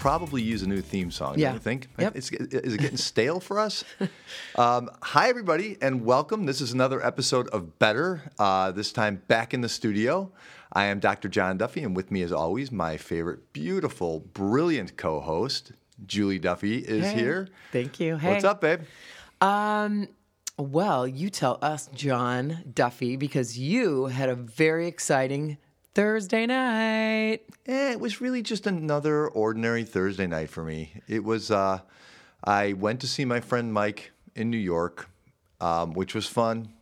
Probably 0.00 0.40
use 0.40 0.62
a 0.62 0.66
new 0.66 0.80
theme 0.80 1.10
song. 1.10 1.38
Yeah. 1.38 1.52
You 1.52 1.58
think? 1.58 1.88
Yep. 1.98 2.16
It's, 2.16 2.30
is 2.32 2.72
it 2.72 2.80
getting 2.80 2.96
stale 2.96 3.38
for 3.38 3.58
us? 3.58 3.84
Um, 4.56 4.90
hi, 5.02 5.28
everybody, 5.28 5.76
and 5.80 6.04
welcome. 6.04 6.44
This 6.44 6.60
is 6.60 6.72
another 6.72 7.04
episode 7.04 7.48
of 7.48 7.78
Better. 7.78 8.32
Uh, 8.38 8.72
this 8.72 8.92
time 8.92 9.22
back 9.28 9.54
in 9.54 9.60
the 9.60 9.68
studio. 9.68 10.32
I 10.72 10.86
am 10.86 10.98
Dr. 11.00 11.28
John 11.28 11.56
Duffy, 11.58 11.82
and 11.84 11.94
with 11.94 12.10
me, 12.10 12.22
as 12.22 12.32
always, 12.32 12.72
my 12.72 12.96
favorite, 12.96 13.52
beautiful, 13.52 14.20
brilliant 14.20 14.96
co-host, 14.96 15.72
Julie 16.06 16.38
Duffy, 16.38 16.78
is 16.78 17.06
Hey. 17.06 17.14
here. 17.18 17.48
Thank 17.72 18.00
you. 18.00 18.16
Hey. 18.16 18.32
What's 18.32 18.44
up, 18.44 18.60
babe? 18.60 18.80
Um, 19.40 20.08
well, 20.58 21.06
you 21.06 21.30
tell 21.30 21.58
us, 21.62 21.88
John 21.94 22.64
Duffy, 22.74 23.16
because 23.16 23.56
you 23.58 24.06
had 24.06 24.28
a 24.28 24.34
very 24.34 24.86
exciting 24.88 25.58
Thursday 25.94 26.46
night. 26.46 27.40
Eh, 27.66 27.92
it 27.92 28.00
was 28.00 28.20
really 28.20 28.42
just 28.42 28.66
another 28.66 29.28
ordinary 29.28 29.84
Thursday 29.84 30.26
night 30.26 30.50
for 30.50 30.62
me. 30.64 30.92
It 31.08 31.24
was, 31.24 31.50
uh, 31.50 31.80
I 32.44 32.74
went 32.74 33.00
to 33.00 33.08
see 33.08 33.24
my 33.24 33.40
friend 33.40 33.72
Mike 33.72 34.12
in 34.34 34.50
New 34.50 34.56
York, 34.58 35.08
um, 35.60 35.92
which 35.92 36.14
was 36.14 36.26
fun. 36.26 36.72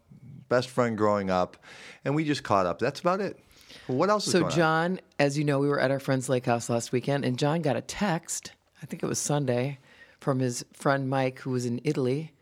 Best 0.48 0.68
friend 0.70 0.96
growing 0.96 1.30
up, 1.30 1.56
and 2.04 2.14
we 2.14 2.24
just 2.24 2.42
caught 2.42 2.64
up. 2.66 2.78
That's 2.78 3.00
about 3.00 3.20
it. 3.20 3.38
What 3.86 4.08
else 4.08 4.24
So, 4.24 4.40
going 4.40 4.44
on? 4.44 4.50
John, 4.50 5.00
as 5.18 5.36
you 5.36 5.44
know, 5.44 5.58
we 5.58 5.68
were 5.68 5.80
at 5.80 5.90
our 5.90 6.00
friend's 6.00 6.28
lake 6.28 6.46
house 6.46 6.70
last 6.70 6.90
weekend, 6.92 7.24
and 7.24 7.38
John 7.38 7.61
got 7.61 7.77
a 7.77 7.83
text, 7.83 8.52
I 8.83 8.86
think 8.86 9.02
it 9.02 9.06
was 9.06 9.18
Sunday, 9.18 9.78
from 10.20 10.38
his 10.38 10.64
friend 10.72 11.08
Mike, 11.08 11.40
who 11.40 11.50
was 11.50 11.66
in 11.66 11.80
Italy. 11.84 12.33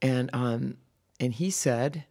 And, 0.00 0.30
um, 0.32 0.76
and 1.18 1.32
he 1.34 1.50
said, 1.50 2.04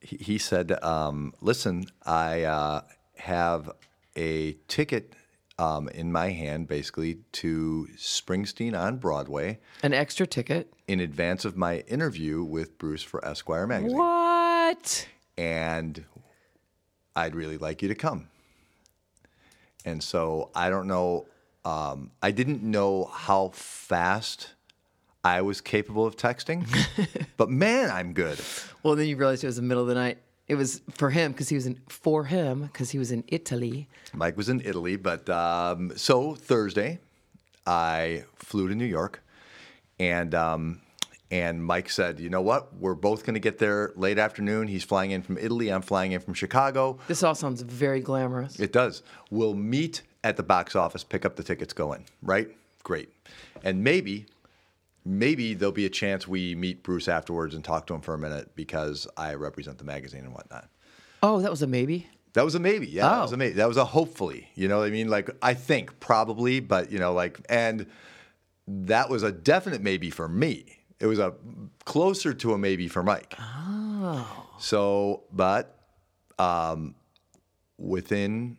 He, 0.00 0.16
he 0.16 0.38
said, 0.38 0.72
um, 0.82 1.34
"Listen, 1.40 1.84
I 2.04 2.42
uh, 2.44 2.82
have 3.16 3.70
a 4.16 4.54
ticket 4.68 5.14
um, 5.58 5.88
in 5.88 6.10
my 6.10 6.30
hand, 6.30 6.68
basically 6.68 7.20
to 7.32 7.88
Springsteen 7.96 8.78
on 8.78 8.96
Broadway, 8.96 9.58
an 9.82 9.92
extra 9.92 10.26
ticket. 10.26 10.72
in 10.88 11.00
advance 11.00 11.44
of 11.44 11.56
my 11.56 11.80
interview 11.80 12.42
with 12.42 12.78
Bruce 12.78 13.02
for 13.02 13.24
Esquire 13.24 13.66
magazine." 13.66 13.96
What? 13.96 15.06
and 15.40 16.04
I'd 17.16 17.34
really 17.34 17.56
like 17.56 17.80
you 17.80 17.88
to 17.88 17.94
come. 17.94 18.28
And 19.84 20.02
so 20.02 20.50
I 20.54 20.68
don't 20.68 20.86
know. 20.86 21.26
Um, 21.64 22.10
I 22.22 22.30
didn't 22.30 22.62
know 22.62 23.06
how 23.06 23.50
fast 23.54 24.54
I 25.24 25.42
was 25.42 25.60
capable 25.60 26.06
of 26.06 26.16
texting, 26.16 26.66
but 27.36 27.50
man, 27.50 27.90
I'm 27.90 28.12
good. 28.12 28.40
Well, 28.82 28.96
then 28.96 29.06
you 29.06 29.16
realized 29.16 29.44
it 29.44 29.48
was 29.48 29.56
the 29.56 29.62
middle 29.62 29.82
of 29.82 29.88
the 29.88 29.94
night. 29.94 30.18
It 30.48 30.54
was 30.54 30.80
for 30.94 31.10
him 31.10 31.32
because 31.32 31.48
he 31.48 31.54
was 31.54 31.66
in 31.66 31.78
for 31.88 32.24
him 32.24 32.62
because 32.62 32.90
he 32.90 32.98
was 32.98 33.12
in 33.12 33.22
Italy. 33.28 33.86
Mike 34.12 34.36
was 34.36 34.48
in 34.48 34.60
Italy, 34.64 34.96
but 34.96 35.28
um, 35.28 35.92
so 35.96 36.34
Thursday, 36.34 36.98
I 37.66 38.24
flew 38.34 38.68
to 38.68 38.74
New 38.74 38.86
York, 38.86 39.22
and 40.00 40.34
um, 40.34 40.80
and 41.30 41.64
Mike 41.64 41.88
said, 41.88 42.18
"You 42.18 42.30
know 42.30 42.40
what? 42.40 42.74
We're 42.76 42.94
both 42.94 43.24
going 43.24 43.34
to 43.34 43.40
get 43.40 43.58
there 43.58 43.92
late 43.94 44.18
afternoon. 44.18 44.66
He's 44.66 44.82
flying 44.82 45.12
in 45.12 45.22
from 45.22 45.38
Italy. 45.38 45.68
I'm 45.68 45.82
flying 45.82 46.12
in 46.12 46.20
from 46.20 46.34
Chicago. 46.34 46.98
This 47.06 47.22
all 47.22 47.34
sounds 47.36 47.62
very 47.62 48.00
glamorous. 48.00 48.58
It 48.58 48.72
does. 48.72 49.02
We'll 49.30 49.54
meet 49.54 50.02
at 50.24 50.36
the 50.36 50.42
box 50.42 50.74
office, 50.74 51.04
pick 51.04 51.24
up 51.24 51.36
the 51.36 51.42
tickets, 51.42 51.72
go 51.72 51.92
in. 51.92 52.04
Right? 52.22 52.48
Great. 52.82 53.10
And 53.62 53.84
maybe, 53.84 54.26
maybe 55.04 55.54
there'll 55.54 55.72
be 55.72 55.86
a 55.86 55.90
chance 55.90 56.26
we 56.28 56.54
meet 56.54 56.82
Bruce 56.82 57.08
afterwards 57.08 57.54
and 57.54 57.64
talk 57.64 57.86
to 57.88 57.94
him 57.94 58.00
for 58.00 58.14
a 58.14 58.18
minute 58.18 58.54
because 58.54 59.06
I 59.16 59.34
represent 59.34 59.78
the 59.78 59.84
magazine 59.84 60.24
and 60.24 60.34
whatnot. 60.34 60.68
Oh, 61.22 61.40
that 61.40 61.50
was 61.50 61.62
a 61.62 61.66
maybe. 61.66 62.06
That 62.34 62.44
was 62.44 62.54
a 62.54 62.60
maybe. 62.60 62.86
Yeah, 62.86 63.08
that 63.08 63.22
was 63.22 63.32
Oh. 63.32 63.34
a 63.34 63.38
maybe. 63.38 63.54
That 63.54 63.68
was 63.68 63.76
a 63.76 63.84
hopefully. 63.84 64.48
You 64.54 64.68
know 64.68 64.78
what 64.78 64.86
I 64.86 64.90
mean? 64.90 65.08
Like 65.08 65.30
I 65.42 65.54
think 65.54 65.98
probably, 66.00 66.60
but 66.60 66.92
you 66.92 66.98
know, 66.98 67.12
like 67.12 67.40
and 67.48 67.86
that 68.68 69.10
was 69.10 69.22
a 69.22 69.32
definite 69.32 69.82
maybe 69.82 70.10
for 70.10 70.28
me. 70.28 70.64
It 71.00 71.06
was 71.06 71.18
a 71.18 71.34
closer 71.84 72.32
to 72.34 72.52
a 72.52 72.58
maybe 72.58 72.86
for 72.86 73.02
Mike. 73.02 73.34
Oh. 73.38 74.46
So, 74.58 75.24
but 75.32 75.76
um, 76.38 76.94
within 77.78 78.58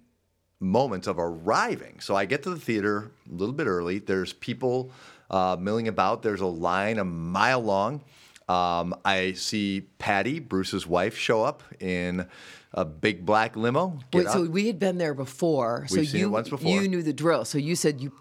moments 0.61 1.07
of 1.07 1.17
arriving, 1.19 1.99
so 1.99 2.15
I 2.15 2.25
get 2.25 2.43
to 2.43 2.49
the 2.51 2.59
theater 2.59 3.11
a 3.29 3.33
little 3.33 3.53
bit 3.53 3.67
early. 3.67 3.99
There's 3.99 4.31
people 4.31 4.91
uh, 5.29 5.57
milling 5.59 5.87
about. 5.89 6.21
There's 6.23 6.39
a 6.41 6.45
line 6.45 6.99
a 6.99 7.03
mile 7.03 7.61
long. 7.61 8.03
Um, 8.47 8.95
I 9.03 9.33
see 9.33 9.81
Patty, 9.97 10.39
Bruce's 10.39 10.85
wife, 10.85 11.17
show 11.17 11.43
up 11.43 11.63
in 11.79 12.27
a 12.73 12.85
big 12.85 13.25
black 13.25 13.55
limo. 13.55 13.99
Wait, 14.13 14.27
so 14.27 14.43
we 14.43 14.67
had 14.67 14.77
been 14.79 14.97
there 14.97 15.13
before. 15.13 15.85
so 15.87 15.95
We've 15.97 16.13
it 16.13 16.17
you 16.17 16.29
once 16.29 16.49
before. 16.49 16.69
you 16.69 16.87
knew 16.87 17.01
the 17.01 17.13
drill. 17.13 17.43
So 17.45 17.57
you 17.57 17.75
said 17.75 17.99
you 18.01 18.11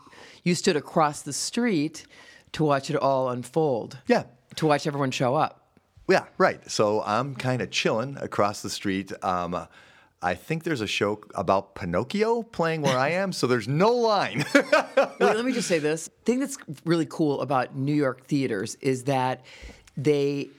you 0.43 0.55
stood 0.55 0.77
across 0.77 1.23
the 1.23 1.33
street 1.33 2.07
to 2.53 2.65
watch 2.65 2.91
it 2.91 2.97
all 2.97 3.29
unfold. 3.29 3.99
yeah, 4.07 4.25
To 4.57 4.67
watch 4.67 4.87
everyone 4.87 5.11
show 5.11 5.35
up. 5.35 5.69
Yeah, 6.09 6.25
right. 6.39 6.69
So 6.71 7.03
I'm 7.03 7.35
kind 7.37 7.61
of 7.63 7.71
chilling 7.71 8.17
across 8.19 8.63
the 8.63 8.71
street. 8.71 9.13
Um, 9.23 9.67
I 10.23 10.35
think 10.35 10.65
there's 10.65 10.83
a 10.83 10.87
show 10.87 11.21
about 11.35 11.75
Pinocchio 11.75 12.43
playing 12.43 12.83
where 12.83 12.99
I 12.99 13.09
am, 13.23 13.33
so 13.33 13.47
there's 13.47 13.69
no 13.69 13.91
line. 13.93 14.45
Wait, 14.55 15.19
let 15.21 15.45
me 15.45 15.53
just 15.53 15.69
say 15.69 15.79
this. 15.89 16.11
thing 16.25 16.41
that's 16.41 16.59
really 16.85 17.07
cool 17.07 17.41
about 17.41 17.75
New 17.75 17.95
York 17.95 18.27
theaters 18.27 18.77
is 18.81 19.05
that 19.05 19.45
they 19.97 20.51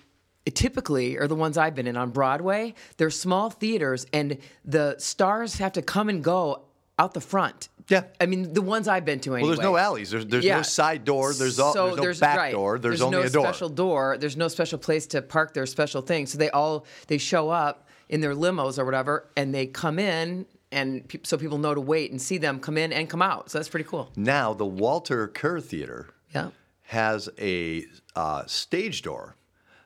typically 0.54 1.18
are 1.18 1.28
the 1.28 1.36
ones 1.36 1.58
I've 1.58 1.76
been 1.76 1.88
in 1.88 1.96
on 1.96 2.10
Broadway. 2.10 2.74
They're 2.98 3.12
small 3.12 3.50
theaters, 3.52 4.08
and 4.12 4.38
the 4.66 4.96
stars 4.98 5.58
have 5.60 5.74
to 5.74 5.82
come 5.82 6.10
and 6.10 6.24
go 6.24 6.64
out 6.98 7.14
the 7.14 7.22
front. 7.22 7.70
Yeah. 7.88 8.04
I 8.20 8.26
mean 8.26 8.54
the 8.54 8.62
ones 8.62 8.88
I've 8.88 9.06
been 9.06 9.20
to 9.22 9.36
anyway. 9.36 9.42
well, 9.42 9.56
there's 9.56 9.64
no 9.64 9.76
alleys. 9.76 10.12
There's 10.12 10.26
there's 10.26 10.46
no 10.46 10.62
side 10.62 11.04
door. 11.04 11.34
There's, 11.34 11.60
all, 11.60 11.74
So 11.74 11.96
there's 11.96 12.22
no 12.22 12.26
back 12.26 12.38
right, 12.38 12.52
door. 12.52 12.80
There's, 12.80 13.02
only 13.02 13.18
no 13.18 13.24
a 13.24 13.30
door. 13.30 13.30
There's 13.30 13.36
no 13.36 13.44
special 13.44 13.70
door. 13.70 14.18
There's 14.18 14.38
no 14.38 14.48
special 14.48 14.78
place 14.80 15.08
to 15.08 15.22
park 15.22 15.54
their 15.54 15.66
special 15.66 16.02
things. 16.02 16.32
So 16.32 16.38
they 16.38 16.50
all 16.52 16.86
they 17.08 17.18
show 17.18 17.50
up 17.50 17.90
in 18.12 18.22
their 18.22 18.36
limos 18.36 18.78
or 18.78 18.86
whatever, 18.86 19.26
and 19.36 19.56
they 19.56 19.66
come 19.66 19.98
in, 19.98 20.46
and 20.72 21.08
pe- 21.08 21.22
so 21.24 21.38
people 21.38 21.58
know 21.58 21.74
to 21.74 21.82
wait 21.82 22.12
and 22.12 22.22
see 22.22 22.38
them 22.38 22.60
come 22.60 22.78
in 22.78 22.94
and 22.94 23.10
come 23.10 23.22
out. 23.24 23.50
So 23.50 23.58
that's 23.58 23.70
pretty 23.70 23.86
cool. 23.90 24.12
Now 24.16 24.54
the 24.54 24.66
Walter 24.66 25.28
Kerr 25.28 25.60
Theater 25.60 26.10
Yeah. 26.36 26.50
has 26.84 27.30
a 27.40 27.86
uh, 28.16 28.46
stage 28.46 29.02
door 29.02 29.36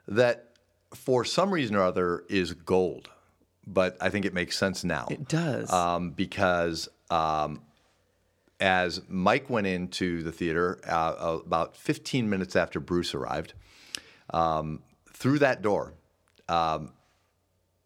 that, 0.07 0.49
for 0.93 1.23
some 1.23 1.51
reason 1.51 1.75
or 1.75 1.83
other, 1.83 2.23
is 2.27 2.51
gold. 2.53 3.09
But 3.67 3.97
I 4.01 4.09
think 4.09 4.25
it 4.25 4.33
makes 4.33 4.57
sense 4.57 4.83
now. 4.83 5.07
It 5.09 5.27
does. 5.27 5.71
um, 5.73 6.11
because 6.11 6.87
um, 7.09 7.61
as 8.59 9.01
Mike 9.09 9.49
went 9.49 9.65
into 9.67 10.21
the 10.23 10.31
theater 10.31 10.79
uh, 10.87 11.39
about 11.45 11.75
15 11.75 12.29
minutes 12.29 12.55
after 12.55 12.79
Bruce 12.79 13.13
arrived, 13.15 13.53
um, 14.31 14.81
through 15.11 15.39
that 15.39 15.61
door, 15.61 15.93
um, 16.47 16.91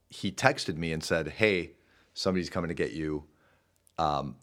he 0.09 0.31
texted 0.31 0.77
me 0.77 0.91
and 0.93 1.03
said, 1.03 1.27
"Hey, 1.29 1.71
somebody's 2.13 2.49
coming 2.49 2.67
to 2.69 2.73
get 2.73 2.91
you 2.93 3.23
um, 3.97 4.35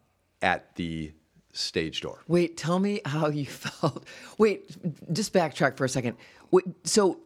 at 0.42 0.74
the 0.76 1.12
stage 1.52 2.00
door." 2.00 2.22
Wait, 2.28 2.56
tell 2.56 2.78
me 2.78 3.00
how 3.04 3.28
you 3.28 3.46
felt. 3.46 4.04
Wait, 4.38 4.76
just 5.12 5.32
backtrack 5.32 5.76
for 5.76 5.84
a 5.84 5.88
second. 5.88 6.16
Wait, 6.50 6.64
so 6.84 7.20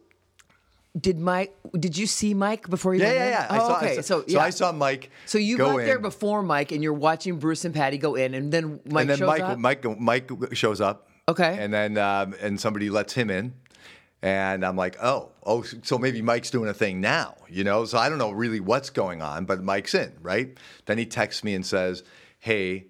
did 0.99 1.19
Mike? 1.19 1.55
Did 1.79 1.97
you 1.97 2.05
see 2.07 2.33
Mike 2.33 2.69
before 2.69 2.93
you? 2.95 3.01
Yeah, 3.01 3.07
went 3.07 3.17
yeah, 3.19 3.25
in? 3.25 3.31
yeah. 3.31 3.47
I 3.49 3.57
Oh, 3.57 3.67
saw, 3.67 3.73
I 3.73 3.77
okay. 3.85 3.95
saw- 3.95 4.01
so 4.01 4.23
yeah. 4.27 4.39
I 4.39 4.49
saw 4.49 4.71
Mike. 4.71 5.09
So 5.25 5.37
you 5.37 5.57
go 5.57 5.71
got 5.77 5.85
there 5.85 5.99
before 5.99 6.41
Mike, 6.43 6.71
and 6.71 6.83
you're 6.83 6.93
watching 6.93 7.37
Bruce 7.39 7.63
and 7.65 7.73
Patty 7.73 7.97
go 7.97 8.15
in, 8.15 8.33
and 8.33 8.51
then 8.51 8.79
Mike 8.85 9.01
and 9.01 9.09
then 9.11 9.17
shows 9.19 9.27
Mike, 9.27 9.41
up. 9.41 9.57
Mike, 9.59 9.99
Mike 9.99 10.31
shows 10.53 10.81
up. 10.81 11.07
Okay. 11.29 11.55
And 11.59 11.73
then 11.73 11.97
um, 11.97 12.33
and 12.41 12.59
somebody 12.59 12.89
lets 12.89 13.13
him 13.13 13.29
in, 13.29 13.53
and 14.21 14.63
I'm 14.63 14.75
like, 14.75 14.97
oh, 15.01 15.31
oh, 15.43 15.63
so 15.83 15.97
maybe 15.97 16.21
Mike's 16.21 16.51
doing 16.51 16.69
a 16.69 16.73
thing 16.73 17.01
now, 17.01 17.35
you 17.49 17.63
know? 17.63 17.85
So 17.85 17.97
I 17.97 18.07
don't 18.09 18.17
know 18.17 18.31
really 18.31 18.59
what's 18.59 18.89
going 18.89 19.21
on, 19.21 19.45
but 19.45 19.63
Mike's 19.63 19.95
in, 19.95 20.13
right? 20.21 20.57
Then 20.85 20.97
he 20.97 21.05
texts 21.05 21.43
me 21.43 21.55
and 21.55 21.65
says, 21.65 22.03
hey, 22.39 22.87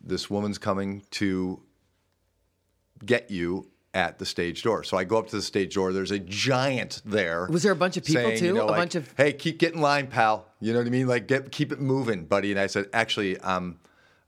this 0.00 0.30
woman's 0.30 0.58
coming 0.58 1.02
to 1.12 1.60
get 3.04 3.30
you 3.30 3.68
at 3.94 4.18
the 4.18 4.26
stage 4.26 4.62
door. 4.62 4.84
So 4.84 4.96
I 4.96 5.04
go 5.04 5.18
up 5.18 5.28
to 5.28 5.36
the 5.36 5.42
stage 5.42 5.74
door. 5.74 5.92
There's 5.92 6.10
a 6.12 6.18
giant 6.18 7.02
there. 7.04 7.48
Was 7.50 7.62
there 7.62 7.72
a 7.72 7.76
bunch 7.76 7.96
of 7.96 8.04
people, 8.04 8.22
saying, 8.22 8.38
too? 8.38 8.46
You 8.46 8.54
know, 8.54 8.64
A 8.64 8.66
like, 8.66 8.76
bunch 8.76 8.94
of- 8.94 9.12
hey, 9.16 9.32
keep 9.32 9.58
getting 9.58 9.80
line, 9.80 10.06
pal. 10.06 10.46
You 10.60 10.72
know 10.72 10.78
what 10.78 10.86
I 10.86 10.90
mean? 10.90 11.08
Like, 11.08 11.26
get 11.26 11.50
keep 11.50 11.72
it 11.72 11.80
moving, 11.80 12.24
buddy. 12.24 12.50
And 12.50 12.60
I 12.60 12.66
said, 12.66 12.86
actually, 12.92 13.40
I'm 13.42 13.78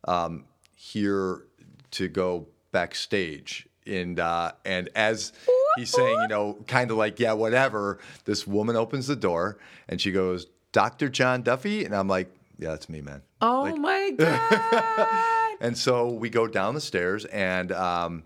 um, 0.08 0.44
here 0.74 1.44
to 1.92 2.08
go 2.08 2.48
backstage. 2.72 3.68
And 3.86 4.18
uh, 4.18 4.52
and 4.64 4.88
as 4.94 5.32
he's 5.80 5.90
saying, 5.90 6.20
you 6.22 6.28
know, 6.28 6.58
kind 6.66 6.90
of 6.90 6.96
like, 6.96 7.18
yeah, 7.18 7.32
whatever. 7.32 7.98
This 8.24 8.46
woman 8.46 8.76
opens 8.76 9.06
the 9.06 9.16
door 9.16 9.58
and 9.88 10.00
she 10.00 10.12
goes, 10.12 10.46
Dr. 10.72 11.08
John 11.08 11.42
Duffy, 11.42 11.84
and 11.84 11.94
I'm 11.94 12.08
like, 12.08 12.32
yeah, 12.58 12.70
that's 12.70 12.88
me, 12.88 13.00
man. 13.00 13.22
oh 13.40 13.62
Like, 13.62 13.76
my 13.76 14.10
god! 14.18 15.56
and 15.60 15.76
so 15.76 16.08
we 16.08 16.30
go 16.30 16.46
down 16.46 16.74
the 16.74 16.80
stairs, 16.80 17.24
and 17.24 17.72
um, 17.72 18.22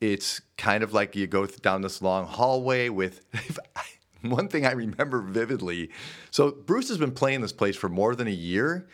it's 0.00 0.40
kind 0.56 0.82
of 0.82 0.92
like 0.92 1.14
you 1.14 1.26
go 1.26 1.46
down 1.46 1.82
this 1.82 2.02
long 2.02 2.26
hallway 2.26 2.88
with. 2.88 3.20
one 4.22 4.46
thing 4.46 4.64
I 4.64 4.70
remember 4.70 5.20
vividly. 5.20 5.90
So 6.30 6.52
Bruce 6.52 6.88
has 6.88 6.98
been 6.98 7.10
playing 7.10 7.40
this 7.40 7.52
place 7.52 7.74
for 7.74 7.88
more 7.88 8.14
than 8.14 8.28
a 8.28 8.32
year, 8.32 8.86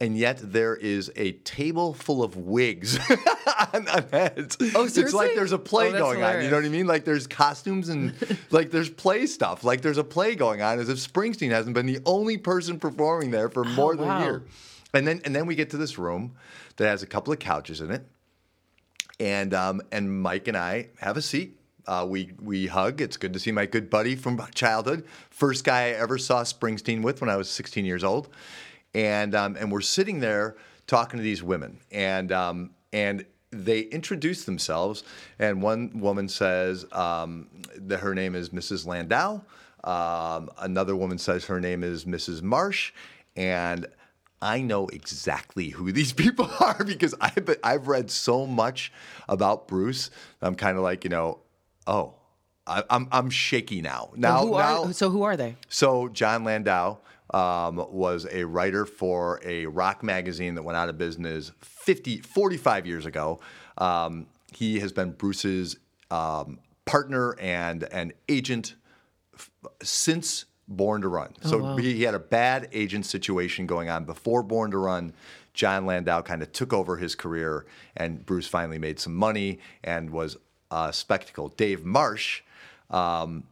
and 0.00 0.16
yet 0.16 0.38
there 0.42 0.74
is 0.76 1.12
a 1.16 1.32
table 1.32 1.92
full 1.94 2.22
of 2.22 2.36
wigs 2.36 2.98
on, 3.74 3.86
on 3.88 4.04
heads. 4.10 4.56
Oh, 4.60 4.86
seriously? 4.86 5.02
It's 5.02 5.12
like 5.14 5.34
there's 5.34 5.52
a 5.52 5.58
play 5.58 5.88
Oh, 5.88 5.98
going 5.98 6.22
on. 6.22 6.42
You 6.42 6.48
know 6.50 6.56
what 6.56 6.64
I 6.64 6.68
mean? 6.70 6.86
Like 6.86 7.04
there's 7.04 7.26
costumes 7.26 7.88
and 7.90 8.14
like 8.50 8.70
there's 8.70 8.88
play 8.90 9.26
stuff. 9.26 9.62
Like 9.62 9.82
there's 9.82 9.98
a 9.98 10.04
play 10.04 10.34
going 10.34 10.62
on 10.62 10.78
as 10.78 10.88
if 10.88 10.98
Springsteen 10.98 11.50
hasn't 11.50 11.74
been 11.74 11.86
the 11.86 11.98
only 12.06 12.38
person 12.38 12.78
performing 12.78 13.30
there 13.30 13.48
for 13.50 13.64
more 13.64 13.94
than 13.94 14.06
Oh, 14.06 14.08
wow. 14.08 14.20
a 14.20 14.24
year. 14.24 14.42
And 14.94 15.06
then 15.06 15.20
and 15.24 15.36
then 15.36 15.46
we 15.46 15.54
get 15.54 15.70
to 15.70 15.76
this 15.76 15.98
room 15.98 16.34
that 16.76 16.86
has 16.88 17.02
a 17.02 17.06
couple 17.06 17.32
of 17.32 17.38
couches 17.38 17.80
in 17.80 17.90
it 17.90 18.04
and 19.18 19.52
um, 19.54 19.82
and 19.92 20.22
Mike 20.22 20.48
and 20.48 20.56
I 20.56 20.88
have 20.98 21.16
a 21.16 21.22
seat. 21.22 21.56
Uh, 21.86 22.06
we 22.08 22.30
we 22.40 22.66
hug. 22.66 23.00
It's 23.00 23.16
good 23.16 23.32
to 23.32 23.38
see 23.38 23.52
my 23.52 23.66
good 23.66 23.90
buddy 23.90 24.14
from 24.16 24.40
childhood. 24.54 25.04
First 25.30 25.64
guy 25.64 25.86
I 25.86 25.90
ever 25.90 26.18
saw 26.18 26.42
Springsteen 26.42 27.02
with 27.02 27.20
when 27.20 27.28
I 27.30 27.36
was 27.36 27.48
16 27.50 27.84
years 27.84 28.04
old, 28.04 28.28
and 28.94 29.34
um, 29.34 29.56
and 29.56 29.70
we're 29.70 29.80
sitting 29.80 30.20
there 30.20 30.56
talking 30.86 31.18
to 31.18 31.22
these 31.22 31.42
women, 31.42 31.78
and 31.90 32.32
um, 32.32 32.70
and 32.92 33.24
they 33.50 33.80
introduce 33.80 34.44
themselves, 34.44 35.04
and 35.38 35.62
one 35.62 35.90
woman 36.00 36.28
says 36.28 36.86
um, 36.92 37.48
that 37.76 38.00
her 38.00 38.14
name 38.14 38.34
is 38.34 38.50
Mrs. 38.50 38.86
Landau. 38.86 39.40
Um, 39.82 40.50
another 40.58 40.94
woman 40.94 41.18
says 41.18 41.46
her 41.46 41.60
name 41.60 41.82
is 41.82 42.04
Mrs. 42.04 42.42
Marsh, 42.42 42.92
and 43.36 43.86
I 44.42 44.60
know 44.60 44.86
exactly 44.88 45.70
who 45.70 45.92
these 45.92 46.12
people 46.12 46.50
are 46.60 46.84
because 46.84 47.14
I've 47.20 47.56
I've 47.62 47.88
read 47.88 48.10
so 48.10 48.46
much 48.46 48.92
about 49.28 49.68
Bruce. 49.68 50.10
I'm 50.42 50.54
kind 50.54 50.76
of 50.76 50.82
like 50.82 51.04
you 51.04 51.10
know, 51.10 51.38
oh, 51.86 52.14
I, 52.66 52.84
I'm 52.90 53.08
I'm 53.10 53.30
shaky 53.30 53.82
now. 53.82 54.10
Now 54.16 54.46
who 54.46 54.52
now. 54.52 54.84
are, 54.84 54.92
so 54.92 55.10
who 55.10 55.22
are 55.22 55.36
they? 55.36 55.56
So 55.68 56.08
Jon 56.08 56.44
Landau 56.44 56.98
um, 57.32 57.84
was 57.90 58.26
a 58.30 58.44
writer 58.44 58.84
for 58.86 59.40
a 59.44 59.66
rock 59.66 60.02
magazine 60.02 60.54
that 60.56 60.62
went 60.62 60.76
out 60.76 60.88
of 60.88 60.98
business 60.98 61.52
50, 61.60 62.18
45 62.18 62.86
years 62.86 63.06
ago. 63.06 63.40
Um, 63.78 64.26
he 64.52 64.80
has 64.80 64.92
been 64.92 65.12
Bruce's 65.12 65.76
um, 66.10 66.58
partner 66.84 67.36
and 67.38 67.84
and 67.92 68.12
agent 68.28 68.74
f- 69.34 69.50
since 69.82 70.46
Born 70.66 71.02
to 71.02 71.08
Run. 71.08 71.34
So 71.42 71.76
he, 71.76 71.94
he 71.94 72.02
had 72.02 72.14
a 72.14 72.20
bad 72.20 72.68
agent 72.72 73.06
situation 73.06 73.66
going 73.66 73.88
on 73.88 74.04
before 74.04 74.42
Born 74.42 74.70
to 74.72 74.78
Run. 74.78 75.12
Jon 75.52 75.84
Landau 75.84 76.22
kind 76.22 76.42
of 76.42 76.52
took 76.52 76.72
over 76.72 76.96
his 76.96 77.14
career, 77.14 77.66
and 77.96 78.24
Bruce 78.24 78.46
finally 78.46 78.78
made 78.78 79.00
some 79.00 79.14
money 79.14 79.58
and 79.82 80.10
was 80.10 80.36
a 80.70 80.92
spectacle. 80.92 81.48
Dave 81.48 81.84
Marsh 81.84 82.42
um, 82.88 83.44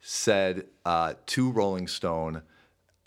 said 0.00 0.66
uh, 0.84 1.14
to 1.26 1.50
Rolling 1.50 1.88
Stone 1.88 2.42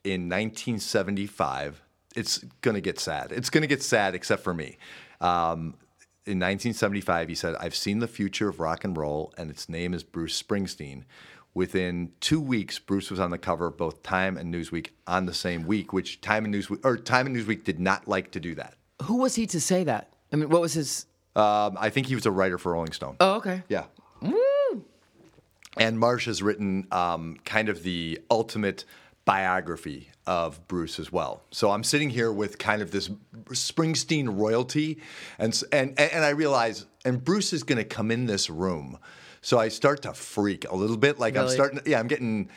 in 0.05 0.29
1975, 0.29 1.81
it's 2.15 2.37
going 2.61 2.75
to 2.75 2.81
get 2.81 2.99
sad. 2.99 3.31
It's 3.31 3.49
going 3.49 3.63
to 3.63 3.67
get 3.67 3.81
sad, 3.81 4.13
except 4.13 4.43
for 4.43 4.53
me. 4.53 4.77
Um, 5.19 5.75
in 6.25 6.39
1975, 6.39 7.27
he 7.27 7.35
said, 7.35 7.55
I've 7.55 7.75
seen 7.75 7.99
the 7.99 8.07
future 8.07 8.47
of 8.47 8.59
rock 8.59 8.83
and 8.83 8.95
roll, 8.95 9.33
and 9.37 9.49
its 9.49 9.67
name 9.67 9.93
is 9.93 10.03
Bruce 10.03 10.41
Springsteen. 10.41 11.03
Within 11.53 12.11
two 12.19 12.39
weeks, 12.39 12.79
Bruce 12.79 13.09
was 13.09 13.19
on 13.19 13.31
the 13.31 13.37
cover 13.37 13.67
of 13.67 13.77
both 13.77 14.03
Time 14.03 14.37
and 14.37 14.53
Newsweek 14.53 14.89
on 15.07 15.25
the 15.25 15.33
same 15.33 15.65
week, 15.65 15.91
which 15.91 16.21
Time 16.21 16.45
and 16.45 16.53
Newsweek 16.53 16.79
or 16.83 16.97
Time 16.97 17.27
and 17.27 17.35
Newsweek 17.35 17.63
did 17.63 17.79
not 17.79 18.07
like 18.07 18.31
to 18.31 18.39
do 18.39 18.53
that. 18.55 18.75
Who 19.03 19.17
was 19.17 19.35
he 19.35 19.47
to 19.47 19.61
say 19.61 19.83
that? 19.85 20.09
I 20.31 20.35
mean, 20.35 20.49
what 20.49 20.61
was 20.61 20.73
his? 20.73 21.05
Um, 21.35 21.77
I 21.79 21.89
think 21.89 22.07
he 22.07 22.15
was 22.15 22.25
a 22.25 22.31
writer 22.31 22.57
for 22.57 22.73
Rolling 22.73 22.91
Stone. 22.91 23.17
Oh, 23.19 23.35
okay. 23.35 23.63
Yeah. 23.69 23.85
And 25.77 25.99
Marsh 25.99 26.25
has 26.25 26.41
written 26.41 26.87
um, 26.91 27.37
kind 27.43 27.69
of 27.69 27.83
the 27.83 28.19
ultimate 28.31 28.85
biography 29.25 30.09
of 30.27 30.65
Bruce 30.67 30.99
as 30.99 31.11
well. 31.11 31.43
So 31.51 31.71
I'm 31.71 31.83
sitting 31.83 32.09
here 32.09 32.31
with 32.31 32.57
kind 32.57 32.81
of 32.81 32.91
this 32.91 33.09
Springsteen 33.49 34.39
royalty, 34.39 34.99
and 35.37 35.61
and 35.71 35.99
and 35.99 36.23
I 36.23 36.29
realize, 36.29 36.85
and 37.03 37.23
Bruce 37.23 37.51
is 37.51 37.63
going 37.63 37.77
to 37.77 37.83
come 37.83 38.11
in 38.11 38.27
this 38.27 38.49
room, 38.49 38.97
so 39.41 39.59
I 39.59 39.67
start 39.67 40.03
to 40.03 40.13
freak 40.13 40.69
a 40.69 40.75
little 40.75 40.97
bit. 40.97 41.19
Like 41.19 41.35
I'm 41.37 41.49
starting, 41.49 41.81
yeah, 41.85 41.99
I'm 41.99 42.07
getting. 42.07 42.49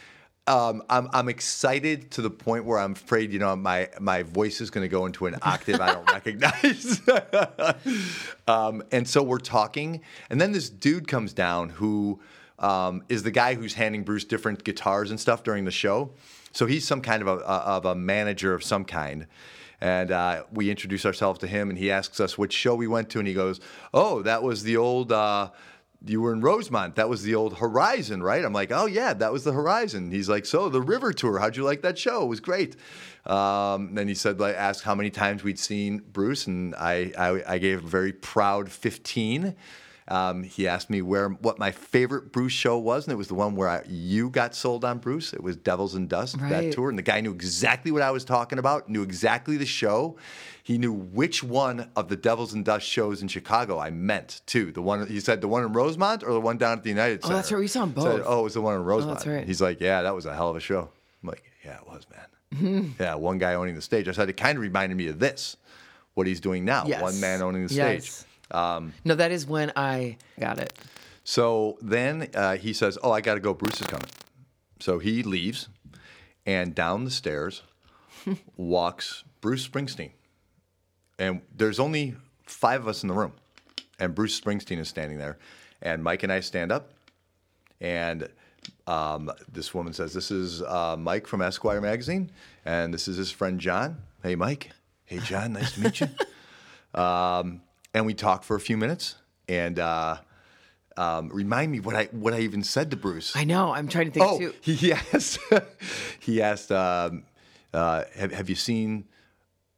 Um, 0.46 0.82
I'm, 0.88 1.10
I'm 1.12 1.28
excited 1.28 2.10
to 2.12 2.22
the 2.22 2.30
point 2.30 2.64
where 2.64 2.78
I'm 2.78 2.92
afraid, 2.92 3.34
you 3.34 3.38
know, 3.38 3.54
my, 3.54 3.90
my 4.00 4.22
voice 4.22 4.62
is 4.62 4.70
going 4.70 4.80
to 4.82 4.88
go 4.88 5.04
into 5.04 5.26
an 5.26 5.36
octave 5.42 5.78
I 5.78 5.92
don't 5.92 6.10
recognize. 6.10 7.02
um, 8.48 8.82
and 8.90 9.06
so 9.06 9.22
we're 9.22 9.40
talking, 9.40 10.00
and 10.30 10.40
then 10.40 10.52
this 10.52 10.70
dude 10.70 11.06
comes 11.06 11.34
down 11.34 11.68
who 11.68 12.18
um, 12.58 13.02
is 13.10 13.24
the 13.24 13.30
guy 13.30 13.56
who's 13.56 13.74
handing 13.74 14.04
Bruce 14.04 14.24
different 14.24 14.64
guitars 14.64 15.10
and 15.10 15.20
stuff 15.20 15.42
during 15.42 15.66
the 15.66 15.70
show. 15.70 16.14
So 16.58 16.66
he's 16.66 16.84
some 16.84 17.02
kind 17.02 17.22
of 17.22 17.28
a, 17.28 17.44
of 17.44 17.84
a 17.84 17.94
manager 17.94 18.52
of 18.52 18.64
some 18.64 18.84
kind. 18.84 19.28
And 19.80 20.10
uh, 20.10 20.42
we 20.52 20.72
introduce 20.72 21.06
ourselves 21.06 21.38
to 21.38 21.46
him, 21.46 21.70
and 21.70 21.78
he 21.78 21.92
asks 21.92 22.18
us 22.18 22.36
which 22.36 22.52
show 22.52 22.74
we 22.74 22.88
went 22.88 23.10
to, 23.10 23.20
and 23.20 23.28
he 23.28 23.32
goes, 23.32 23.60
"Oh, 23.94 24.22
that 24.22 24.42
was 24.42 24.64
the 24.64 24.76
old." 24.76 25.12
Uh, 25.12 25.50
you 26.04 26.20
were 26.20 26.32
in 26.32 26.40
Rosemont. 26.40 26.96
That 26.96 27.08
was 27.08 27.22
the 27.22 27.36
old 27.36 27.58
Horizon, 27.58 28.24
right? 28.24 28.44
I'm 28.44 28.52
like, 28.52 28.72
oh 28.72 28.86
yeah, 28.86 29.14
that 29.14 29.32
was 29.32 29.44
the 29.44 29.52
Horizon. 29.52 30.10
He's 30.10 30.28
like, 30.28 30.46
so 30.46 30.68
the 30.68 30.82
River 30.82 31.12
Tour. 31.12 31.38
How'd 31.38 31.56
you 31.56 31.62
like 31.62 31.82
that 31.82 31.96
show? 31.96 32.22
It 32.22 32.26
was 32.26 32.40
great. 32.40 32.74
Um, 33.24 33.94
then 33.94 34.08
he 34.08 34.14
said, 34.14 34.40
like, 34.40 34.56
asked 34.56 34.82
how 34.82 34.96
many 34.96 35.10
times 35.10 35.44
we'd 35.44 35.58
seen 35.60 35.98
Bruce, 36.12 36.48
and 36.48 36.74
I, 36.74 37.12
I, 37.16 37.54
I 37.54 37.58
gave 37.58 37.84
a 37.84 37.86
very 37.86 38.12
proud 38.12 38.70
15. 38.70 39.54
Um, 40.10 40.42
he 40.42 40.66
asked 40.66 40.88
me 40.88 41.02
where 41.02 41.28
what 41.28 41.58
my 41.58 41.70
favorite 41.70 42.32
Bruce 42.32 42.52
show 42.52 42.78
was, 42.78 43.06
and 43.06 43.12
it 43.12 43.16
was 43.16 43.28
the 43.28 43.34
one 43.34 43.54
where 43.56 43.68
I, 43.68 43.82
you 43.86 44.30
got 44.30 44.54
sold 44.54 44.84
on 44.84 44.98
Bruce. 44.98 45.34
It 45.34 45.42
was 45.42 45.54
Devils 45.56 45.94
and 45.94 46.08
Dust 46.08 46.38
that 46.40 46.72
tour, 46.72 46.88
and 46.88 46.98
the 46.98 47.02
guy 47.02 47.20
knew 47.20 47.32
exactly 47.32 47.90
what 47.90 48.00
I 48.00 48.10
was 48.10 48.24
talking 48.24 48.58
about, 48.58 48.88
knew 48.88 49.02
exactly 49.02 49.58
the 49.58 49.66
show. 49.66 50.16
He 50.62 50.78
knew 50.78 50.92
which 50.92 51.42
one 51.42 51.90
of 51.96 52.08
the 52.08 52.16
Devils 52.16 52.54
and 52.54 52.64
Dust 52.64 52.86
shows 52.86 53.20
in 53.22 53.28
Chicago 53.28 53.78
I 53.78 53.90
meant 53.90 54.40
too. 54.46 54.72
The 54.72 54.82
one 54.82 55.06
he 55.06 55.20
said, 55.20 55.40
the 55.40 55.48
one 55.48 55.62
in 55.62 55.72
Rosemont 55.72 56.22
or 56.22 56.32
the 56.32 56.40
one 56.40 56.56
down 56.58 56.78
at 56.78 56.82
the 56.84 56.90
United 56.90 57.22
Center. 57.22 57.34
Oh, 57.34 57.36
that's 57.36 57.52
right, 57.52 57.58
we 57.58 57.66
saw 57.68 57.82
'em 57.82 57.88
Said, 57.88 57.94
both. 57.94 58.22
oh, 58.26 58.40
it 58.40 58.44
was 58.44 58.54
the 58.54 58.60
one 58.62 58.74
in 58.76 58.84
Rosemont. 58.84 59.18
That's 59.18 59.26
right. 59.26 59.46
He's 59.46 59.60
like, 59.60 59.80
yeah, 59.80 60.02
that 60.02 60.14
was 60.14 60.24
a 60.26 60.34
hell 60.34 60.48
of 60.50 60.56
a 60.56 60.60
show. 60.60 60.88
I'm 61.22 61.28
like, 61.28 61.42
yeah, 61.64 61.76
it 61.78 61.86
was, 61.86 62.06
man. 62.10 62.94
yeah, 62.98 63.14
one 63.14 63.36
guy 63.38 63.54
owning 63.54 63.74
the 63.74 63.82
stage. 63.82 64.08
I 64.08 64.12
said 64.12 64.28
it 64.30 64.38
kind 64.38 64.56
of 64.56 64.62
reminded 64.62 64.96
me 64.96 65.08
of 65.08 65.18
this, 65.18 65.56
what 66.14 66.26
he's 66.26 66.40
doing 66.40 66.64
now. 66.64 66.84
Yes. 66.86 67.02
One 67.02 67.20
man 67.20 67.42
owning 67.42 67.66
the 67.66 67.68
stage. 67.68 68.10
Yes. 68.52 68.92
no, 69.04 69.14
that 69.14 69.30
is 69.30 69.46
when 69.46 69.72
I 69.76 70.16
got 70.38 70.58
it. 70.58 70.78
So 71.24 71.76
then 71.82 72.28
uh, 72.34 72.56
he 72.56 72.72
says, 72.72 72.96
"Oh, 73.02 73.12
I 73.12 73.20
got 73.20 73.34
to 73.34 73.40
go. 73.40 73.52
Bruce 73.52 73.80
is 73.80 73.86
coming." 73.86 74.08
So 74.80 74.98
he 74.98 75.22
leaves, 75.22 75.68
and 76.46 76.74
down 76.74 77.04
the 77.04 77.10
stairs 77.10 77.62
walks 78.56 79.24
Bruce 79.40 79.68
Springsteen. 79.68 80.12
And 81.18 81.42
there's 81.54 81.78
only 81.78 82.14
five 82.44 82.80
of 82.80 82.88
us 82.88 83.02
in 83.02 83.08
the 83.08 83.14
room, 83.14 83.32
and 83.98 84.14
Bruce 84.14 84.40
Springsteen 84.40 84.78
is 84.78 84.88
standing 84.88 85.18
there, 85.18 85.38
and 85.82 86.02
Mike 86.02 86.22
and 86.22 86.32
I 86.32 86.40
stand 86.40 86.72
up, 86.72 86.92
and 87.80 88.28
um, 88.86 89.30
this 89.52 89.74
woman 89.74 89.92
says, 89.92 90.14
"This 90.14 90.30
is 90.30 90.62
uh, 90.62 90.96
Mike 90.98 91.26
from 91.26 91.42
Esquire 91.42 91.80
magazine, 91.80 92.30
and 92.64 92.94
this 92.94 93.06
is 93.06 93.16
his 93.18 93.30
friend 93.30 93.60
John. 93.60 93.98
Hey, 94.22 94.34
Mike. 94.34 94.70
Hey, 95.04 95.18
John. 95.18 95.52
Nice 95.52 95.72
to 95.72 95.80
meet 95.80 96.00
you." 96.00 96.08
um, 96.98 97.60
and 97.94 98.06
we 98.06 98.14
talked 98.14 98.44
for 98.44 98.56
a 98.56 98.60
few 98.60 98.76
minutes, 98.76 99.16
and. 99.48 99.78
Uh, 99.78 100.18
um, 100.98 101.28
remind 101.28 101.70
me 101.70 101.78
what 101.78 101.94
I 101.94 102.06
what 102.06 102.34
I 102.34 102.40
even 102.40 102.64
said 102.64 102.90
to 102.90 102.96
Bruce. 102.96 103.36
I 103.36 103.44
know. 103.44 103.72
I'm 103.72 103.86
trying 103.86 104.06
to 104.06 104.10
think 104.10 104.26
oh, 104.26 104.38
too. 104.38 104.54
he, 104.60 104.74
he 104.74 104.92
asked. 104.92 105.38
he 106.18 106.42
asked, 106.42 106.72
um, 106.72 107.22
uh, 107.72 108.02
have, 108.16 108.32
"Have 108.32 108.48
you 108.50 108.56
seen 108.56 109.04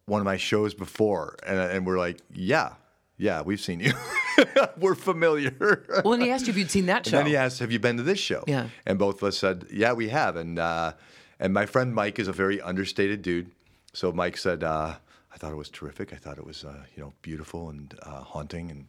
one 0.06 0.22
of 0.22 0.24
my 0.24 0.38
shows 0.38 0.72
before?" 0.72 1.36
And, 1.46 1.58
and 1.58 1.86
we're 1.86 1.98
like, 1.98 2.20
"Yeah, 2.32 2.72
yeah, 3.18 3.42
we've 3.42 3.60
seen 3.60 3.80
you. 3.80 3.92
we're 4.78 4.94
familiar." 4.94 5.84
Well, 6.02 6.14
and 6.14 6.22
he 6.22 6.30
asked 6.30 6.46
you 6.46 6.52
if 6.52 6.56
you'd 6.56 6.70
seen 6.70 6.86
that 6.86 6.98
And 6.98 7.06
show. 7.08 7.16
then 7.18 7.26
he 7.26 7.36
asked, 7.36 7.58
"Have 7.58 7.70
you 7.70 7.78
been 7.78 7.98
to 7.98 8.02
this 8.02 8.18
show?" 8.18 8.42
Yeah. 8.46 8.68
And 8.86 8.98
both 8.98 9.16
of 9.16 9.24
us 9.24 9.36
said, 9.36 9.66
"Yeah, 9.70 9.92
we 9.92 10.08
have." 10.08 10.36
And 10.36 10.58
uh, 10.58 10.94
and 11.38 11.52
my 11.52 11.66
friend 11.66 11.94
Mike 11.94 12.18
is 12.18 12.28
a 12.28 12.32
very 12.32 12.62
understated 12.62 13.20
dude, 13.20 13.50
so 13.92 14.10
Mike 14.10 14.38
said, 14.38 14.64
uh, 14.64 14.94
"I 15.32 15.36
thought 15.36 15.52
it 15.52 15.56
was 15.56 15.70
terrific. 15.70 16.12
I 16.12 16.16
thought 16.16 16.38
it 16.38 16.44
was 16.46 16.64
uh, 16.64 16.84
you 16.94 17.02
know 17.02 17.12
beautiful 17.22 17.68
and 17.70 17.94
uh, 18.02 18.20
haunting." 18.22 18.70
And 18.70 18.86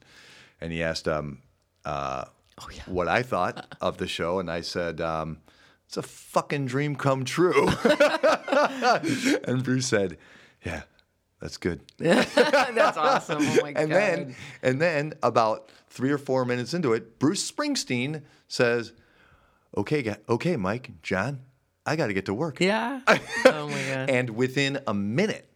and 0.60 0.72
he 0.72 0.82
asked 0.84 1.08
um, 1.08 1.40
uh, 1.86 2.26
Oh, 2.60 2.68
what 2.86 3.08
I 3.08 3.24
thought 3.24 3.76
of 3.82 3.98
the 3.98 4.08
show, 4.08 4.40
and 4.40 4.50
I 4.52 4.62
said. 4.62 5.00
Um, 5.02 5.40
it's 5.88 5.98
a 5.98 6.04
fucking 6.04 6.68
dream 6.68 6.96
come 6.96 7.26
true. 7.26 7.68
and 9.44 9.62
Bruce 9.62 9.88
said, 9.88 10.18
"Yeah, 10.66 10.84
that's 11.42 11.58
good." 11.58 11.82
That's 11.98 12.98
awesome. 12.98 13.40
Oh 13.42 13.58
my 13.62 13.74
And 13.76 13.90
god. 13.90 14.00
then, 14.00 14.36
and 14.64 14.82
then 14.82 15.14
about 15.22 15.70
three 15.90 16.12
or 16.12 16.18
four 16.18 16.46
minutes 16.46 16.74
into 16.74 16.94
it, 16.94 17.20
Bruce 17.20 17.50
Springsteen 17.52 18.22
says, 18.48 18.94
"Okay, 19.76 20.16
okay, 20.30 20.56
Mike, 20.56 20.92
John, 21.04 21.42
I 21.86 21.98
got 21.98 22.08
to 22.08 22.14
get 22.14 22.26
to 22.28 22.34
work." 22.34 22.62
yeah. 22.62 23.02
oh 23.08 23.68
my 23.68 23.84
god. 23.94 24.10
And 24.10 24.30
within 24.32 24.80
a 24.88 24.94
minute, 24.94 25.51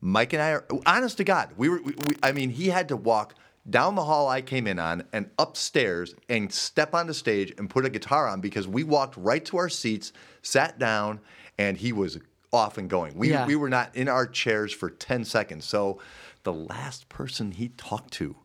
Mike 0.00 0.32
and 0.32 0.42
I 0.42 0.50
are 0.52 0.64
honest 0.86 1.16
to 1.18 1.24
God. 1.24 1.50
We 1.56 1.68
were. 1.68 1.82
We, 1.82 1.92
we, 2.06 2.16
I 2.22 2.32
mean, 2.32 2.50
he 2.50 2.68
had 2.68 2.88
to 2.88 2.96
walk 2.96 3.34
down 3.68 3.94
the 3.96 4.04
hall 4.04 4.28
I 4.28 4.40
came 4.40 4.66
in 4.66 4.78
on 4.78 5.04
and 5.12 5.28
upstairs 5.38 6.14
and 6.28 6.50
step 6.52 6.94
on 6.94 7.06
the 7.06 7.14
stage 7.14 7.52
and 7.58 7.68
put 7.68 7.84
a 7.84 7.90
guitar 7.90 8.26
on 8.26 8.40
because 8.40 8.66
we 8.66 8.82
walked 8.84 9.16
right 9.16 9.44
to 9.46 9.56
our 9.58 9.68
seats, 9.68 10.12
sat 10.42 10.78
down, 10.78 11.20
and 11.58 11.76
he 11.76 11.92
was 11.92 12.18
off 12.52 12.78
and 12.78 12.88
going. 12.88 13.14
We 13.18 13.30
Yeah. 13.30 13.46
we 13.46 13.56
were 13.56 13.68
not 13.68 13.94
in 13.94 14.08
our 14.08 14.26
chairs 14.26 14.72
for 14.72 14.88
ten 14.88 15.24
seconds. 15.24 15.64
So 15.66 16.00
the 16.44 16.52
last 16.52 17.08
person 17.08 17.52
he 17.52 17.68
talked 17.70 18.12
to 18.14 18.36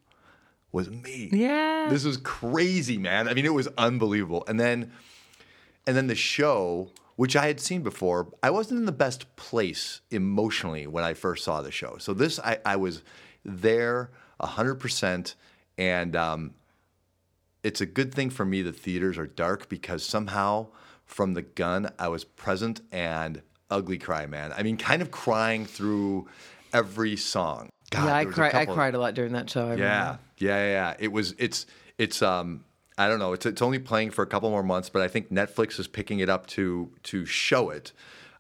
was 0.72 0.90
me. 0.90 1.30
Yeah. 1.32 1.88
This 1.90 2.04
was 2.04 2.18
crazy, 2.18 2.98
man. 2.98 3.30
I 3.30 3.34
mean, 3.36 3.46
it 3.46 3.54
was 3.54 3.68
unbelievable. 3.78 4.44
And 4.48 4.60
then 4.60 4.92
and 5.86 5.96
then 5.96 6.08
the 6.08 6.16
show, 6.16 6.90
which 7.16 7.36
I 7.36 7.48
had 7.48 7.60
seen 7.60 7.84
before, 7.84 8.34
I 8.42 8.50
wasn't 8.50 8.80
in 8.80 8.86
the 8.86 8.92
best 8.92 9.36
place 9.36 10.02
emotionally 10.12 10.88
when 10.88 11.04
I 11.04 11.14
first 11.14 11.44
saw 11.44 11.62
the 11.62 11.72
show. 11.72 11.98
So 12.00 12.14
this, 12.14 12.40
I, 12.40 12.60
I 12.66 12.76
was 12.76 13.04
there 13.46 14.12
hundred 14.42 14.76
percent, 14.76 15.36
and 15.78 16.16
um, 16.16 16.54
it's 17.64 17.82
a 17.82 17.86
good 17.86 18.14
thing 18.14 18.30
for 18.30 18.46
me 18.46 18.62
the 18.62 18.74
theaters 18.74 19.18
are 19.18 19.28
dark 19.28 19.70
because 19.70 20.04
somehow 20.04 20.68
from 21.06 21.34
the 21.34 21.42
gun 21.42 21.90
I 22.00 22.08
was 22.10 22.24
present 22.24 22.82
and 22.92 23.42
ugly 23.70 23.98
cry, 23.98 24.26
man. 24.26 24.54
I 24.54 24.64
mean, 24.64 24.78
kind 24.78 25.02
of 25.02 25.12
crying 25.12 25.66
through 25.66 26.28
every 26.74 27.16
song. 27.16 27.70
God, 27.90 28.06
yeah, 28.06 28.16
I 28.16 28.20
there 28.20 28.28
was 28.28 28.34
a 28.34 28.40
cried. 28.40 28.56
I 28.56 28.66
cried 28.66 28.96
a 28.96 29.00
lot 29.00 29.14
during 29.14 29.34
that 29.34 29.50
show. 29.50 29.68
I 29.68 29.76
yeah, 29.76 30.00
remember. 30.00 30.20
yeah, 30.38 30.58
yeah, 30.58 30.72
yeah. 30.72 30.96
It 31.00 31.12
was. 31.12 31.36
It's. 31.38 31.66
It's. 31.98 32.22
Um. 32.22 32.66
I 32.98 33.08
don't 33.08 33.20
know. 33.20 33.34
It's. 33.34 33.46
It's 33.46 33.62
only 33.62 33.80
playing 33.80 34.12
for 34.12 34.22
a 34.22 34.28
couple 34.28 34.50
more 34.50 34.64
months, 34.64 34.90
but 34.90 35.02
I 35.02 35.08
think 35.08 35.32
Netflix 35.32 35.80
is 35.80 35.88
picking 35.88 36.20
it 36.20 36.30
up 36.30 36.48
to 36.48 36.92
to 37.04 37.26
show 37.26 37.70
it. 37.70 37.92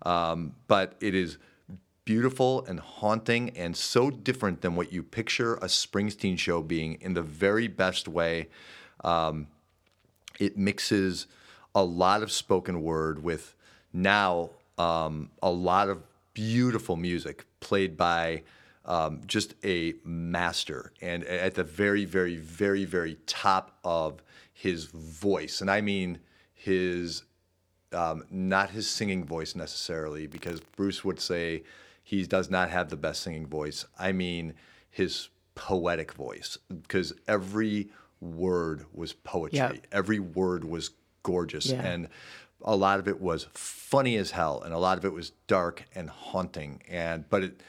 Um. 0.03 0.55
But 0.67 0.95
it 0.99 1.15
is 1.15 1.37
beautiful 2.05 2.65
and 2.65 2.79
haunting 2.79 3.49
and 3.51 3.75
so 3.77 4.09
different 4.09 4.61
than 4.61 4.75
what 4.75 4.91
you 4.91 5.01
picture 5.01 5.55
a 5.55 5.67
Springsteen 5.67 6.37
show 6.37 6.61
being 6.61 6.95
in 7.01 7.13
the 7.13 7.21
very 7.21 7.67
best 7.67 8.07
way. 8.07 8.49
Um, 9.03 9.47
it 10.39 10.57
mixes 10.57 11.27
a 11.73 11.83
lot 11.83 12.23
of 12.23 12.31
spoken 12.31 12.81
word 12.81 13.23
with 13.23 13.55
now 13.93 14.49
um, 14.77 15.29
a 15.41 15.49
lot 15.49 15.89
of 15.89 16.03
beautiful 16.33 16.95
music 16.95 17.45
played 17.59 17.95
by 17.95 18.43
um, 18.85 19.21
just 19.25 19.53
a 19.63 19.93
master 20.03 20.91
and 21.01 21.23
at 21.23 21.55
the 21.55 21.63
very, 21.63 22.05
very, 22.05 22.35
very, 22.35 22.83
very 22.83 23.17
top 23.25 23.77
of 23.83 24.21
his 24.63 24.85
voice. 24.85 25.59
And 25.59 25.69
I 25.69 25.81
mean 25.81 26.19
his, 26.53 27.23
um, 27.91 28.23
not 28.31 28.69
his 28.69 28.89
singing 28.89 29.25
voice 29.25 29.55
necessarily, 29.55 30.25
because 30.25 30.61
Bruce 30.77 31.03
would 31.03 31.19
say 31.19 31.63
he 32.01 32.25
does 32.25 32.49
not 32.49 32.69
have 32.69 32.87
the 32.87 32.95
best 32.95 33.23
singing 33.23 33.45
voice. 33.45 33.85
I 33.99 34.13
mean 34.13 34.53
his 34.89 35.27
poetic 35.55 36.13
voice, 36.13 36.57
because 36.69 37.11
every 37.27 37.89
word 38.21 38.85
was 38.93 39.11
poetry. 39.11 39.57
Yeah. 39.57 39.73
Every 39.91 40.19
word 40.19 40.63
was 40.63 40.91
gorgeous. 41.23 41.65
Yeah. 41.65 41.81
And 41.81 42.07
a 42.61 42.77
lot 42.77 42.99
of 42.99 43.09
it 43.09 43.19
was 43.19 43.47
funny 43.53 44.15
as 44.15 44.31
hell, 44.31 44.61
and 44.61 44.73
a 44.73 44.77
lot 44.77 44.97
of 44.97 45.03
it 45.03 45.11
was 45.11 45.31
dark 45.47 45.83
and 45.93 46.09
haunting. 46.09 46.81
And 46.87 47.29
but 47.29 47.43
it, 47.43 47.61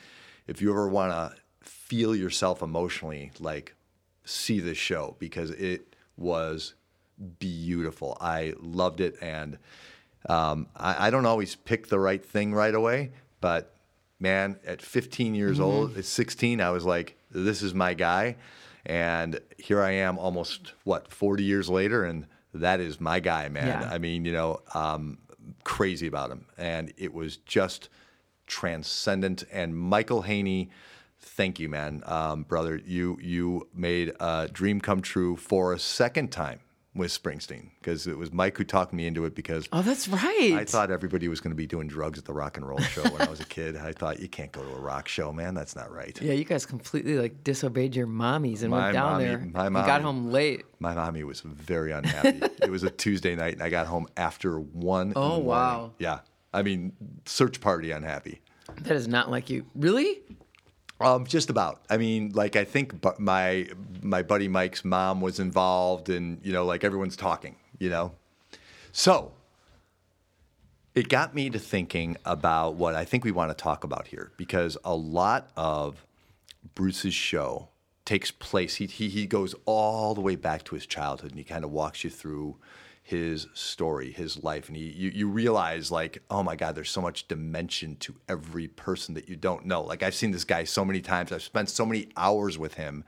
if 0.46 0.62
you 0.62 0.70
ever 0.70 0.88
want 0.88 1.10
to 1.10 1.40
feel 1.60 2.14
yourself 2.14 2.62
emotionally, 2.62 3.32
like 3.40 3.74
see 4.24 4.60
this 4.60 4.78
show 4.78 5.16
because 5.18 5.50
it 5.50 5.96
was 6.16 6.74
beautiful. 7.38 8.16
I 8.20 8.54
loved 8.60 9.00
it, 9.00 9.16
and 9.20 9.58
um, 10.28 10.68
I, 10.76 11.08
I 11.08 11.10
don't 11.10 11.26
always 11.26 11.54
pick 11.54 11.88
the 11.88 11.98
right 11.98 12.24
thing 12.24 12.54
right 12.54 12.74
away, 12.74 13.12
but 13.40 13.74
man, 14.18 14.58
at 14.66 14.80
15 14.80 15.34
years 15.34 15.58
Mm-hmm. 15.58 15.64
old, 15.64 15.96
at 15.98 16.04
16, 16.04 16.60
I 16.60 16.70
was 16.70 16.84
like, 16.84 17.16
this 17.30 17.62
is 17.62 17.74
my 17.74 17.94
guy. 17.94 18.36
And 18.86 19.40
here 19.58 19.82
I 19.82 19.92
am 19.92 20.18
almost, 20.18 20.72
what, 20.84 21.10
40 21.10 21.42
years 21.42 21.68
later, 21.70 22.04
and 22.04 22.26
that 22.52 22.80
is 22.80 23.00
my 23.00 23.20
guy, 23.20 23.48
man. 23.48 23.82
Yeah. 23.82 23.90
I 23.90 23.98
mean, 23.98 24.24
you 24.24 24.32
know, 24.32 24.60
um, 24.74 25.18
crazy 25.64 26.06
about 26.06 26.30
him. 26.30 26.46
And 26.58 26.92
it 26.96 27.12
was 27.12 27.38
just 27.38 27.88
transcendent. 28.46 29.44
And 29.50 29.76
Michael 29.76 30.22
Hainey, 30.22 30.70
thank 31.18 31.58
you, 31.58 31.68
man, 31.68 32.02
um, 32.06 32.42
brother. 32.42 32.80
You 32.84 33.18
you 33.22 33.68
made 33.74 34.12
a 34.20 34.48
dream 34.52 34.80
come 34.80 35.00
true 35.00 35.36
for 35.36 35.72
a 35.72 35.78
second 35.78 36.30
time 36.30 36.60
with 36.94 37.10
Springsteen 37.10 37.70
because 37.80 38.06
it 38.06 38.16
was 38.16 38.32
Mike 38.32 38.56
who 38.56 38.62
talked 38.64 38.92
me 38.92 39.06
into 39.06 39.24
it 39.24 39.34
because 39.34 39.68
Oh, 39.72 39.82
that's 39.82 40.06
right. 40.06 40.54
I 40.56 40.64
thought 40.64 40.90
everybody 40.92 41.26
was 41.28 41.40
going 41.40 41.50
to 41.50 41.56
be 41.56 41.66
doing 41.66 41.88
drugs 41.88 42.18
at 42.18 42.24
the 42.24 42.32
rock 42.32 42.56
and 42.56 42.66
roll 42.68 42.78
show 42.80 43.02
when 43.02 43.22
I 43.22 43.28
was 43.28 43.40
a 43.40 43.44
kid. 43.44 43.76
I 43.76 43.92
thought 43.92 44.20
you 44.20 44.28
can't 44.28 44.52
go 44.52 44.62
to 44.62 44.70
a 44.70 44.78
rock 44.80 45.08
show, 45.08 45.32
man. 45.32 45.54
That's 45.54 45.74
not 45.74 45.90
right. 45.92 46.16
Yeah, 46.22 46.34
you 46.34 46.44
guys 46.44 46.64
completely 46.66 47.16
like 47.16 47.42
disobeyed 47.42 47.96
your 47.96 48.06
mommies 48.06 48.62
and 48.62 48.70
My 48.70 48.84
went 48.84 48.92
down 48.94 49.12
mommy- 49.12 49.24
there. 49.24 49.38
my 49.52 49.64
You 49.64 49.70
mommy- 49.70 49.86
got 49.86 50.02
home 50.02 50.30
late. 50.30 50.64
My 50.78 50.94
mommy 50.94 51.24
was 51.24 51.40
very 51.40 51.90
unhappy. 51.92 52.40
it 52.62 52.70
was 52.70 52.84
a 52.84 52.90
Tuesday 53.04 53.34
night, 53.34 53.54
and 53.54 53.62
I 53.62 53.70
got 53.70 53.86
home 53.86 54.06
after 54.16 54.60
one. 54.60 55.12
Oh, 55.16 55.38
wow. 55.38 55.92
Yeah, 55.98 56.20
I 56.52 56.62
mean, 56.62 56.92
search 57.26 57.60
party 57.60 57.90
unhappy. 57.90 58.40
That 58.82 58.96
is 58.96 59.08
not 59.08 59.30
like 59.30 59.50
you. 59.50 59.66
Really? 59.74 60.22
Um, 61.00 61.26
just 61.26 61.50
about. 61.50 61.82
I 61.90 61.96
mean, 61.96 62.32
like 62.34 62.56
I 62.56 62.64
think 62.64 62.94
my 63.18 63.68
my 64.00 64.22
buddy 64.22 64.48
Mike's 64.48 64.84
mom 64.84 65.20
was 65.20 65.40
involved, 65.40 66.08
and 66.08 66.40
you 66.42 66.52
know, 66.52 66.64
like 66.64 66.84
everyone's 66.84 67.16
talking. 67.16 67.56
You 67.78 67.90
know, 67.90 68.12
so 68.92 69.32
it 70.94 71.08
got 71.08 71.34
me 71.34 71.50
to 71.50 71.58
thinking 71.58 72.16
about 72.24 72.74
what 72.76 72.94
I 72.94 73.04
think 73.04 73.24
we 73.24 73.32
want 73.32 73.50
to 73.50 73.60
talk 73.60 73.82
about 73.82 74.06
here 74.06 74.30
because 74.36 74.78
a 74.84 74.94
lot 74.94 75.50
of 75.56 76.06
Bruce's 76.74 77.14
show 77.14 77.68
takes 78.04 78.30
place. 78.30 78.76
He 78.76 78.86
he 78.86 79.08
he 79.08 79.26
goes 79.26 79.54
all 79.64 80.14
the 80.14 80.20
way 80.20 80.36
back 80.36 80.64
to 80.64 80.74
his 80.74 80.86
childhood, 80.86 81.30
and 81.30 81.38
he 81.38 81.44
kind 81.44 81.64
of 81.64 81.70
walks 81.70 82.04
you 82.04 82.10
through 82.10 82.56
his 83.06 83.48
story, 83.52 84.10
his 84.12 84.42
life, 84.42 84.68
and 84.68 84.76
he, 84.78 84.84
you 84.84 85.10
you 85.10 85.28
realize 85.28 85.90
like, 85.90 86.22
oh 86.30 86.42
my 86.42 86.56
God, 86.56 86.74
there's 86.74 86.88
so 86.88 87.02
much 87.02 87.28
dimension 87.28 87.96
to 87.96 88.14
every 88.30 88.66
person 88.66 89.12
that 89.14 89.28
you 89.28 89.36
don't 89.36 89.66
know. 89.66 89.82
Like 89.82 90.02
I've 90.02 90.14
seen 90.14 90.30
this 90.30 90.44
guy 90.44 90.64
so 90.64 90.86
many 90.86 91.02
times. 91.02 91.30
I've 91.30 91.42
spent 91.42 91.68
so 91.68 91.84
many 91.84 92.08
hours 92.16 92.56
with 92.56 92.72
him, 92.74 93.04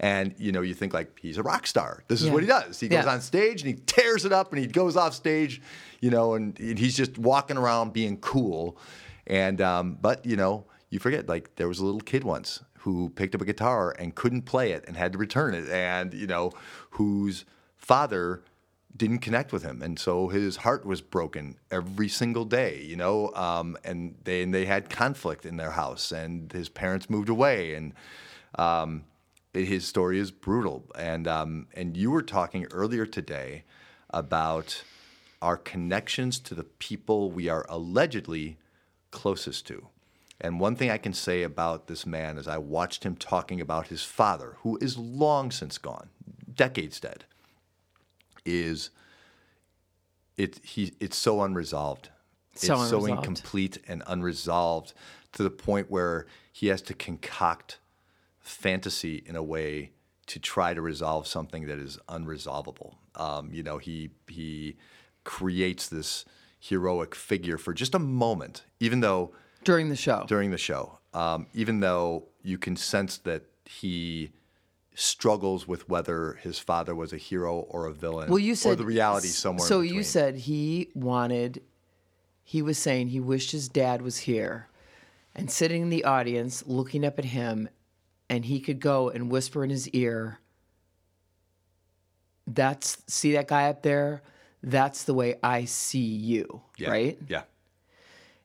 and 0.00 0.34
you 0.38 0.50
know, 0.50 0.62
you 0.62 0.72
think 0.72 0.94
like 0.94 1.18
he's 1.20 1.36
a 1.36 1.42
rock 1.42 1.66
star. 1.66 2.04
This 2.08 2.22
is 2.22 2.28
Yeah. 2.28 2.32
what 2.32 2.42
he 2.42 2.46
does. 2.48 2.80
He 2.80 2.88
goes 2.88 3.04
Yeah. 3.04 3.12
on 3.12 3.20
stage 3.20 3.60
and 3.60 3.68
he 3.68 3.74
tears 3.84 4.24
it 4.24 4.32
up, 4.32 4.50
and 4.50 4.58
he 4.62 4.66
goes 4.66 4.96
off 4.96 5.12
stage, 5.12 5.60
you 6.00 6.08
know, 6.10 6.32
and, 6.32 6.58
and 6.58 6.78
he's 6.78 6.96
just 6.96 7.18
walking 7.18 7.58
around 7.58 7.92
being 7.92 8.16
cool. 8.16 8.78
And 9.26 9.60
um, 9.60 9.98
but 10.00 10.24
you 10.24 10.36
know, 10.36 10.64
you 10.88 10.98
forget 10.98 11.28
like 11.28 11.54
there 11.56 11.68
was 11.68 11.80
a 11.80 11.84
little 11.84 12.00
kid 12.00 12.24
once 12.24 12.62
who 12.78 13.10
picked 13.10 13.34
up 13.34 13.42
a 13.42 13.44
guitar 13.44 13.94
and 13.98 14.14
couldn't 14.14 14.42
play 14.42 14.72
it 14.72 14.84
and 14.88 14.96
had 14.96 15.12
to 15.12 15.18
return 15.18 15.52
it, 15.54 15.68
and 15.68 16.14
you 16.14 16.26
know, 16.26 16.50
whose 16.92 17.44
father 17.76 18.42
didn't 18.96 19.18
connect 19.18 19.52
with 19.52 19.62
him, 19.62 19.82
and 19.82 19.98
so 19.98 20.28
his 20.28 20.56
heart 20.56 20.86
was 20.86 21.00
broken 21.00 21.56
every 21.70 22.08
single 22.08 22.44
day, 22.44 22.82
you 22.82 22.96
know. 22.96 23.32
Um, 23.34 23.76
and 23.84 24.14
they 24.24 24.42
and 24.42 24.54
they 24.54 24.66
had 24.66 24.88
conflict 24.88 25.44
in 25.44 25.56
their 25.56 25.72
house, 25.72 26.12
and 26.12 26.52
his 26.52 26.68
parents 26.68 27.10
moved 27.10 27.28
away, 27.28 27.74
and 27.74 27.92
um, 28.56 29.04
his 29.52 29.86
story 29.86 30.18
is 30.18 30.30
brutal. 30.30 30.84
And 30.96 31.26
um, 31.26 31.66
and 31.74 31.96
you 31.96 32.10
were 32.10 32.22
talking 32.22 32.66
earlier 32.70 33.06
today 33.06 33.64
about 34.10 34.84
our 35.42 35.56
connections 35.56 36.38
to 36.38 36.54
the 36.54 36.64
people 36.64 37.30
we 37.30 37.48
are 37.48 37.66
allegedly 37.68 38.58
closest 39.10 39.66
to. 39.66 39.88
And 40.40 40.60
one 40.60 40.76
thing 40.76 40.90
I 40.90 40.98
can 40.98 41.12
say 41.12 41.42
about 41.42 41.86
this 41.86 42.06
man 42.06 42.38
is 42.38 42.48
I 42.48 42.58
watched 42.58 43.04
him 43.04 43.16
talking 43.16 43.60
about 43.60 43.88
his 43.88 44.02
father, 44.02 44.56
who 44.60 44.78
is 44.80 44.98
long 44.98 45.50
since 45.50 45.78
gone, 45.78 46.10
decades 46.52 46.98
dead, 47.00 47.24
is 48.44 48.90
it 50.36 50.60
he 50.64 50.92
it's 51.00 51.16
so 51.16 51.42
unresolved. 51.42 52.10
So 52.54 52.80
it's 52.80 52.90
so 52.90 53.04
incomplete 53.06 53.78
and 53.88 54.02
unresolved 54.06 54.92
to 55.32 55.42
the 55.42 55.50
point 55.50 55.90
where 55.90 56.26
he 56.52 56.68
has 56.68 56.80
to 56.82 56.94
concoct 56.94 57.78
fantasy 58.38 59.22
in 59.26 59.34
a 59.34 59.42
way 59.42 59.90
to 60.26 60.38
try 60.38 60.72
to 60.72 60.80
resolve 60.80 61.26
something 61.26 61.66
that 61.66 61.78
is 61.78 61.98
unresolvable. 62.08 62.94
Um, 63.16 63.50
you 63.52 63.62
know, 63.62 63.78
he 63.78 64.10
he 64.28 64.76
creates 65.24 65.88
this 65.88 66.24
heroic 66.60 67.14
figure 67.14 67.58
for 67.58 67.72
just 67.74 67.94
a 67.94 67.98
moment, 67.98 68.64
even 68.80 69.00
though 69.00 69.32
During 69.64 69.88
the 69.88 69.96
show. 69.96 70.24
during 70.28 70.50
the 70.50 70.58
show, 70.58 70.98
um, 71.12 71.46
even 71.54 71.80
though 71.80 72.28
you 72.42 72.58
can 72.58 72.76
sense 72.76 73.18
that 73.18 73.42
he 73.64 74.30
struggles 74.94 75.66
with 75.66 75.88
whether 75.88 76.34
his 76.34 76.58
father 76.58 76.94
was 76.94 77.12
a 77.12 77.16
hero 77.16 77.58
or 77.58 77.86
a 77.86 77.92
villain, 77.92 78.30
well, 78.30 78.38
you 78.38 78.54
said 78.54 78.72
or 78.72 78.76
the 78.76 78.84
reality 78.84 79.28
somewhere. 79.28 79.66
So 79.66 79.80
you 79.80 80.02
said 80.02 80.36
he 80.36 80.88
wanted. 80.94 81.62
He 82.44 82.62
was 82.62 82.78
saying 82.78 83.08
he 83.08 83.20
wished 83.20 83.52
his 83.52 83.68
dad 83.68 84.02
was 84.02 84.18
here, 84.18 84.68
and 85.34 85.50
sitting 85.50 85.82
in 85.82 85.90
the 85.90 86.04
audience, 86.04 86.64
looking 86.66 87.04
up 87.04 87.18
at 87.18 87.24
him, 87.24 87.68
and 88.28 88.44
he 88.44 88.60
could 88.60 88.80
go 88.80 89.08
and 89.08 89.30
whisper 89.30 89.64
in 89.64 89.70
his 89.70 89.88
ear. 89.90 90.38
That's 92.46 92.98
see 93.06 93.32
that 93.32 93.48
guy 93.48 93.68
up 93.70 93.82
there. 93.82 94.22
That's 94.62 95.04
the 95.04 95.14
way 95.14 95.36
I 95.42 95.64
see 95.64 95.98
you, 95.98 96.62
yeah, 96.76 96.90
right? 96.90 97.18
Yeah, 97.28 97.42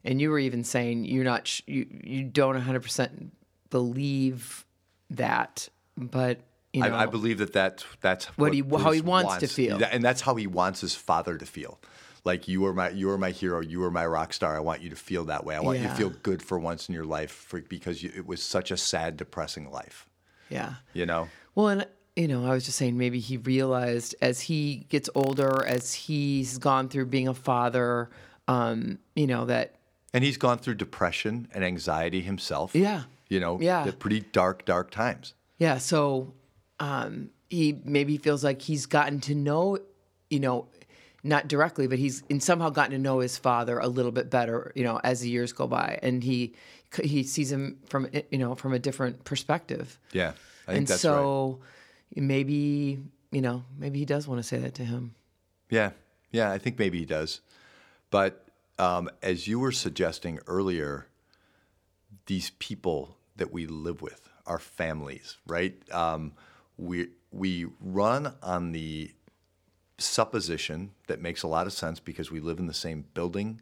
And 0.03 0.19
you 0.19 0.29
were 0.31 0.39
even 0.39 0.63
saying 0.63 1.05
you're 1.05 1.23
not 1.23 1.47
sh- 1.47 1.61
you 1.65 1.85
you 2.03 2.23
don't 2.23 2.55
100 2.55 2.81
percent 2.81 3.33
believe 3.69 4.65
that, 5.09 5.69
but 5.99 6.39
you 6.73 6.81
know, 6.83 6.89
I, 6.95 7.03
I 7.03 7.05
believe 7.07 7.37
that 7.39 7.53
that 7.53 7.83
that's 8.01 8.25
What 8.37 8.53
he- 8.53 8.59
how 8.61 8.91
he 8.91 9.01
Bruce 9.01 9.03
wants 9.03 9.37
to 9.37 9.47
feel. 9.47 9.83
And 9.83 10.03
that's 10.03 10.21
how 10.21 10.35
he 10.35 10.47
wants 10.47 10.81
his 10.81 10.95
father 10.95 11.37
to 11.37 11.45
feel. 11.45 11.79
like 12.25 12.47
you 12.47 12.65
are 12.65 12.73
my 12.73 12.89
you 12.89 13.09
are 13.09 13.17
my 13.17 13.31
hero, 13.31 13.59
you 13.61 13.83
are 13.83 13.91
my 13.91 14.05
rock 14.05 14.33
star. 14.33 14.55
I 14.55 14.59
want 14.59 14.81
you 14.81 14.89
to 14.89 14.95
feel 14.95 15.25
that 15.25 15.45
way. 15.45 15.55
I 15.55 15.61
want 15.61 15.79
you 15.79 15.87
to 15.87 15.93
feel 15.95 16.09
good 16.09 16.41
for 16.43 16.59
once 16.59 16.87
in 16.89 16.93
your 16.95 17.05
life 17.05 17.31
for, 17.31 17.61
because 17.61 18.03
you, 18.03 18.11
it 18.15 18.27
was 18.27 18.41
such 18.43 18.71
a 18.71 18.77
sad, 18.77 19.17
depressing 19.17 19.71
life. 19.71 20.07
Yeah. 20.49 20.75
You 20.93 21.05
know. 21.05 21.29
Well, 21.55 21.69
and 21.69 21.87
you 22.15 22.27
know, 22.27 22.45
I 22.45 22.53
was 22.53 22.65
just 22.65 22.77
saying 22.77 22.97
maybe 22.97 23.19
he 23.19 23.37
realized 23.37 24.13
as 24.21 24.41
he 24.41 24.85
gets 24.89 25.09
older, 25.15 25.63
as 25.65 25.93
he's 25.93 26.57
gone 26.57 26.89
through 26.89 27.05
being 27.05 27.27
a 27.29 27.33
father, 27.33 28.09
um, 28.47 28.99
you 29.15 29.25
know, 29.27 29.45
that 29.45 29.75
And 30.13 30.23
he's 30.23 30.37
gone 30.37 30.57
through 30.59 30.75
depression 30.75 31.47
and 31.53 31.63
anxiety 31.63 32.21
himself. 32.21 32.75
Yeah. 32.75 33.03
You 33.29 33.39
know, 33.39 33.59
Yeah. 33.61 33.85
the 33.85 33.93
pretty 33.93 34.19
dark, 34.19 34.65
dark 34.65 34.91
times. 34.91 35.33
Yeah, 35.59 35.77
so 35.77 36.33
um, 36.79 37.29
he 37.49 37.79
maybe 37.83 38.17
feels 38.17 38.43
like 38.43 38.61
he's 38.61 38.85
gotten 38.85 39.19
to 39.21 39.35
know, 39.35 39.77
you 40.29 40.39
know, 40.39 40.67
not 41.23 41.47
directly, 41.47 41.87
but 41.87 41.99
he's 41.99 42.23
in 42.29 42.39
somehow 42.39 42.69
gotten 42.69 42.91
to 42.91 42.97
know 42.97 43.19
his 43.19 43.37
father 43.37 43.77
a 43.77 43.87
little 43.87 44.11
bit 44.11 44.29
better, 44.29 44.71
you 44.73 44.83
know, 44.83 44.99
as 45.03 45.19
the 45.19 45.29
years 45.29 45.51
go 45.51 45.67
by, 45.67 45.99
and 46.01 46.23
he 46.23 46.55
he 47.03 47.23
sees 47.23 47.51
him 47.51 47.77
from 47.87 48.09
you 48.31 48.37
know 48.37 48.55
from 48.55 48.73
a 48.73 48.79
different 48.79 49.23
perspective. 49.25 49.99
Yeah. 50.11 50.31
I 50.67 50.73
think 50.73 50.77
and 50.77 50.87
that's 50.87 51.03
right. 51.03 51.11
so 51.11 51.59
maybe 52.15 52.99
you 53.31 53.41
know 53.41 53.63
maybe 53.77 53.99
he 53.99 54.05
does 54.05 54.27
want 54.27 54.39
to 54.39 54.47
say 54.47 54.57
that 54.59 54.75
to 54.75 54.85
him. 54.85 55.15
Yeah, 55.69 55.91
yeah, 56.31 56.51
I 56.51 56.57
think 56.57 56.79
maybe 56.79 56.99
he 56.99 57.05
does. 57.05 57.41
But 58.11 58.45
um, 58.77 59.09
as 59.21 59.47
you 59.47 59.59
were 59.59 59.71
suggesting 59.71 60.39
earlier, 60.47 61.07
these 62.25 62.51
people 62.59 63.17
that 63.35 63.51
we 63.51 63.67
live 63.67 64.01
with, 64.01 64.28
our 64.49 64.59
families, 64.59 65.37
right? 65.47 65.75
Um, 65.93 66.33
we 66.77 67.09
we 67.31 67.67
run 67.79 68.33
on 68.41 68.71
the 68.71 69.11
supposition 69.97 70.91
that 71.07 71.21
makes 71.21 71.43
a 71.43 71.47
lot 71.47 71.67
of 71.67 71.73
sense 71.73 71.99
because 71.99 72.31
we 72.31 72.39
live 72.39 72.59
in 72.59 72.67
the 72.67 72.73
same 72.73 73.05
building, 73.13 73.61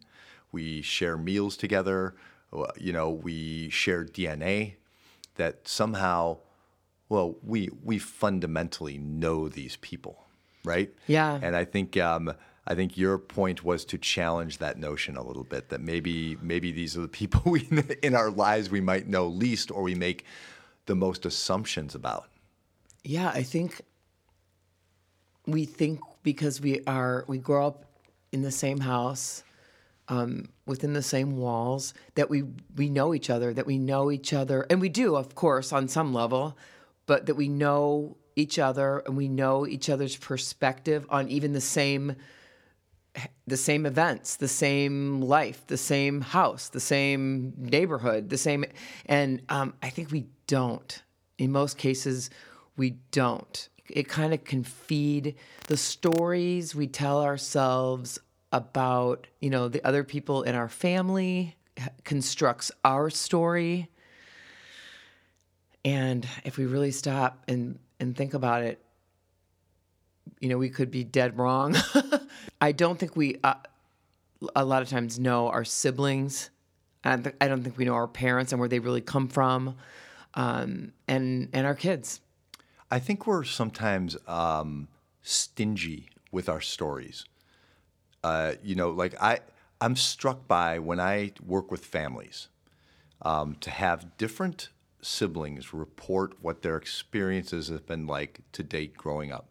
we 0.51 0.81
share 0.81 1.17
meals 1.17 1.57
together, 1.57 2.15
uh, 2.53 2.65
you 2.77 2.93
know, 2.93 3.09
we 3.09 3.69
share 3.69 4.05
DNA. 4.05 4.75
That 5.35 5.67
somehow, 5.67 6.37
well, 7.09 7.35
we 7.43 7.69
we 7.83 7.99
fundamentally 7.99 8.97
know 8.97 9.47
these 9.49 9.75
people, 9.75 10.25
right? 10.63 10.91
Yeah. 11.05 11.37
And 11.43 11.55
I 11.55 11.63
think 11.63 11.95
um, 11.97 12.33
I 12.65 12.73
think 12.73 12.97
your 12.97 13.17
point 13.19 13.63
was 13.63 13.85
to 13.85 13.97
challenge 13.99 14.57
that 14.57 14.79
notion 14.79 15.15
a 15.15 15.23
little 15.23 15.43
bit. 15.43 15.69
That 15.69 15.79
maybe 15.79 16.37
maybe 16.41 16.71
these 16.71 16.97
are 16.97 17.01
the 17.01 17.07
people 17.21 17.51
we 17.51 17.67
in 18.01 18.15
our 18.15 18.31
lives 18.31 18.69
we 18.69 18.81
might 18.81 19.07
know 19.07 19.27
least, 19.27 19.69
or 19.69 19.83
we 19.83 19.93
make 19.93 20.25
the 20.87 20.95
most 20.95 21.25
assumptions 21.25 21.95
about. 21.95 22.27
Yeah, 23.03 23.29
I 23.29 23.43
think 23.43 23.81
we 25.45 25.65
think 25.65 25.99
because 26.23 26.59
we 26.59 26.81
are 26.87 27.23
we 27.27 27.37
grow 27.37 27.67
up 27.67 27.85
in 28.31 28.41
the 28.41 28.51
same 28.51 28.79
house, 28.79 29.43
um, 30.09 30.49
within 30.65 30.93
the 30.93 31.01
same 31.01 31.37
walls, 31.37 31.93
that 32.15 32.29
we 32.29 32.43
we 32.75 32.89
know 32.89 33.13
each 33.13 33.29
other, 33.29 33.53
that 33.53 33.65
we 33.65 33.77
know 33.77 34.11
each 34.11 34.33
other, 34.33 34.65
and 34.69 34.81
we 34.81 34.89
do, 34.89 35.15
of 35.15 35.35
course, 35.35 35.71
on 35.71 35.87
some 35.87 36.13
level, 36.13 36.57
but 37.05 37.27
that 37.27 37.35
we 37.35 37.47
know 37.47 38.17
each 38.35 38.59
other 38.59 38.99
and 39.07 39.17
we 39.17 39.27
know 39.27 39.65
each 39.65 39.89
other's 39.89 40.15
perspective 40.15 41.05
on 41.09 41.27
even 41.27 41.53
the 41.53 41.61
same 41.61 42.15
the 43.47 43.57
same 43.57 43.85
events, 43.85 44.35
the 44.35 44.47
same 44.47 45.21
life, 45.21 45.65
the 45.67 45.77
same 45.77 46.21
house, 46.21 46.67
the 46.67 46.81
same 46.81 47.53
neighborhood, 47.57 48.29
the 48.29 48.37
same. 48.37 48.65
And 49.05 49.41
um, 49.47 49.73
I 49.81 49.89
think 49.89 50.11
we 50.11 50.27
don't. 50.47 51.01
In 51.37 51.51
most 51.51 51.77
cases, 51.77 52.29
we 52.75 52.97
don't. 53.11 53.69
It 53.89 54.09
kind 54.09 54.33
of 54.33 54.43
can 54.43 54.63
feed 54.63 55.35
the 55.67 55.77
stories 55.77 56.75
we 56.75 56.87
tell 56.87 57.23
ourselves 57.23 58.19
about, 58.51 59.27
you 59.39 59.49
know, 59.49 59.69
the 59.69 59.83
other 59.85 60.03
people 60.03 60.43
in 60.43 60.55
our 60.55 60.69
family, 60.69 61.55
constructs 62.03 62.71
our 62.83 63.09
story. 63.09 63.89
And 65.85 66.27
if 66.43 66.57
we 66.57 66.65
really 66.65 66.91
stop 66.91 67.43
and, 67.47 67.79
and 67.99 68.15
think 68.15 68.33
about 68.33 68.63
it, 68.63 68.83
you 70.39 70.49
know, 70.49 70.57
we 70.57 70.69
could 70.69 70.91
be 70.91 71.03
dead 71.03 71.37
wrong. 71.37 71.75
I 72.61 72.71
don't 72.71 72.97
think 72.97 73.15
we, 73.15 73.37
uh, 73.43 73.55
a 74.55 74.65
lot 74.65 74.81
of 74.81 74.89
times, 74.89 75.19
know 75.19 75.47
our 75.49 75.65
siblings. 75.65 76.49
I 77.03 77.15
don't, 77.15 77.35
I 77.39 77.47
don't 77.47 77.63
think 77.63 77.77
we 77.77 77.85
know 77.85 77.93
our 77.93 78.07
parents 78.07 78.51
and 78.51 78.59
where 78.59 78.69
they 78.69 78.79
really 78.79 79.01
come 79.01 79.27
from, 79.27 79.75
um, 80.33 80.91
and 81.07 81.49
and 81.53 81.65
our 81.65 81.75
kids. 81.75 82.21
I 82.89 82.99
think 82.99 83.27
we're 83.27 83.43
sometimes 83.43 84.17
um, 84.27 84.87
stingy 85.21 86.09
with 86.31 86.49
our 86.49 86.61
stories. 86.61 87.25
Uh, 88.23 88.53
you 88.63 88.75
know, 88.75 88.89
like 88.89 89.21
I, 89.21 89.39
I'm 89.79 89.95
struck 89.95 90.47
by 90.47 90.79
when 90.79 90.99
I 90.99 91.31
work 91.45 91.71
with 91.71 91.85
families 91.85 92.49
um, 93.21 93.55
to 93.61 93.69
have 93.69 94.17
different 94.17 94.69
siblings 95.01 95.73
report 95.73 96.35
what 96.41 96.61
their 96.61 96.75
experiences 96.75 97.67
have 97.69 97.85
been 97.85 98.07
like 98.07 98.39
to 98.53 98.63
date 98.63 98.97
growing 98.97 99.31
up. 99.31 99.47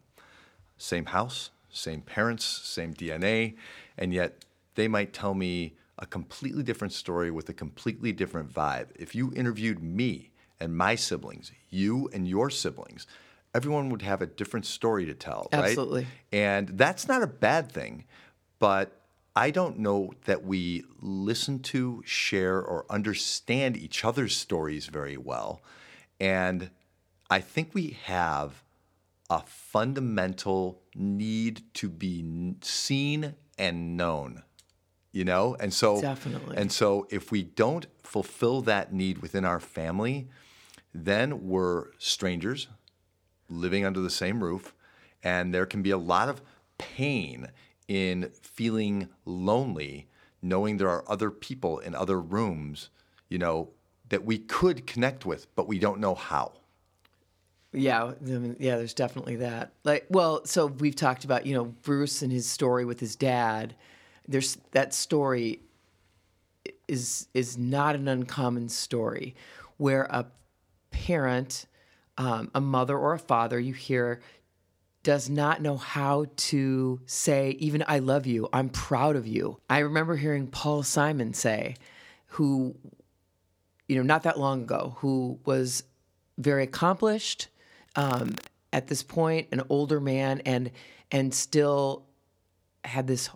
Same 0.77 1.05
house, 1.05 1.51
same 1.69 2.01
parents, 2.01 2.45
same 2.45 2.93
DNA, 2.93 3.55
and 3.97 4.13
yet 4.13 4.45
they 4.75 4.87
might 4.87 5.13
tell 5.13 5.33
me 5.33 5.75
a 5.99 6.05
completely 6.05 6.63
different 6.63 6.93
story 6.93 7.31
with 7.31 7.49
a 7.49 7.53
completely 7.53 8.11
different 8.11 8.53
vibe. 8.53 8.87
If 8.95 9.15
you 9.15 9.33
interviewed 9.35 9.81
me 9.81 10.31
and 10.59 10.77
my 10.77 10.95
siblings, 10.95 11.51
you 11.69 12.09
and 12.13 12.27
your 12.27 12.49
siblings, 12.49 13.07
everyone 13.53 13.89
would 13.89 14.03
have 14.03 14.21
a 14.21 14.27
different 14.27 14.65
story 14.65 15.05
to 15.05 15.13
tell, 15.13 15.47
right? 15.51 15.63
Absolutely. 15.63 16.05
And 16.31 16.69
that's 16.69 17.07
not 17.07 17.23
a 17.23 17.27
bad 17.27 17.71
thing, 17.71 18.05
but 18.59 19.01
I 19.35 19.51
don't 19.51 19.79
know 19.79 20.13
that 20.25 20.43
we 20.43 20.83
listen 20.99 21.59
to, 21.59 22.03
share, 22.05 22.61
or 22.61 22.85
understand 22.89 23.77
each 23.77 24.03
other's 24.05 24.35
stories 24.35 24.87
very 24.87 25.17
well. 25.17 25.61
And 26.19 26.69
I 27.29 27.39
think 27.39 27.73
we 27.73 27.97
have 28.05 28.63
a 29.29 29.41
fundamental 29.45 30.81
need 30.95 31.61
to 31.73 31.89
be 31.89 32.53
seen 32.61 33.35
and 33.57 33.97
known, 33.97 34.43
you 35.11 35.25
know? 35.25 35.55
And 35.59 35.73
so, 35.73 36.01
Definitely. 36.01 36.57
and 36.57 36.71
so 36.71 37.07
if 37.09 37.31
we 37.31 37.43
don't 37.43 37.87
fulfill 38.03 38.61
that 38.63 38.93
need 38.93 39.19
within 39.19 39.43
our 39.43 39.59
family, 39.59 40.29
then 40.93 41.47
we're 41.47 41.87
strangers 41.97 42.67
living 43.49 43.85
under 43.85 43.99
the 43.99 44.09
same 44.09 44.43
roof, 44.43 44.73
and 45.23 45.53
there 45.53 45.65
can 45.65 45.81
be 45.81 45.91
a 45.91 45.97
lot 45.97 46.29
of 46.29 46.41
pain 46.77 47.47
in 47.87 48.29
feeling 48.41 49.09
lonely, 49.25 50.07
knowing 50.41 50.77
there 50.77 50.89
are 50.89 51.09
other 51.09 51.31
people 51.31 51.79
in 51.79 51.95
other 51.95 52.19
rooms, 52.19 52.89
you 53.29 53.37
know, 53.37 53.69
that 54.09 54.25
we 54.25 54.37
could 54.37 54.87
connect 54.87 55.25
with, 55.25 55.53
but 55.55 55.67
we 55.67 55.79
don't 55.79 55.99
know 55.99 56.15
how. 56.15 56.53
Yeah, 57.77 58.03
I 58.03 58.23
mean, 58.23 58.55
yeah. 58.59 58.77
There's 58.77 58.93
definitely 58.93 59.37
that. 59.37 59.71
Like, 59.83 60.05
well, 60.09 60.45
so 60.45 60.65
we've 60.67 60.95
talked 60.95 61.23
about 61.25 61.45
you 61.45 61.53
know 61.53 61.65
Bruce 61.65 62.21
and 62.21 62.31
his 62.31 62.47
story 62.47 62.85
with 62.85 62.99
his 62.99 63.15
dad. 63.15 63.75
There's 64.27 64.57
that 64.71 64.93
story 64.93 65.61
is 66.87 67.27
is 67.33 67.57
not 67.57 67.95
an 67.95 68.07
uncommon 68.07 68.69
story, 68.69 69.35
where 69.77 70.03
a 70.03 70.25
parent, 70.91 71.67
um, 72.17 72.49
a 72.55 72.61
mother 72.61 72.97
or 72.97 73.13
a 73.13 73.19
father, 73.19 73.59
you 73.59 73.73
hear, 73.73 74.21
does 75.03 75.29
not 75.29 75.61
know 75.61 75.77
how 75.77 76.25
to 76.35 76.99
say 77.05 77.51
even 77.59 77.83
"I 77.87 77.99
love 77.99 78.25
you," 78.25 78.49
"I'm 78.51 78.69
proud 78.69 79.15
of 79.15 79.27
you." 79.27 79.59
I 79.69 79.79
remember 79.79 80.15
hearing 80.15 80.47
Paul 80.47 80.83
Simon 80.83 81.33
say, 81.33 81.75
who 82.27 82.75
you 83.87 83.95
know, 83.95 84.03
not 84.03 84.23
that 84.23 84.37
long 84.39 84.63
ago, 84.63 84.95
who 84.99 85.39
was 85.45 85.83
very 86.37 86.63
accomplished 86.63 87.47
um, 87.97 88.35
at 88.71 88.87
this 88.87 89.03
point, 89.03 89.47
an 89.51 89.63
older 89.67 89.99
man, 89.99 90.41
and 90.45 90.71
and 91.11 91.33
still 91.33 92.05
had 92.85 93.07
this 93.07 93.29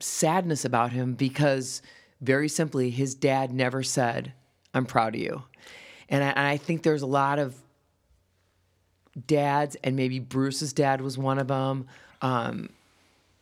sadness 0.00 0.64
about 0.64 0.90
him 0.90 1.14
because 1.14 1.82
very 2.20 2.48
simply, 2.48 2.90
his 2.90 3.14
dad 3.14 3.52
never 3.52 3.84
said, 3.84 4.32
"I'm 4.74 4.86
proud 4.86 5.14
of 5.14 5.20
you," 5.20 5.44
and 6.08 6.24
I, 6.24 6.28
and 6.28 6.46
I 6.48 6.56
think 6.56 6.82
there's 6.82 7.02
a 7.02 7.06
lot 7.06 7.38
of 7.38 7.54
dads, 9.26 9.76
and 9.84 9.94
maybe 9.94 10.18
Bruce's 10.18 10.72
dad 10.72 11.00
was 11.00 11.18
one 11.18 11.38
of 11.38 11.48
them. 11.48 11.86
Um, 12.20 12.70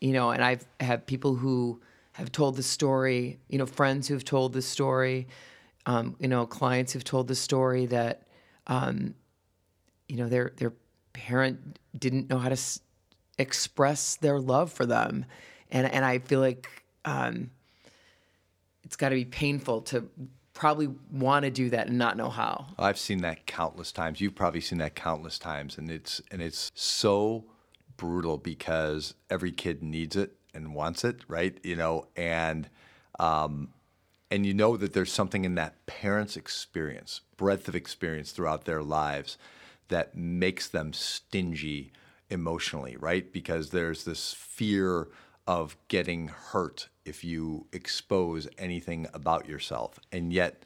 you 0.00 0.12
know, 0.12 0.30
and 0.30 0.42
I've 0.42 0.64
had 0.80 1.06
people 1.06 1.34
who 1.36 1.80
have 2.12 2.32
told 2.32 2.56
the 2.56 2.62
story, 2.62 3.38
you 3.48 3.58
know, 3.58 3.66
friends 3.66 4.08
who've 4.08 4.24
told 4.24 4.52
the 4.52 4.62
story, 4.62 5.28
um, 5.86 6.16
you 6.18 6.28
know, 6.28 6.46
clients 6.46 6.92
who've 6.92 7.04
told 7.04 7.28
the 7.28 7.34
story 7.34 7.86
that, 7.86 8.22
um, 8.66 9.14
you 10.10 10.16
know, 10.16 10.28
their 10.28 10.52
their 10.56 10.72
parent 11.12 11.78
didn't 11.96 12.28
know 12.28 12.38
how 12.38 12.48
to 12.48 12.54
s- 12.54 12.80
express 13.38 14.16
their 14.16 14.40
love 14.40 14.72
for 14.72 14.84
them, 14.84 15.24
and 15.70 15.86
and 15.86 16.04
I 16.04 16.18
feel 16.18 16.40
like 16.40 16.68
um, 17.04 17.50
it's 18.82 18.96
got 18.96 19.10
to 19.10 19.14
be 19.14 19.24
painful 19.24 19.82
to 19.82 20.10
probably 20.52 20.88
want 21.12 21.44
to 21.44 21.50
do 21.50 21.70
that 21.70 21.86
and 21.86 21.96
not 21.96 22.16
know 22.16 22.28
how. 22.28 22.66
I've 22.76 22.98
seen 22.98 23.22
that 23.22 23.46
countless 23.46 23.92
times. 23.92 24.20
You've 24.20 24.34
probably 24.34 24.60
seen 24.60 24.78
that 24.78 24.96
countless 24.96 25.38
times, 25.38 25.78
and 25.78 25.88
it's 25.88 26.20
and 26.32 26.42
it's 26.42 26.72
so 26.74 27.44
brutal 27.96 28.36
because 28.36 29.14
every 29.30 29.52
kid 29.52 29.80
needs 29.80 30.16
it, 30.16 30.34
and 30.52 30.74
wants 30.74 31.04
it, 31.04 31.20
right? 31.28 31.56
You 31.62 31.76
know, 31.76 32.08
and 32.16 32.68
um, 33.20 33.68
and 34.28 34.44
you 34.44 34.54
know 34.54 34.76
that 34.76 34.92
there's 34.92 35.12
something 35.12 35.44
in 35.44 35.54
that 35.54 35.86
parent's 35.86 36.36
experience, 36.36 37.20
breadth 37.36 37.68
of 37.68 37.76
experience 37.76 38.32
throughout 38.32 38.64
their 38.64 38.82
lives, 38.82 39.38
that 39.90 40.16
makes 40.16 40.66
them 40.68 40.92
stingy 40.92 41.92
emotionally, 42.30 42.96
right? 42.96 43.32
Because 43.32 43.70
there's 43.70 44.04
this 44.04 44.32
fear 44.32 45.08
of 45.46 45.76
getting 45.88 46.28
hurt 46.28 46.88
if 47.04 47.24
you 47.24 47.66
expose 47.72 48.48
anything 48.56 49.06
about 49.12 49.48
yourself, 49.48 49.98
and 50.10 50.32
yet 50.32 50.64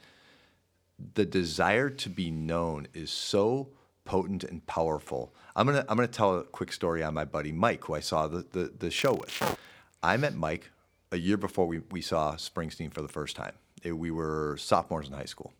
the 1.14 1.24
desire 1.24 1.90
to 1.90 2.08
be 2.08 2.30
known 2.30 2.86
is 2.94 3.10
so 3.10 3.68
potent 4.04 4.44
and 4.44 4.64
powerful. 4.66 5.34
I'm 5.56 5.66
gonna 5.66 5.84
I'm 5.88 5.96
gonna 5.96 6.08
tell 6.08 6.38
a 6.38 6.44
quick 6.44 6.72
story 6.72 7.02
on 7.02 7.14
my 7.14 7.24
buddy 7.24 7.52
Mike, 7.52 7.84
who 7.84 7.94
I 7.94 8.00
saw 8.00 8.28
the 8.28 8.46
the, 8.52 8.72
the 8.78 8.90
show 8.90 9.14
with. 9.14 9.58
I 10.02 10.16
met 10.16 10.34
Mike 10.34 10.70
a 11.12 11.16
year 11.16 11.36
before 11.36 11.66
we, 11.66 11.78
we 11.90 12.02
saw 12.02 12.34
Springsteen 12.34 12.92
for 12.92 13.00
the 13.00 13.08
first 13.08 13.36
time. 13.36 13.54
It, 13.82 13.92
we 13.92 14.10
were 14.10 14.56
sophomores 14.58 15.08
in 15.08 15.14
high 15.14 15.24
school, 15.24 15.52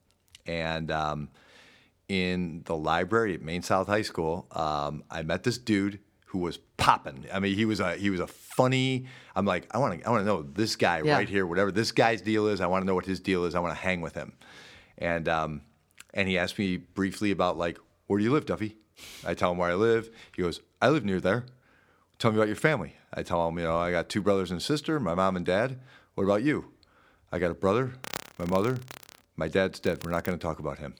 and 0.47 0.91
um, 0.91 1.29
in 2.23 2.63
the 2.67 2.77
library 2.77 3.35
at 3.35 3.43
Maine 3.43 3.63
South 3.63 3.87
High 3.89 4.03
School, 4.03 4.47
um, 4.53 5.03
I 5.11 5.23
met 5.23 5.43
this 5.43 5.59
dude 5.59 5.99
who 6.27 6.39
was 6.39 6.59
popping. 6.77 7.27
I 7.33 7.39
mean, 7.41 7.55
he 7.57 7.65
was 7.65 7.81
a 7.81 7.95
he 7.97 8.11
was 8.11 8.21
a 8.21 8.27
funny. 8.27 9.07
I'm 9.37 9.45
like, 9.47 9.67
I 9.73 9.79
want 9.79 10.01
to 10.01 10.07
I 10.07 10.11
want 10.11 10.23
to 10.23 10.27
know 10.27 10.43
this 10.43 10.77
guy 10.77 11.01
Yeah. 11.05 11.17
right 11.17 11.29
here. 11.29 11.47
Whatever 11.47 11.73
this 11.73 11.93
guy's 11.93 12.23
deal 12.23 12.47
is, 12.49 12.61
I 12.61 12.67
want 12.67 12.83
to 12.83 12.87
know 12.87 12.95
what 12.95 13.07
his 13.07 13.21
deal 13.21 13.45
is. 13.45 13.55
I 13.55 13.61
want 13.61 13.75
to 13.75 13.81
hang 13.81 14.01
with 14.01 14.15
him. 14.15 14.33
And 14.99 15.29
um, 15.29 15.63
and 16.13 16.29
he 16.29 16.39
asked 16.39 16.59
me 16.59 16.77
briefly 16.77 17.31
about 17.31 17.57
like, 17.59 17.79
where 18.07 18.19
do 18.19 18.25
you 18.25 18.33
live, 18.33 18.47
Duffy? 18.47 18.77
I 19.27 19.35
tell 19.35 19.51
him 19.53 19.59
where 19.59 19.71
I 19.71 19.75
live. 19.75 20.11
He 20.37 20.43
goes, 20.43 20.61
I 20.81 20.89
live 20.91 21.05
near 21.05 21.21
there. 21.21 21.47
Tell 22.19 22.31
me 22.31 22.37
about 22.39 22.47
your 22.47 22.57
family. 22.57 22.95
I 23.13 23.23
tell 23.25 23.47
him, 23.49 23.59
you 23.59 23.65
know, 23.65 23.77
I 23.77 23.91
got 23.91 24.09
two 24.09 24.23
brothers 24.23 24.51
and 24.53 24.59
a 24.61 24.63
sister, 24.63 25.01
my 25.01 25.15
mom 25.15 25.37
and 25.37 25.45
dad. 25.45 25.81
What 26.15 26.25
about 26.25 26.43
you? 26.45 26.73
I 27.33 27.39
got 27.41 27.51
a 27.51 27.55
brother, 27.55 27.95
my 28.39 28.45
mother, 28.47 28.79
my 29.37 29.49
dad's 29.49 29.81
dead. 29.81 30.05
We're 30.05 30.13
not 30.13 30.23
going 30.25 30.39
to 30.39 30.43
talk 30.43 30.61
about 30.61 30.79
him. 30.79 30.95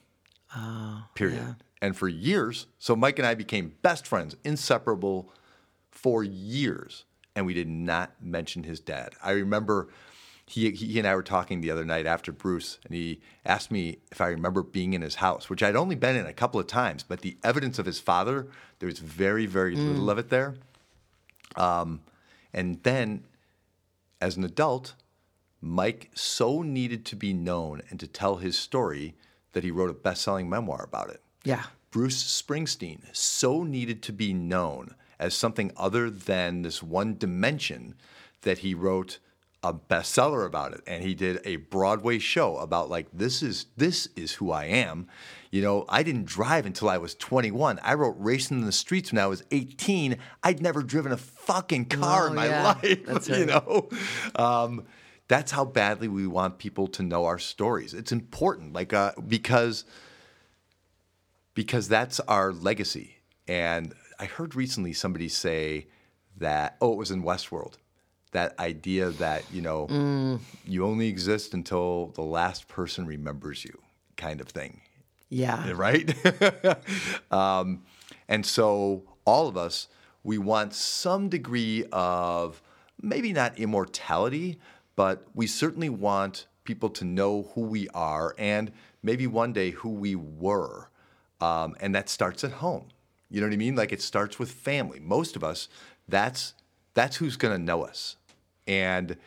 Period. 1.15 1.57
And 1.81 1.95
for 1.95 2.07
years, 2.07 2.67
so 2.79 2.95
Mike 2.95 3.19
and 3.19 3.27
I 3.27 3.35
became 3.35 3.75
best 3.81 4.07
friends, 4.07 4.35
inseparable 4.43 5.31
for 5.91 6.23
years, 6.23 7.05
and 7.35 7.45
we 7.45 7.53
did 7.53 7.67
not 7.67 8.13
mention 8.21 8.63
his 8.63 8.79
dad. 8.79 9.13
I 9.23 9.31
remember 9.31 9.89
he, 10.47 10.69
he 10.71 10.99
and 10.99 11.07
I 11.07 11.15
were 11.15 11.23
talking 11.23 11.61
the 11.61 11.71
other 11.71 11.85
night 11.85 12.05
after 12.05 12.31
Bruce, 12.31 12.79
and 12.85 12.95
he 12.95 13.21
asked 13.45 13.71
me 13.71 13.97
if 14.11 14.21
I 14.21 14.27
remember 14.27 14.61
being 14.61 14.93
in 14.93 15.01
his 15.01 15.15
house, 15.15 15.49
which 15.49 15.63
I'd 15.63 15.75
only 15.75 15.95
been 15.95 16.15
in 16.15 16.27
a 16.27 16.33
couple 16.33 16.59
of 16.59 16.67
times, 16.67 17.03
but 17.03 17.21
the 17.21 17.37
evidence 17.43 17.79
of 17.79 17.85
his 17.85 17.99
father, 17.99 18.47
there 18.79 18.87
was 18.87 18.99
very, 18.99 19.45
very 19.45 19.75
little 19.75 20.09
of 20.09 20.17
it 20.17 20.29
there. 20.29 20.55
Um, 21.55 22.01
and 22.53 22.81
then 22.83 23.25
as 24.21 24.37
an 24.37 24.43
adult, 24.43 24.95
Mike 25.61 26.11
so 26.13 26.61
needed 26.61 27.05
to 27.05 27.15
be 27.15 27.33
known 27.33 27.81
and 27.89 27.99
to 27.99 28.07
tell 28.07 28.37
his 28.37 28.57
story 28.57 29.15
that 29.55 29.63
he 29.63 29.71
wrote 29.71 29.89
a 29.89 29.93
best 29.93 30.21
selling 30.21 30.49
memoir 30.49 30.83
about 30.83 31.09
it. 31.09 31.21
Yeah. 31.45 31.63
Bruce 31.89 32.21
Springsteen 32.41 32.99
so 33.13 33.63
needed 33.63 34.03
to 34.03 34.11
be 34.11 34.33
known 34.33 34.93
as 35.17 35.33
something 35.33 35.71
other 35.77 36.09
than 36.09 36.61
this 36.61 36.83
one 36.83 37.17
dimension 37.17 37.95
that 38.41 38.57
he 38.59 38.73
wrote 38.75 39.19
a 39.63 39.73
bestseller 39.73 40.45
about 40.45 40.73
it 40.73 40.81
and 40.85 41.01
he 41.03 41.15
did 41.15 41.39
a 41.45 41.55
Broadway 41.55 42.19
show 42.19 42.57
about 42.57 42.89
like 42.89 43.07
this 43.13 43.41
is 43.41 43.67
this 43.77 44.09
is 44.17 44.33
who 44.33 44.51
I 44.51 44.65
am. 44.65 45.07
You 45.51 45.61
know, 45.61 45.85
I 45.87 46.03
didn't 46.03 46.25
drive 46.25 46.65
until 46.65 46.89
I 46.89 46.97
was 46.97 47.15
21. 47.15 47.79
I 47.81 47.93
wrote 47.93 48.15
Racing 48.19 48.59
in 48.59 48.65
the 48.65 48.73
Streets 48.73 49.13
when 49.13 49.19
I 49.23 49.27
was 49.27 49.41
18. 49.51 50.17
I'd 50.43 50.61
never 50.61 50.83
driven 50.83 51.13
a 51.13 51.17
fucking 51.17 51.85
car 51.85 52.27
in 52.27 52.33
Oh, 52.33 52.35
my 52.35 52.45
yeah. 52.47 52.63
life, 52.83 53.05
That's 53.05 53.29
you 53.29 53.45
right. 53.45 53.47
know. 53.47 53.89
Um, 54.35 54.83
that's 55.27 55.51
how 55.51 55.65
badly 55.65 56.07
we 56.07 56.27
want 56.27 56.57
people 56.59 56.87
to 56.87 57.03
know 57.03 57.25
our 57.25 57.39
stories. 57.39 57.93
It's 57.93 58.11
important 58.11 58.73
like 58.73 58.93
uh, 58.93 59.11
because 59.27 59.85
because 61.53 61.87
that's 61.87 62.19
our 62.21 62.51
legacy. 62.51 63.17
And 63.47 63.93
I 64.19 64.25
heard 64.25 64.55
recently 64.55 64.93
somebody 64.93 65.29
say 65.29 65.87
that, 66.37 66.77
oh, 66.81 66.93
it 66.93 66.97
was 66.97 67.11
in 67.11 67.23
Westworld, 67.23 67.75
that 68.31 68.57
idea 68.59 69.09
that, 69.11 69.43
you 69.53 69.61
know, 69.61 69.87
Mm. 69.87 70.39
you 70.65 70.85
only 70.85 71.07
exist 71.07 71.53
until 71.53 72.07
the 72.15 72.21
last 72.23 72.67
person 72.67 73.05
remembers 73.05 73.63
you, 73.63 73.79
kind 74.17 74.41
of 74.41 74.49
thing, 74.49 74.81
Yeah. 75.29 75.71
right? 75.75 76.13
um, 77.31 77.83
and 78.27 78.45
so 78.45 79.03
all 79.25 79.47
of 79.47 79.55
us, 79.57 79.87
we 80.23 80.37
want 80.37 80.73
some 80.73 81.29
degree 81.29 81.85
of 81.91 82.61
maybe 83.01 83.31
not 83.31 83.57
immortality, 83.57 84.59
but 84.95 85.27
we 85.33 85.47
certainly 85.47 85.89
want 85.89 86.47
people 86.63 86.89
to 86.89 87.05
know 87.05 87.51
who 87.53 87.61
we 87.61 87.87
are 87.89 88.35
and 88.37 88.71
maybe 89.03 89.27
one 89.27 89.53
day 89.53 89.71
who 89.71 89.89
we 89.89 90.15
were. 90.15 90.89
Um, 91.41 91.75
and 91.79 91.93
that 91.93 92.09
starts 92.09 92.43
at 92.43 92.53
home. 92.53 92.87
You 93.29 93.41
know 93.41 93.47
what 93.47 93.53
I 93.53 93.57
mean? 93.57 93.75
Like 93.75 93.91
it 93.91 94.01
starts 94.01 94.39
with 94.39 94.51
family. 94.51 94.99
Most 94.99 95.35
of 95.35 95.43
us, 95.43 95.67
that's 96.07 96.53
that's 96.93 97.17
who's 97.17 97.35
going 97.35 97.53
to 97.53 97.61
know 97.61 97.83
us. 97.83 98.15
And 98.67 99.17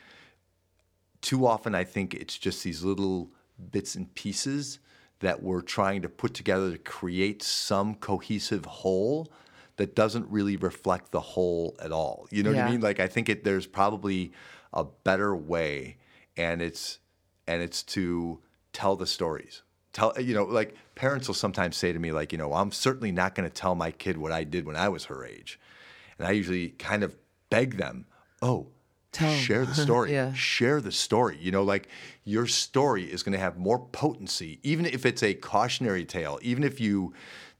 too 1.21 1.47
often 1.47 1.75
I 1.75 1.85
think 1.85 2.15
it's 2.15 2.39
just 2.39 2.65
these 2.65 2.83
little 2.83 3.31
bits 3.71 3.95
and 3.95 4.13
pieces 4.15 4.79
that 5.21 5.43
we're 5.43 5.61
trying 5.61 6.03
to 6.03 6.09
put 6.09 6.33
together 6.33 6.71
to 6.71 6.79
create 6.79 7.43
some 7.43 7.95
cohesive 7.97 8.65
whole 8.65 9.31
that 9.77 9.95
doesn't 9.95 10.29
really 10.31 10.57
reflect 10.57 11.13
the 11.13 11.21
whole 11.21 11.77
at 11.81 11.93
all. 11.93 12.27
You 12.31 12.43
know 12.43 12.53
what 12.53 12.61
I 12.61 12.71
mean? 12.71 12.81
Like 12.81 13.01
I 13.01 13.07
think 13.07 13.29
it 13.29 13.45
there's 13.45 13.67
probably 13.67 14.33
a 14.73 14.85
better 14.85 15.35
way 15.35 15.97
and 16.37 16.63
it's 16.63 16.99
and 17.47 17.63
it's 17.63 17.83
to 17.83 18.41
tell 18.73 18.97
the 18.97 19.07
stories. 19.07 19.63
Tell 19.93 20.13
you 20.21 20.35
know, 20.35 20.45
like 20.45 20.75
parents 20.95 21.27
will 21.27 21.35
sometimes 21.35 21.77
say 21.77 21.93
to 21.93 21.99
me 21.99 22.13
like, 22.13 22.33
you 22.33 22.39
know, 22.39 22.53
I'm 22.53 22.73
certainly 22.73 23.11
not 23.13 23.35
going 23.35 23.49
to 23.49 23.55
tell 23.55 23.75
my 23.75 23.91
kid 23.91 24.17
what 24.17 24.33
I 24.33 24.45
did 24.45 24.65
when 24.67 24.77
I 24.77 24.89
was 24.89 25.07
her 25.07 25.25
age. 25.25 25.59
And 26.19 26.27
I 26.27 26.33
usually 26.33 26.71
kind 26.71 27.03
of 27.03 27.17
beg 27.51 27.77
them, 27.77 28.07
"Oh, 28.43 28.69
Tell 29.13 29.31
'em." 29.31 29.39
share 29.39 29.65
the 29.65 29.75
story. 29.87 30.13
Yeah. 30.13 30.33
Share 30.35 30.81
the 30.81 30.93
story. 30.93 31.39
You 31.41 31.51
know, 31.51 31.63
like 31.63 31.89
your 32.25 32.47
story 32.47 33.05
is 33.05 33.23
going 33.23 33.33
to 33.33 33.39
have 33.39 33.59
more 33.59 33.79
potency, 33.79 34.61
even 34.63 34.87
if 34.87 35.07
it's 35.07 35.23
a 35.23 35.35
cautionary 35.35 36.05
tale, 36.05 36.39
even 36.43 36.63
if 36.63 36.81
you 36.81 37.15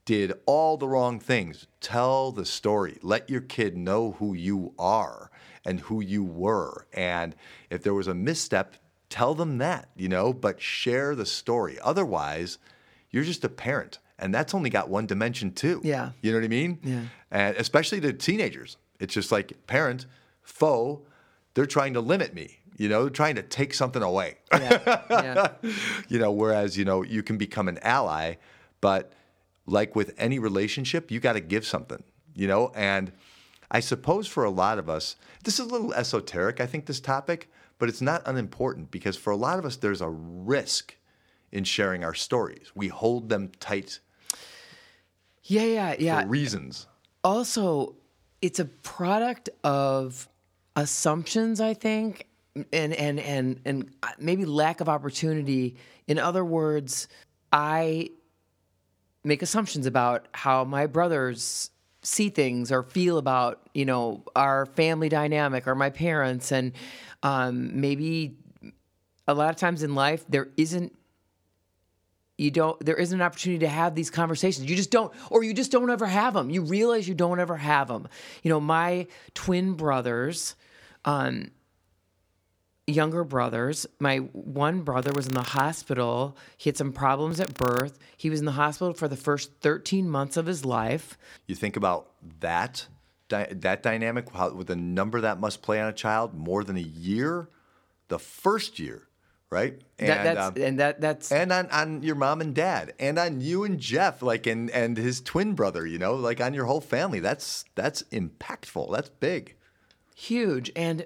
did 0.05 0.33
all 0.45 0.77
the 0.77 0.87
wrong 0.87 1.19
things. 1.19 1.67
Tell 1.81 2.31
the 2.31 2.45
story. 2.45 2.97
Let 3.01 3.29
your 3.29 3.41
kid 3.41 3.77
know 3.77 4.13
who 4.13 4.33
you 4.33 4.73
are 4.77 5.28
and 5.65 5.79
who 5.81 6.01
you 6.01 6.23
were. 6.23 6.87
And 6.93 7.35
if 7.69 7.83
there 7.83 7.93
was 7.93 8.07
a 8.07 8.13
misstep, 8.13 8.75
tell 9.09 9.33
them 9.33 9.57
that, 9.57 9.89
you 9.95 10.09
know, 10.09 10.33
but 10.33 10.61
share 10.61 11.15
the 11.15 11.25
story. 11.25 11.77
Otherwise, 11.81 12.57
you're 13.11 13.23
just 13.23 13.43
a 13.43 13.49
parent. 13.49 13.99
And 14.17 14.33
that's 14.33 14.53
only 14.53 14.69
got 14.69 14.89
one 14.89 15.05
dimension 15.05 15.51
too. 15.51 15.81
Yeah. 15.83 16.11
You 16.21 16.31
know 16.31 16.37
what 16.37 16.45
I 16.45 16.49
mean? 16.49 16.79
Yeah. 16.83 17.01
And 17.31 17.57
especially 17.57 18.01
to 18.01 18.13
teenagers. 18.13 18.77
It's 18.99 19.13
just 19.13 19.31
like 19.31 19.65
parent, 19.65 20.05
foe, 20.41 21.01
they're 21.53 21.65
trying 21.65 21.93
to 21.93 22.01
limit 22.01 22.33
me. 22.33 22.59
You 22.77 22.89
know, 22.89 23.03
they're 23.03 23.09
trying 23.09 23.35
to 23.35 23.43
take 23.43 23.73
something 23.73 24.01
away. 24.01 24.37
Yeah. 24.53 25.01
yeah. 25.09 25.47
you 26.07 26.19
know, 26.19 26.31
whereas, 26.31 26.77
you 26.77 26.85
know, 26.85 27.03
you 27.03 27.23
can 27.23 27.37
become 27.37 27.67
an 27.67 27.77
ally, 27.81 28.35
but 28.81 29.13
like 29.65 29.95
with 29.95 30.13
any 30.17 30.39
relationship, 30.39 31.11
you 31.11 31.19
got 31.19 31.33
to 31.33 31.41
give 31.41 31.65
something, 31.65 32.03
you 32.35 32.47
know? 32.47 32.71
And 32.75 33.11
I 33.71 33.79
suppose 33.79 34.27
for 34.27 34.43
a 34.43 34.49
lot 34.49 34.79
of 34.79 34.89
us, 34.89 35.15
this 35.43 35.55
is 35.59 35.67
a 35.67 35.69
little 35.69 35.93
esoteric, 35.93 36.59
I 36.59 36.65
think, 36.65 36.85
this 36.85 36.99
topic, 36.99 37.51
but 37.77 37.87
it's 37.89 38.01
not 38.01 38.23
unimportant 38.25 38.91
because 38.91 39.15
for 39.15 39.31
a 39.31 39.35
lot 39.35 39.59
of 39.59 39.65
us, 39.65 39.75
there's 39.75 40.01
a 40.01 40.09
risk 40.09 40.95
in 41.51 41.63
sharing 41.63 42.03
our 42.03 42.13
stories. 42.13 42.71
We 42.75 42.87
hold 42.87 43.29
them 43.29 43.51
tight 43.59 43.99
Yeah. 45.43 45.63
Yeah. 45.63 45.95
Yeah. 45.99 46.21
for 46.21 46.27
reasons. 46.27 46.87
also 47.23 47.95
it's 48.41 48.59
a 48.59 48.65
product 48.65 49.49
of 49.63 50.27
assumptions 50.75 51.59
i 51.59 51.73
think 51.73 52.25
and 52.71 52.93
and 52.93 53.19
and 53.19 53.59
and 53.65 53.89
maybe 54.17 54.45
lack 54.45 54.79
of 54.79 54.87
opportunity 54.87 55.75
in 56.07 56.17
other 56.17 56.45
words 56.45 57.07
i 57.51 58.09
make 59.25 59.41
assumptions 59.41 59.85
about 59.85 60.25
how 60.33 60.63
my 60.63 60.85
brothers 60.85 61.71
see 62.09 62.29
things 62.29 62.71
or 62.71 62.83
feel 62.83 63.17
about 63.17 63.61
you 63.73 63.85
know 63.85 64.23
our 64.35 64.65
family 64.65 65.09
dynamic 65.09 65.67
or 65.67 65.75
my 65.75 65.89
parents. 65.89 66.51
And 66.51 66.73
um, 67.23 67.79
maybe 67.79 68.37
a 69.27 69.33
lot 69.33 69.49
of 69.49 69.55
times 69.55 69.83
in 69.83 69.95
life 69.95 70.25
there 70.27 70.49
isn't 70.57 70.95
you 72.37 72.51
don't 72.51 72.83
there 72.83 72.95
isn't 72.95 73.19
an 73.19 73.25
opportunity 73.25 73.59
to 73.59 73.69
have 73.69 73.95
these 73.95 74.09
conversations. 74.09 74.69
You 74.69 74.75
just 74.75 74.91
don't 74.91 75.13
or 75.29 75.43
you 75.43 75.53
just 75.53 75.71
don't 75.71 75.89
ever 75.89 76.07
have 76.07 76.33
them 76.33 76.49
you 76.49 76.61
realize 76.61 77.07
you 77.07 77.15
don't 77.15 77.39
ever 77.39 77.57
have 77.57 77.87
them 77.87 78.07
you 78.43 78.49
know 78.49 78.59
my 78.59 79.07
twin 79.33 79.73
brothers 79.73 80.55
um 81.05 81.51
younger 82.89 83.23
brothers. 83.23 83.85
My 83.99 84.17
one 84.17 84.81
brother 84.81 85.11
was 85.13 85.27
in 85.27 85.33
the 85.33 85.41
hospital. 85.41 86.37
He 86.57 86.69
had 86.69 86.77
some 86.77 86.91
problems 86.91 87.39
at 87.39 87.53
birth. 87.53 87.97
He 88.17 88.29
was 88.29 88.39
in 88.39 88.45
the 88.45 88.53
hospital 88.53 88.93
for 88.93 89.07
the 89.07 89.15
first 89.15 89.51
13 89.61 90.09
months 90.09 90.37
of 90.37 90.45
his 90.45 90.65
life. 90.65 91.17
You 91.47 91.55
think 91.55 91.77
about 91.77 92.11
that 92.39 92.87
that 93.29 93.83
dynamic, 93.83 94.27
how, 94.31 94.51
with 94.51 94.67
the 94.67 94.75
number 94.75 95.21
that 95.21 95.39
must 95.39 95.61
play 95.61 95.79
on 95.79 95.87
a 95.87 95.93
child, 95.93 96.33
more 96.33 96.63
than 96.63 96.77
a 96.77 96.81
year, 96.81 97.47
the 98.07 98.17
first 98.17 98.79
year, 98.79 99.07
right? 99.51 99.79
That, 99.97 100.23
that's 100.23 100.39
um, 100.39 100.53
and 100.63 100.79
that 100.79 100.99
that's 100.99 101.31
and 101.31 101.51
on, 101.51 101.67
on 101.67 102.03
your 102.03 102.15
mom 102.15 102.41
and 102.41 102.55
dad 102.55 102.93
and 102.99 103.19
on 103.19 103.41
you 103.41 103.65
and 103.65 103.79
jeff 103.79 104.21
like 104.21 104.47
and 104.47 104.71
and 104.71 104.97
his 104.97 105.21
twin 105.21 105.53
brother 105.53 105.85
you 105.85 105.97
know 105.97 106.15
like 106.15 106.41
on 106.41 106.53
your 106.53 106.65
whole 106.65 106.81
family. 106.81 107.19
That's 107.19 107.65
that's 107.75 108.03
impactful. 108.11 108.91
That's 108.91 109.09
big. 109.09 109.55
Huge. 110.19 110.69
And 110.75 111.05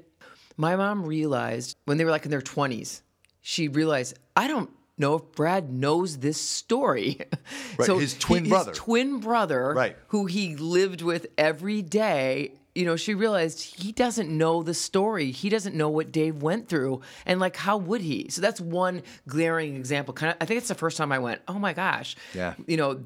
my 0.58 0.76
mom 0.76 1.06
realized 1.06 1.76
when 1.86 1.98
they 1.98 2.06
were 2.06 2.12
like 2.12 2.26
in 2.26 2.32
their 2.32 2.42
20s, 2.42 3.02
she 3.42 3.68
realized, 3.68 4.18
I 4.36 4.48
don't 4.48 4.70
know 4.98 5.16
if 5.16 5.32
Brad 5.34 5.72
knows 5.72 6.18
this 6.20 6.40
story. 6.40 7.20
Right, 7.78 7.90
his 7.90 8.14
twin 8.18 8.46
he- 8.46 8.50
brother. 8.52 8.72
His 8.72 8.78
twin 8.80 9.20
brother, 9.20 9.74
Right. 9.76 9.98
who 10.10 10.28
he 10.28 10.56
lived 10.56 11.02
with 11.02 11.26
every 11.38 11.82
day. 11.82 12.54
You 12.76 12.86
know, 12.86 12.96
she 12.96 13.14
realized 13.16 13.62
he 13.82 13.92
doesn't 13.92 14.30
know 14.30 14.62
the 14.64 14.74
story. 14.76 15.32
He 15.32 15.50
doesn't 15.50 15.76
know 15.76 15.90
what 15.90 16.12
Dave 16.12 16.42
went 16.44 16.68
through. 16.70 17.02
And 17.26 17.40
like, 17.40 17.56
how 17.56 17.78
would 17.78 18.02
he? 18.02 18.30
So 18.30 18.42
that's 18.42 18.62
one 18.62 19.02
glaring 19.28 19.76
example. 19.76 20.14
Kind 20.14 20.32
of, 20.32 20.38
I 20.40 20.46
think 20.46 20.60
it's 20.60 20.68
the 20.68 20.76
first 20.76 20.98
time 20.98 21.12
I 21.12 21.20
went, 21.20 21.42
oh 21.48 21.58
my 21.60 21.74
gosh. 21.74 22.16
Yeah. 22.36 22.54
You 22.68 22.78
know, 22.78 23.04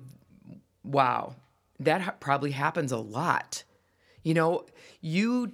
wow, 0.84 1.36
that 1.80 2.02
ha- 2.02 2.16
probably 2.20 2.52
happens 2.52 2.92
a 2.92 2.98
lot. 2.98 3.64
You 4.24 4.34
know, 4.34 4.66
you 5.02 5.54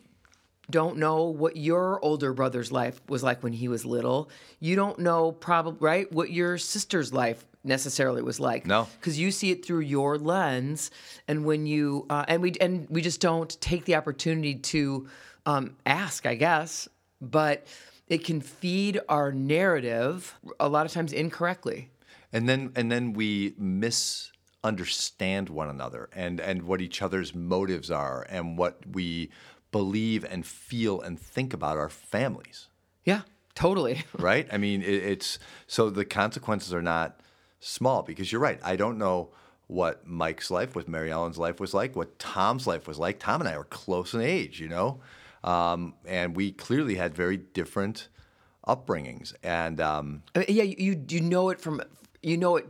don't 0.69 0.97
know 0.97 1.25
what 1.25 1.57
your 1.57 2.03
older 2.03 2.33
brother's 2.33 2.71
life 2.71 3.01
was 3.09 3.21
like 3.23 3.43
when 3.43 3.53
he 3.53 3.67
was 3.67 3.85
little. 3.85 4.29
You 4.59 4.75
don't 4.75 4.99
know 4.99 5.31
probably 5.31 5.79
right 5.79 6.11
what 6.11 6.31
your 6.31 6.57
sister's 6.57 7.11
life 7.13 7.45
necessarily 7.63 8.21
was 8.21 8.39
like. 8.39 8.65
No. 8.65 8.87
because 8.99 9.19
you 9.19 9.31
see 9.31 9.51
it 9.51 9.65
through 9.65 9.81
your 9.81 10.17
lens, 10.17 10.91
and 11.27 11.45
when 11.45 11.65
you 11.65 12.05
uh, 12.09 12.25
and 12.27 12.41
we 12.41 12.53
and 12.61 12.87
we 12.89 13.01
just 13.01 13.19
don't 13.21 13.59
take 13.61 13.85
the 13.85 13.95
opportunity 13.95 14.55
to 14.55 15.07
um, 15.45 15.75
ask, 15.85 16.25
I 16.25 16.35
guess, 16.35 16.87
but 17.21 17.67
it 18.07 18.23
can 18.23 18.41
feed 18.41 18.99
our 19.09 19.31
narrative 19.31 20.35
a 20.59 20.67
lot 20.69 20.85
of 20.85 20.91
times 20.91 21.13
incorrectly. 21.13 21.89
and 22.31 22.47
then 22.47 22.71
and 22.75 22.91
then 22.91 23.13
we 23.13 23.53
misunderstand 23.57 25.49
one 25.49 25.69
another 25.69 26.09
and 26.13 26.39
and 26.39 26.63
what 26.63 26.81
each 26.81 27.01
other's 27.01 27.33
motives 27.35 27.91
are 27.91 28.25
and 28.29 28.57
what 28.57 28.79
we 28.91 29.29
believe 29.73 30.23
and 30.23 30.45
feel 30.45 31.01
and 31.01 31.19
think 31.19 31.53
about 31.53 31.77
our 31.77 31.89
families. 31.89 32.69
Yeah, 33.03 33.23
totally. 33.55 34.03
right? 34.17 34.47
I 34.49 34.57
mean 34.57 34.81
it, 34.81 35.03
it's 35.03 35.37
so 35.67 35.89
the 35.89 36.05
consequences 36.05 36.73
are 36.73 36.81
not 36.81 37.19
small 37.59 38.03
because 38.03 38.31
you're 38.31 38.39
right. 38.39 38.59
I 38.63 38.77
don't 38.77 38.97
know 38.97 39.31
what 39.67 40.05
mike's 40.05 40.51
life 40.51 40.75
what 40.75 40.89
mary 40.89 41.09
ellen's 41.09 41.37
life 41.37 41.57
was 41.57 41.73
like 41.73 41.95
what 41.95 42.19
tom's 42.19 42.65
life 42.67 42.87
was 42.87 42.97
like. 42.99 43.19
Tom 43.19 43.41
and 43.41 43.49
i 43.49 43.57
were 43.57 43.63
close 43.65 44.13
in 44.13 44.21
age 44.21 44.61
you 44.61 44.69
know? 44.69 45.01
Um, 45.43 45.95
and 46.05 46.37
we 46.37 46.53
clearly 46.53 46.95
had 46.95 47.13
very 47.13 47.35
different 47.35 48.07
upbringings. 48.67 49.33
And 49.43 49.79
um, 49.81 50.23
I 50.35 50.39
mean, 50.39 50.47
yeah, 50.49 50.63
you 50.63 51.03
you 51.09 51.21
know 51.21 51.49
it 51.49 51.59
from 51.59 51.81
you 52.21 52.37
know 52.37 52.57
it 52.57 52.67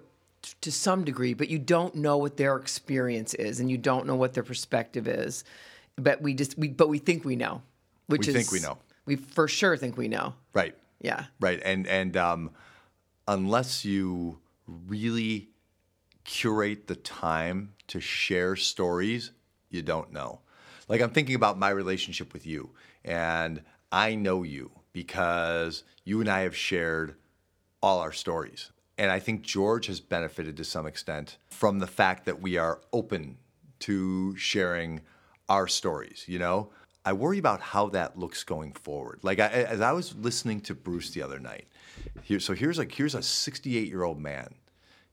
to 0.61 0.71
some 0.71 1.03
degree, 1.05 1.33
but 1.33 1.49
you 1.49 1.59
don't 1.59 1.95
know 1.95 2.17
what 2.17 2.37
their 2.37 2.55
experience 2.57 3.33
is, 3.33 3.59
and 3.59 3.69
you 3.69 3.77
don't 3.77 4.05
know 4.05 4.15
what 4.15 4.33
their 4.33 4.43
perspective 4.43 5.07
is. 5.07 5.43
But 5.95 6.21
we 6.21 6.33
just 6.33 6.57
we 6.57 6.69
but 6.69 6.89
we 6.89 6.97
think 6.97 7.23
we 7.25 7.35
know, 7.35 7.61
which 8.07 8.27
is. 8.27 8.33
We 8.33 8.39
is 8.39 8.49
think 8.49 8.63
we 8.63 8.67
know. 8.67 8.77
We 9.05 9.15
for 9.15 9.47
sure 9.47 9.77
think 9.77 9.97
we 9.97 10.07
know. 10.07 10.33
right 10.53 10.75
Yeah. 11.03 11.25
Right, 11.39 11.61
and 11.63 11.85
and 11.85 12.17
um, 12.17 12.51
unless 13.27 13.85
you 13.85 14.39
really 14.65 15.49
curate 16.23 16.87
the 16.87 16.95
time 16.95 17.73
to 17.87 17.99
share 17.99 18.55
stories, 18.55 19.31
you 19.69 19.83
don't 19.83 20.11
know. 20.11 20.39
Like 20.87 21.01
I'm 21.01 21.11
thinking 21.11 21.35
about 21.35 21.59
my 21.59 21.69
relationship 21.69 22.33
with 22.33 22.47
you, 22.47 22.71
and 23.03 23.61
I 23.91 24.15
know 24.15 24.43
you 24.43 24.71
because 24.93 25.83
you 26.05 26.21
and 26.21 26.29
I 26.29 26.41
have 26.41 26.55
shared 26.55 27.15
all 27.81 27.99
our 27.99 28.13
stories. 28.13 28.71
And 28.97 29.11
I 29.11 29.19
think 29.19 29.41
George 29.41 29.87
has 29.87 29.99
benefited 29.99 30.55
to 30.57 30.63
some 30.63 30.85
extent 30.85 31.37
from 31.49 31.79
the 31.79 31.87
fact 31.87 32.25
that 32.25 32.41
we 32.41 32.57
are 32.57 32.79
open 32.93 33.37
to 33.79 34.35
sharing 34.37 35.01
our 35.49 35.67
stories, 35.67 36.25
you 36.27 36.39
know? 36.39 36.69
I 37.05 37.13
worry 37.13 37.37
about 37.37 37.59
how 37.59 37.89
that 37.89 38.17
looks 38.17 38.43
going 38.43 38.71
forward. 38.71 39.19
Like 39.23 39.39
I, 39.39 39.47
as 39.47 39.81
I 39.81 39.91
was 39.91 40.15
listening 40.15 40.61
to 40.61 40.73
Bruce 40.73 41.09
the 41.11 41.21
other 41.21 41.39
night, 41.39 41.67
here, 42.21 42.39
so 42.39 42.53
here's 42.53 42.77
like 42.77 42.93
here's 42.93 43.15
a 43.15 43.21
68 43.21 43.87
year 43.87 44.03
old 44.03 44.19
man 44.19 44.53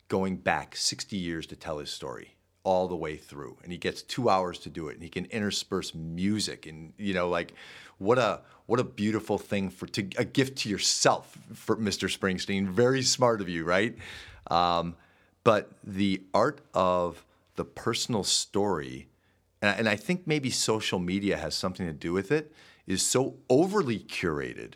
going 0.09 0.37
back 0.37 0.77
60 0.77 1.17
years 1.17 1.47
to 1.47 1.57
tell 1.57 1.79
his 1.79 1.91
story 1.91 2.37
all 2.63 2.89
the 2.89 2.97
way 2.97 3.17
through, 3.17 3.57
and 3.63 3.73
he 3.73 3.79
gets 3.79 4.03
two 4.03 4.29
hours 4.29 4.59
to 4.61 4.69
do 4.71 4.89
it, 4.89 4.95
and 4.95 5.03
he 5.03 5.09
can 5.09 5.25
intersperse 5.27 5.95
music, 5.95 6.67
and 6.67 6.93
you 6.97 7.15
know, 7.15 7.29
like 7.29 7.55
what 7.99 8.19
a 8.19 8.43
what 8.67 8.79
a 8.79 8.85
beautiful 8.85 9.37
thing 9.37 9.69
for 9.69 9.87
to 9.87 10.03
a 10.17 10.25
gift 10.25 10.59
to 10.59 10.69
yourself 10.69 11.37
for 11.55 11.77
Mr. 11.77 12.09
Springsteen. 12.09 12.69
Very 12.69 13.03
smart 13.03 13.41
of 13.41 13.49
you, 13.49 13.65
right? 13.65 13.97
Um, 14.49 14.95
but 15.43 15.73
the 15.83 16.23
art 16.33 16.61
of 16.73 17.25
the 17.57 17.65
personal 17.65 18.23
story 18.23 19.09
and 19.63 19.71
I, 19.71 19.75
and 19.75 19.89
I 19.89 19.97
think 19.97 20.27
maybe 20.27 20.51
social 20.51 20.99
media 20.99 21.37
has 21.37 21.55
something 21.55 21.87
to 21.87 21.93
do 21.93 22.13
with 22.13 22.31
it, 22.33 22.53
is 22.87 23.03
so 23.05 23.37
overly 23.49 23.99
curated, 23.99 24.75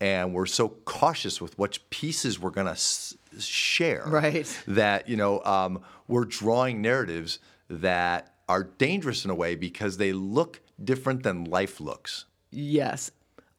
and 0.00 0.34
we're 0.34 0.46
so 0.46 0.68
cautious 0.84 1.40
with 1.40 1.58
which 1.58 1.88
pieces 1.90 2.40
we're 2.40 2.50
going 2.50 2.66
to 2.66 2.72
s- 2.72 3.16
share, 3.38 4.04
Right. 4.06 4.62
That 4.66 5.08
you 5.08 5.16
know 5.16 5.42
um, 5.44 5.80
we're 6.08 6.24
drawing 6.24 6.80
narratives 6.82 7.38
that 7.68 8.34
are 8.48 8.64
dangerous 8.64 9.24
in 9.24 9.30
a 9.30 9.34
way 9.34 9.54
because 9.54 9.96
they 9.96 10.12
look 10.12 10.60
different 10.82 11.22
than 11.22 11.44
life 11.44 11.80
looks. 11.80 12.26
Yes. 12.50 13.10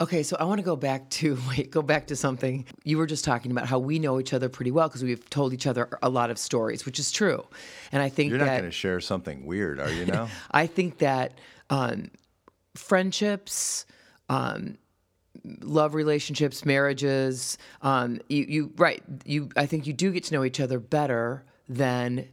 Okay, 0.03 0.21
so 0.21 0.35
I 0.37 0.43
want 0.43 0.57
to 0.59 0.65
go 0.65 0.75
back 0.75 1.09
to 1.11 1.39
wait, 1.49 1.71
go 1.71 1.81
back 1.81 2.07
to 2.07 2.15
something 2.17 2.65
you 2.83 2.97
were 2.97 3.05
just 3.05 3.23
talking 3.23 3.51
about 3.51 3.67
how 3.67 3.79
we 3.79 3.99
know 3.99 4.19
each 4.19 4.33
other 4.33 4.49
pretty 4.49 4.69
well 4.69 4.89
because 4.89 5.01
we've 5.01 5.29
told 5.29 5.53
each 5.53 5.65
other 5.65 5.87
a 6.01 6.09
lot 6.09 6.29
of 6.29 6.37
stories, 6.37 6.85
which 6.85 6.99
is 6.99 7.09
true. 7.09 7.45
And 7.93 8.01
I 8.01 8.09
think 8.09 8.29
You're 8.29 8.39
not 8.39 8.47
going 8.47 8.63
to 8.63 8.71
share 8.71 8.99
something 8.99 9.45
weird, 9.45 9.79
are 9.79 9.89
you? 9.89 10.05
Now, 10.05 10.27
I 10.51 10.67
think 10.67 10.97
that 10.97 11.39
um, 11.69 12.11
friendships, 12.75 13.85
um, 14.27 14.77
love 15.61 15.95
relationships, 15.95 16.65
marriages, 16.65 17.57
um, 17.81 18.19
you, 18.27 18.43
you 18.43 18.73
right, 18.75 19.01
you 19.23 19.51
I 19.55 19.67
think 19.67 19.87
you 19.87 19.93
do 19.93 20.11
get 20.11 20.25
to 20.25 20.33
know 20.33 20.43
each 20.43 20.59
other 20.59 20.81
better 20.81 21.45
than 21.69 22.27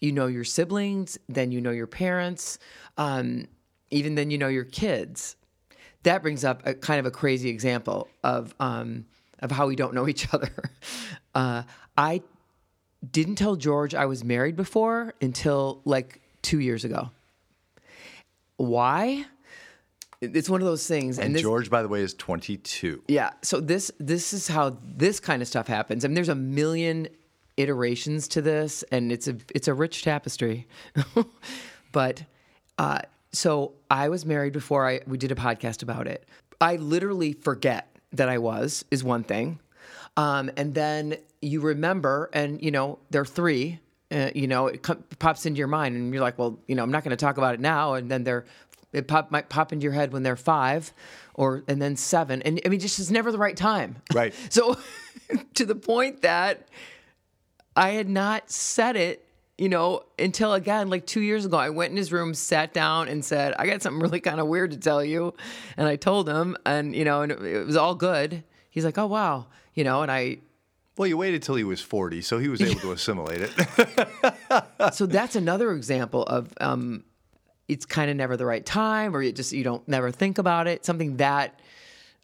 you 0.00 0.12
know 0.12 0.28
your 0.28 0.44
siblings, 0.44 1.18
than 1.28 1.50
you 1.50 1.60
know 1.60 1.72
your 1.72 1.88
parents, 1.88 2.60
um, 2.98 3.48
even 3.90 4.14
than 4.14 4.30
you 4.30 4.38
know 4.38 4.46
your 4.46 4.64
kids. 4.64 5.34
That 6.04 6.22
brings 6.22 6.44
up 6.44 6.66
a 6.66 6.74
kind 6.74 7.00
of 7.00 7.06
a 7.06 7.10
crazy 7.10 7.48
example 7.48 8.08
of 8.24 8.54
um, 8.60 9.06
of 9.40 9.50
how 9.50 9.66
we 9.66 9.76
don't 9.76 9.94
know 9.94 10.08
each 10.08 10.26
other. 10.34 10.50
Uh, 11.34 11.62
I 11.96 12.22
didn't 13.08 13.36
tell 13.36 13.56
George 13.56 13.94
I 13.94 14.06
was 14.06 14.24
married 14.24 14.56
before 14.56 15.14
until 15.20 15.80
like 15.84 16.20
two 16.42 16.60
years 16.60 16.84
ago. 16.84 17.10
Why? 18.56 19.24
It's 20.20 20.50
one 20.50 20.60
of 20.60 20.66
those 20.66 20.86
things, 20.86 21.16
and, 21.16 21.28
and 21.28 21.34
this, 21.34 21.40
George, 21.40 21.70
by 21.70 21.80
the 21.80 21.88
way, 21.88 22.02
is 22.02 22.12
22. 22.12 23.04
yeah. 23.08 23.30
So 23.40 23.58
this 23.58 23.90
this 23.98 24.34
is 24.34 24.48
how 24.48 24.76
this 24.84 25.18
kind 25.18 25.40
of 25.40 25.48
stuff 25.48 25.66
happens. 25.66 26.04
I 26.04 26.08
mean, 26.08 26.14
there's 26.14 26.28
a 26.28 26.34
million 26.34 27.08
iterations 27.56 28.28
to 28.28 28.42
this, 28.42 28.82
and 28.92 29.12
it's 29.12 29.28
a 29.28 29.36
it's 29.54 29.66
a 29.66 29.72
rich 29.72 30.02
tapestry. 30.02 30.66
but 31.92 32.22
uh, 32.76 33.00
so 33.32 33.72
I 33.90 34.08
was 34.08 34.24
married 34.26 34.52
before 34.52 34.88
I 34.88 35.00
we 35.06 35.18
did 35.18 35.32
a 35.32 35.34
podcast 35.34 35.82
about 35.82 36.06
it. 36.06 36.26
I 36.60 36.76
literally 36.76 37.32
forget 37.32 37.88
that 38.12 38.28
I 38.28 38.38
was 38.38 38.84
is 38.90 39.04
one 39.04 39.24
thing, 39.24 39.60
um, 40.16 40.50
and 40.56 40.74
then 40.74 41.16
you 41.40 41.60
remember, 41.60 42.30
and 42.32 42.62
you 42.62 42.70
know 42.70 42.98
there 43.10 43.22
are 43.22 43.26
three. 43.26 43.80
Uh, 44.12 44.28
you 44.34 44.48
know, 44.48 44.66
it 44.66 44.82
com- 44.82 45.04
pops 45.20 45.46
into 45.46 45.58
your 45.58 45.68
mind, 45.68 45.94
and 45.94 46.12
you're 46.12 46.20
like, 46.20 46.36
well, 46.36 46.58
you 46.66 46.74
know, 46.74 46.82
I'm 46.82 46.90
not 46.90 47.04
going 47.04 47.16
to 47.16 47.16
talk 47.24 47.38
about 47.38 47.54
it 47.54 47.60
now. 47.60 47.94
And 47.94 48.10
then 48.10 48.24
they're 48.24 48.44
it 48.92 49.06
pop, 49.06 49.30
might 49.30 49.48
pop 49.48 49.72
into 49.72 49.84
your 49.84 49.92
head 49.92 50.12
when 50.12 50.22
they're 50.22 50.36
five, 50.36 50.92
or 51.34 51.62
and 51.68 51.80
then 51.80 51.96
seven, 51.96 52.42
and 52.42 52.60
I 52.64 52.68
mean, 52.68 52.80
just 52.80 52.98
is 52.98 53.10
never 53.10 53.30
the 53.30 53.38
right 53.38 53.56
time. 53.56 53.96
Right. 54.12 54.34
So, 54.50 54.76
to 55.54 55.64
the 55.64 55.76
point 55.76 56.22
that 56.22 56.66
I 57.76 57.90
had 57.90 58.08
not 58.08 58.50
said 58.50 58.96
it, 58.96 59.24
you 59.60 59.68
know, 59.68 60.04
until 60.18 60.54
again, 60.54 60.88
like 60.88 61.04
two 61.06 61.20
years 61.20 61.44
ago, 61.44 61.58
I 61.58 61.68
went 61.68 61.90
in 61.90 61.98
his 61.98 62.10
room, 62.10 62.32
sat 62.32 62.72
down, 62.72 63.08
and 63.08 63.22
said, 63.22 63.52
I 63.58 63.66
got 63.66 63.82
something 63.82 64.00
really 64.00 64.18
kind 64.18 64.40
of 64.40 64.46
weird 64.46 64.70
to 64.70 64.78
tell 64.78 65.04
you. 65.04 65.34
And 65.76 65.86
I 65.86 65.96
told 65.96 66.30
him, 66.30 66.56
and, 66.64 66.96
you 66.96 67.04
know, 67.04 67.20
and 67.20 67.30
it, 67.30 67.66
was 67.66 67.76
all 67.76 67.94
good. 67.94 68.42
He's 68.70 68.86
like, 68.86 68.96
oh, 68.96 69.04
wow. 69.04 69.48
You 69.74 69.84
know, 69.84 70.00
and 70.00 70.10
I, 70.10 70.38
Well, 70.96 71.06
you 71.06 71.18
waited 71.18 71.42
till 71.42 71.56
he 71.56 71.64
was 71.64 71.82
40, 71.82 72.22
so 72.22 72.38
he 72.38 72.48
was 72.48 72.62
able 72.62 72.80
to 72.80 72.92
assimilate 72.92 73.42
it. 73.42 74.94
so 74.94 75.04
that's 75.04 75.36
another 75.36 75.72
example 75.72 76.22
of 76.22 76.54
um, 76.58 77.04
it's 77.68 77.84
kind 77.84 78.10
of 78.10 78.16
never 78.16 78.38
the 78.38 78.46
right 78.46 78.64
time, 78.64 79.14
or 79.14 79.20
you 79.20 79.30
just, 79.30 79.52
you 79.52 79.62
don't 79.62 79.86
never 79.86 80.10
think 80.10 80.38
about 80.38 80.68
it. 80.68 80.86
Something 80.86 81.18
that, 81.18 81.60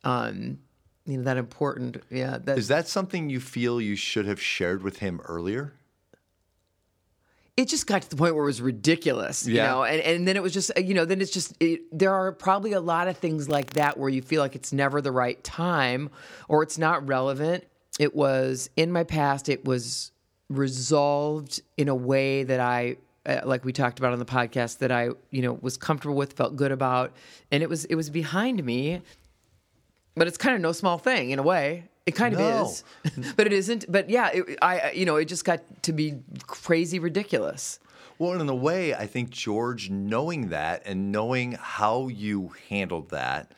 um, 0.05 0.61
you 1.05 1.19
know, 1.19 1.25
that 1.25 1.37
important. 1.37 2.03
Yeah. 2.09 2.39
That, 2.43 2.57
Is 2.57 2.69
that 2.69 2.89
something 2.89 3.29
you 3.29 3.41
feel 3.41 3.79
you 3.79 3.95
should 3.95 4.25
have 4.25 4.41
shared 4.41 4.83
with 4.83 5.01
him 5.01 5.21
earlier? 5.27 5.75
It 7.57 7.69
just 7.69 7.87
got 7.87 8.03
to 8.03 8.11
the 8.11 8.17
point 8.17 8.35
where 8.35 8.45
it 8.45 8.47
was 8.47 8.61
ridiculous, 8.61 9.47
you 9.47 9.55
know, 9.63 9.83
and, 9.85 10.01
and 10.03 10.29
then 10.29 10.37
it 10.37 10.43
was 10.43 10.53
just, 10.53 10.71
you 10.77 10.93
know, 10.93 11.07
then 11.07 11.23
it's 11.23 11.31
just, 11.31 11.55
it, 11.59 11.81
there 11.91 12.13
are 12.13 12.31
probably 12.33 12.73
a 12.73 12.81
lot 12.81 13.09
of 13.09 13.17
things 13.17 13.49
like 13.49 13.73
that 13.75 13.97
where 13.99 14.11
you 14.11 14.21
feel 14.21 14.43
like 14.43 14.55
it's 14.55 14.75
never 14.75 15.01
the 15.01 15.13
right 15.13 15.43
time 15.43 16.11
or 16.49 16.63
it's 16.63 16.77
not 16.77 17.09
relevant. 17.09 17.65
It 17.99 18.15
was 18.15 18.69
in 18.77 18.93
my 18.93 19.05
past, 19.05 19.49
it 19.49 19.65
was 19.65 20.13
resolved 20.51 21.63
in 21.79 21.89
a 21.89 21.95
way 21.95 22.45
that 22.45 22.61
I, 22.61 22.99
uh, 23.25 23.41
like 23.45 23.65
we 23.65 23.73
talked 23.73 23.99
about 23.99 24.13
on 24.13 24.19
the 24.19 24.27
podcast, 24.27 24.79
that 24.79 24.93
I, 24.93 25.09
you 25.31 25.41
know, 25.41 25.59
was 25.63 25.79
comfortable 25.79 26.15
with, 26.15 26.35
felt 26.35 26.57
good 26.57 26.73
about, 26.73 27.15
and 27.51 27.63
it 27.63 27.71
was, 27.71 27.87
it 27.87 27.95
was 27.95 28.11
behind 28.11 28.63
me 28.63 29.01
but 30.17 30.27
it's 30.27 30.39
kind 30.39 30.55
of 30.57 30.61
no 30.63 30.73
small 30.73 30.99
thing 30.99 31.31
in 31.31 31.39
a 31.39 31.43
way. 31.43 31.85
It 32.07 32.13
kind 32.15 32.35
of 32.35 32.41
No. 32.41 32.65
is, 32.65 32.85
but 33.37 33.47
it 33.47 33.53
isn't. 33.53 33.85
But 33.91 34.09
yeah, 34.11 34.31
it, 34.33 34.59
I 34.63 34.91
you 34.93 35.05
know 35.05 35.17
it 35.17 35.27
just 35.27 35.45
got 35.45 35.61
to 35.83 35.93
be 35.93 36.15
crazy 36.47 36.99
ridiculous. 36.99 37.79
Well, 38.19 38.33
and 38.33 38.41
in 38.41 38.49
a 38.49 38.55
way, 38.55 38.95
I 38.95 39.07
think 39.07 39.29
George, 39.31 39.91
knowing 39.91 40.49
that 40.49 40.83
and 40.87 41.13
knowing 41.13 41.53
how 41.61 42.09
you 42.09 42.53
handled 42.71 43.11
that, 43.11 43.53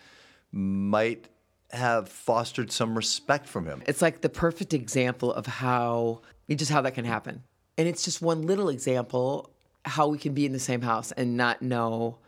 might 0.52 1.28
have 1.70 2.08
fostered 2.08 2.72
some 2.72 2.96
respect 2.96 3.46
from 3.46 3.66
him. 3.66 3.82
It's 3.86 4.00
like 4.02 4.22
the 4.22 4.28
perfect 4.28 4.72
example 4.74 5.32
of 5.32 5.46
how 5.46 6.22
just 6.48 6.70
how 6.70 6.80
that 6.80 6.94
can 6.94 7.04
happen, 7.04 7.42
and 7.76 7.86
it's 7.86 8.02
just 8.04 8.22
one 8.22 8.42
little 8.42 8.68
example 8.70 9.50
how 9.84 10.08
we 10.08 10.18
can 10.18 10.32
be 10.34 10.44
in 10.44 10.52
the 10.52 10.58
same 10.58 10.80
house 10.82 11.12
and 11.12 11.36
not 11.36 11.62
know 11.62 12.18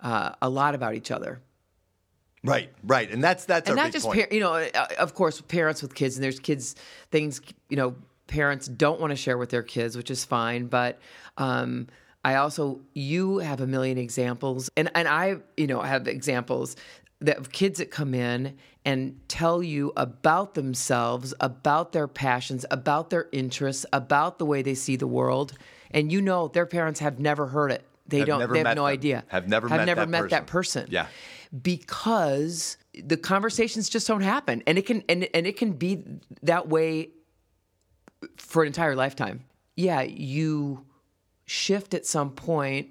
uh, 0.00 0.32
a 0.42 0.48
lot 0.48 0.74
about 0.74 0.94
each 0.94 1.10
other. 1.10 1.40
Right, 2.46 2.70
right, 2.84 3.10
and 3.10 3.22
that's 3.22 3.44
that's 3.44 3.68
and 3.68 3.76
not 3.76 3.92
just 3.92 4.06
par- 4.06 4.28
you 4.30 4.40
know 4.40 4.54
uh, 4.54 4.86
of 4.98 5.14
course 5.14 5.40
parents 5.40 5.82
with 5.82 5.94
kids 5.94 6.16
and 6.16 6.24
there's 6.24 6.40
kids 6.40 6.74
things 7.10 7.40
you 7.68 7.76
know 7.76 7.94
parents 8.26 8.66
don't 8.66 9.00
want 9.00 9.10
to 9.10 9.16
share 9.16 9.38
with 9.38 9.50
their 9.50 9.62
kids 9.62 9.96
which 9.96 10.10
is 10.10 10.24
fine 10.24 10.66
but 10.66 10.98
um 11.38 11.86
i 12.24 12.34
also 12.34 12.80
you 12.92 13.38
have 13.38 13.60
a 13.60 13.66
million 13.68 13.98
examples 13.98 14.68
and 14.76 14.90
and 14.96 15.06
i 15.06 15.36
you 15.56 15.66
know 15.66 15.80
have 15.80 16.08
examples 16.08 16.74
that 17.20 17.36
of 17.38 17.52
kids 17.52 17.78
that 17.78 17.90
come 17.92 18.14
in 18.14 18.56
and 18.84 19.18
tell 19.28 19.62
you 19.62 19.92
about 19.96 20.54
themselves 20.54 21.34
about 21.40 21.92
their 21.92 22.08
passions 22.08 22.66
about 22.72 23.10
their 23.10 23.28
interests 23.30 23.86
about 23.92 24.38
the 24.38 24.44
way 24.46 24.60
they 24.60 24.74
see 24.74 24.96
the 24.96 25.06
world 25.06 25.52
and 25.92 26.10
you 26.10 26.20
know 26.20 26.48
their 26.48 26.66
parents 26.66 26.98
have 27.00 27.20
never 27.20 27.46
heard 27.46 27.70
it 27.70 27.86
they 28.08 28.18
Have 28.18 28.26
don't 28.26 28.52
they 28.52 28.58
have 28.58 28.76
no 28.76 28.82
them. 28.82 28.84
idea 28.86 29.24
Have 29.28 29.48
never 29.48 29.68
have 29.68 29.78
met 29.80 29.86
never 29.86 30.00
that 30.02 30.08
met 30.08 30.30
that 30.30 30.46
person. 30.48 30.82
person 30.82 30.92
Yeah. 30.92 31.06
Because 31.62 32.76
the 32.94 33.16
conversations 33.16 33.88
just 33.88 34.06
don't 34.06 34.22
happen. 34.22 34.62
And 34.66 34.78
it 34.78 34.86
can 34.86 35.02
and, 35.08 35.28
and 35.34 35.46
it 35.46 35.56
can 35.56 35.72
be 35.72 36.04
that 36.42 36.68
way 36.68 37.10
for 38.36 38.62
an 38.62 38.68
entire 38.68 38.96
lifetime. 38.96 39.44
Yeah 39.76 40.02
you 40.02 40.84
shift 41.46 41.94
at 41.94 42.04
some 42.06 42.30
point. 42.30 42.88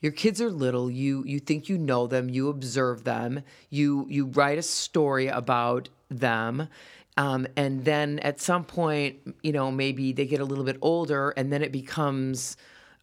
Your 0.00 0.12
kids 0.12 0.40
are 0.40 0.50
little. 0.50 0.90
You 0.90 1.24
you 1.26 1.40
think 1.40 1.68
you 1.68 1.78
know 1.78 2.06
them. 2.06 2.28
You 2.28 2.48
observe 2.48 3.04
them. 3.04 3.42
You 3.70 4.06
you 4.08 4.26
write 4.26 4.58
a 4.58 4.62
story 4.62 5.28
about 5.28 5.88
them. 6.10 6.68
Um, 7.16 7.48
and 7.56 7.84
then 7.84 8.20
at 8.20 8.40
some 8.40 8.64
point 8.64 9.34
you 9.42 9.52
know 9.52 9.70
maybe 9.70 10.12
they 10.12 10.26
get 10.26 10.40
a 10.40 10.44
little 10.44 10.64
bit 10.64 10.78
older 10.80 11.30
and 11.30 11.52
then 11.52 11.62
it 11.62 11.72
becomes 11.72 12.56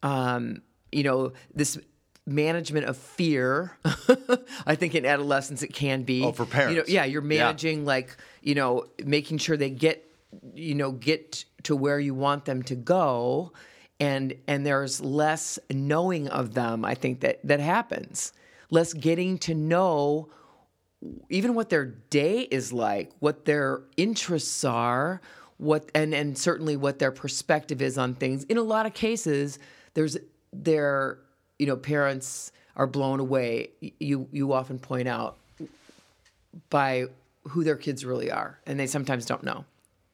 um, 0.03 0.61
you 0.91 1.03
know 1.03 1.33
this 1.53 1.77
management 2.27 2.85
of 2.87 2.97
fear 2.97 3.77
i 4.65 4.73
think 4.73 4.95
in 4.95 5.05
adolescence 5.05 5.61
it 5.61 5.73
can 5.73 6.01
be 6.03 6.23
Oh, 6.23 6.31
for 6.31 6.43
you 6.43 6.47
know, 6.47 6.51
parents. 6.51 6.89
yeah 6.89 7.05
you're 7.05 7.21
Yeah. 7.21 7.27
managing 7.45 7.85
like 7.85 8.17
you 8.41 8.55
know 8.55 8.85
making 9.03 9.37
sure 9.37 9.57
they 9.57 9.69
get 9.69 10.03
you 10.55 10.73
know 10.73 10.91
get 10.91 11.45
to 11.63 11.75
where 11.75 11.99
you 11.99 12.15
want 12.15 12.45
them 12.45 12.63
to 12.63 12.75
go 12.75 13.51
and 13.99 14.33
and 14.47 14.65
there's 14.65 14.99
less 15.01 15.59
knowing 15.71 16.27
of 16.29 16.55
them 16.55 16.83
i 16.83 16.95
think 16.95 17.19
that 17.19 17.39
that 17.43 17.59
happens 17.59 18.33
less 18.71 18.93
getting 18.93 19.37
to 19.37 19.53
know 19.53 20.27
even 21.29 21.53
what 21.53 21.69
their 21.69 21.85
day 21.85 22.39
is 22.41 22.73
like 22.73 23.11
what 23.19 23.45
their 23.45 23.81
interests 23.97 24.63
are 24.63 25.21
what 25.57 25.89
and 25.93 26.13
and 26.15 26.37
certainly 26.37 26.75
what 26.75 26.97
their 26.97 27.11
perspective 27.11 27.81
is 27.83 27.97
on 27.99 28.15
things 28.15 28.43
in 28.45 28.57
a 28.57 28.63
lot 28.63 28.87
of 28.87 28.93
cases 28.95 29.59
there's 29.93 30.17
their 30.51 31.19
you 31.59 31.65
know 31.65 31.75
parents 31.77 32.51
are 32.75 32.87
blown 32.87 33.19
away 33.19 33.69
you 33.99 34.27
you 34.31 34.53
often 34.53 34.77
point 34.79 35.07
out 35.07 35.37
by 36.69 37.05
who 37.49 37.63
their 37.63 37.75
kids 37.75 38.03
really 38.05 38.31
are 38.31 38.59
and 38.65 38.79
they 38.79 38.87
sometimes 38.87 39.25
don't 39.25 39.43
know 39.43 39.65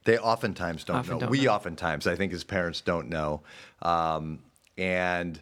They 0.04 0.18
oftentimes 0.18 0.84
don't 0.84 0.98
Often 0.98 1.14
know. 1.14 1.20
don't 1.20 1.30
we 1.30 1.46
know. 1.46 1.52
oftentimes, 1.54 2.08
I 2.08 2.16
think, 2.16 2.34
as 2.34 2.44
parents, 2.44 2.82
don't 2.82 3.08
know, 3.10 3.42
um, 3.84 4.40
and 4.78 5.40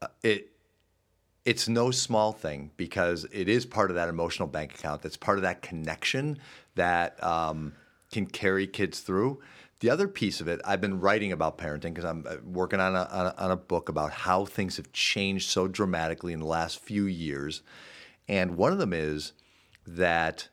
uh, 0.00 0.08
it 0.22 0.48
it's 1.44 1.68
no 1.68 1.90
small 1.90 2.32
thing 2.32 2.70
because 2.76 3.26
it 3.32 3.48
is 3.48 3.66
part 3.66 3.90
of 3.90 3.96
that 3.96 4.08
emotional 4.08 4.48
bank 4.48 4.74
account. 4.74 5.02
That's 5.02 5.16
part 5.16 5.38
of 5.38 5.42
that 5.42 5.60
connection 5.60 6.38
that 6.76 7.22
um, 7.22 7.72
can 8.12 8.26
carry 8.26 8.66
kids 8.66 9.00
through. 9.00 9.40
The 9.82 9.90
other 9.90 10.06
piece 10.06 10.40
of 10.40 10.46
it, 10.46 10.60
I've 10.64 10.80
been 10.80 11.00
writing 11.00 11.32
about 11.32 11.58
parenting 11.58 11.92
because 11.92 12.04
I'm 12.04 12.24
uh, 12.24 12.36
working 12.44 12.78
on 12.78 12.94
a, 12.94 13.02
on 13.10 13.26
a 13.26 13.34
on 13.36 13.50
a 13.50 13.56
book 13.56 13.88
about 13.88 14.12
how 14.12 14.44
things 14.44 14.76
have 14.76 14.92
changed 14.92 15.50
so 15.50 15.66
dramatically 15.66 16.32
in 16.32 16.38
the 16.38 16.46
last 16.46 16.78
few 16.78 17.06
years, 17.06 17.62
and 18.28 18.56
one 18.56 18.70
of 18.70 18.78
them 18.78 18.92
is 18.92 19.32
that 19.84 20.48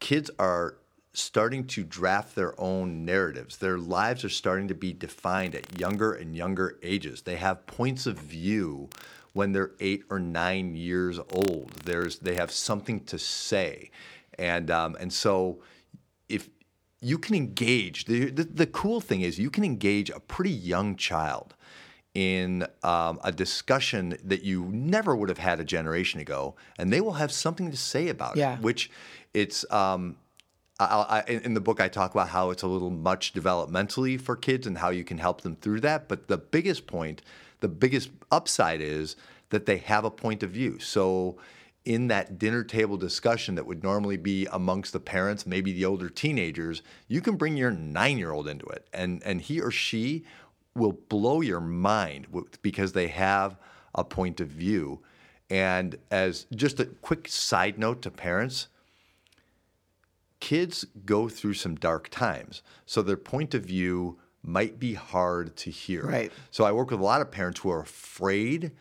kids 0.00 0.30
are 0.38 0.78
starting 1.12 1.66
to 1.66 1.84
draft 1.84 2.34
their 2.34 2.58
own 2.58 3.04
narratives. 3.04 3.58
Their 3.58 3.76
lives 3.76 4.24
are 4.24 4.30
starting 4.30 4.68
to 4.68 4.74
be 4.74 4.94
defined 4.94 5.54
at 5.54 5.78
younger 5.78 6.14
and 6.14 6.34
younger 6.34 6.78
ages. 6.82 7.20
They 7.20 7.36
have 7.36 7.66
points 7.66 8.06
of 8.06 8.18
view 8.18 8.88
when 9.34 9.52
they're 9.52 9.72
eight 9.78 10.04
or 10.08 10.18
nine 10.18 10.74
years 10.74 11.18
old. 11.18 11.70
There's 11.84 12.18
they 12.20 12.36
have 12.36 12.50
something 12.50 13.00
to 13.00 13.18
say, 13.18 13.90
and 14.38 14.70
um, 14.70 14.96
and 14.98 15.12
so 15.12 15.60
if 16.30 16.48
you 17.04 17.18
can 17.18 17.34
engage, 17.34 18.06
the, 18.06 18.30
the 18.30 18.44
the 18.44 18.66
cool 18.66 19.00
thing 19.00 19.20
is 19.20 19.38
you 19.38 19.50
can 19.50 19.64
engage 19.64 20.08
a 20.10 20.20
pretty 20.20 20.50
young 20.50 20.96
child 20.96 21.54
in 22.14 22.66
um, 22.82 23.18
a 23.24 23.32
discussion 23.32 24.16
that 24.24 24.42
you 24.44 24.68
never 24.72 25.14
would 25.16 25.28
have 25.28 25.38
had 25.38 25.58
a 25.60 25.64
generation 25.64 26.20
ago, 26.20 26.54
and 26.78 26.92
they 26.92 27.00
will 27.00 27.14
have 27.14 27.30
something 27.32 27.70
to 27.70 27.76
say 27.76 28.08
about 28.08 28.36
Yeah. 28.36 28.54
it. 28.54 28.60
Which 28.62 28.90
it's 29.34 29.70
um, 29.70 30.16
I, 30.80 30.84
I, 31.16 31.30
in 31.32 31.40
in 31.42 31.54
the 31.54 31.60
book 31.60 31.80
I 31.80 31.88
talk 31.88 32.10
about 32.14 32.28
how 32.28 32.50
it's 32.50 32.62
a 32.62 32.66
little 32.68 32.90
much 32.90 33.32
developmentally 33.34 34.20
for 34.20 34.36
kids 34.36 34.66
and 34.66 34.78
how 34.78 34.90
you 34.90 35.04
can 35.04 35.18
help 35.18 35.42
them 35.42 35.56
through 35.56 35.80
that. 35.80 36.08
But 36.08 36.28
the 36.28 36.38
biggest 36.38 36.86
point, 36.86 37.20
the 37.60 37.68
biggest 37.68 38.10
upside 38.30 38.80
is 38.80 39.16
that 39.50 39.66
they 39.66 39.78
have 39.78 40.04
a 40.04 40.10
point 40.10 40.42
of 40.42 40.50
view. 40.50 40.78
So 40.78 41.36
in 41.84 42.08
that 42.08 42.38
dinner 42.38 42.64
table 42.64 42.96
discussion 42.96 43.54
that 43.54 43.66
would 43.66 43.82
normally 43.82 44.16
be 44.16 44.46
amongst 44.52 44.92
the 44.92 45.00
parents, 45.00 45.46
maybe 45.46 45.72
the 45.72 45.84
older 45.84 46.08
teenagers, 46.08 46.82
you 47.08 47.20
can 47.20 47.36
bring 47.36 47.56
your 47.56 47.70
nine-year-old 47.70 48.48
into 48.48 48.66
it, 48.66 48.86
and 48.92 49.22
and 49.22 49.40
he 49.40 49.60
or 49.60 49.70
she 49.70 50.24
will 50.74 50.92
blow 50.92 51.40
your 51.40 51.60
mind 51.60 52.26
because 52.62 52.92
they 52.92 53.08
have 53.08 53.56
a 53.94 54.02
point 54.02 54.40
of 54.40 54.48
view. 54.48 55.00
And 55.50 55.96
as 56.10 56.46
just 56.54 56.80
a 56.80 56.86
quick 56.86 57.28
side 57.28 57.78
note 57.78 58.02
to 58.02 58.10
parents, 58.10 58.68
kids 60.40 60.84
go 61.04 61.28
through 61.28 61.54
some 61.54 61.76
dark 61.76 62.08
times. 62.08 62.62
So 62.86 63.02
their 63.02 63.16
point 63.16 63.54
of 63.54 63.64
view 63.64 64.18
might 64.42 64.80
be 64.80 64.94
hard 64.94 65.56
to 65.56 65.70
hear. 65.70 66.04
Right. 66.04 66.32
So 66.50 66.64
I 66.64 66.72
work 66.72 66.90
with 66.90 67.00
a 67.00 67.04
lot 67.04 67.20
of 67.20 67.30
parents 67.30 67.60
who 67.60 67.70
are 67.70 67.80
afraid 67.80 68.72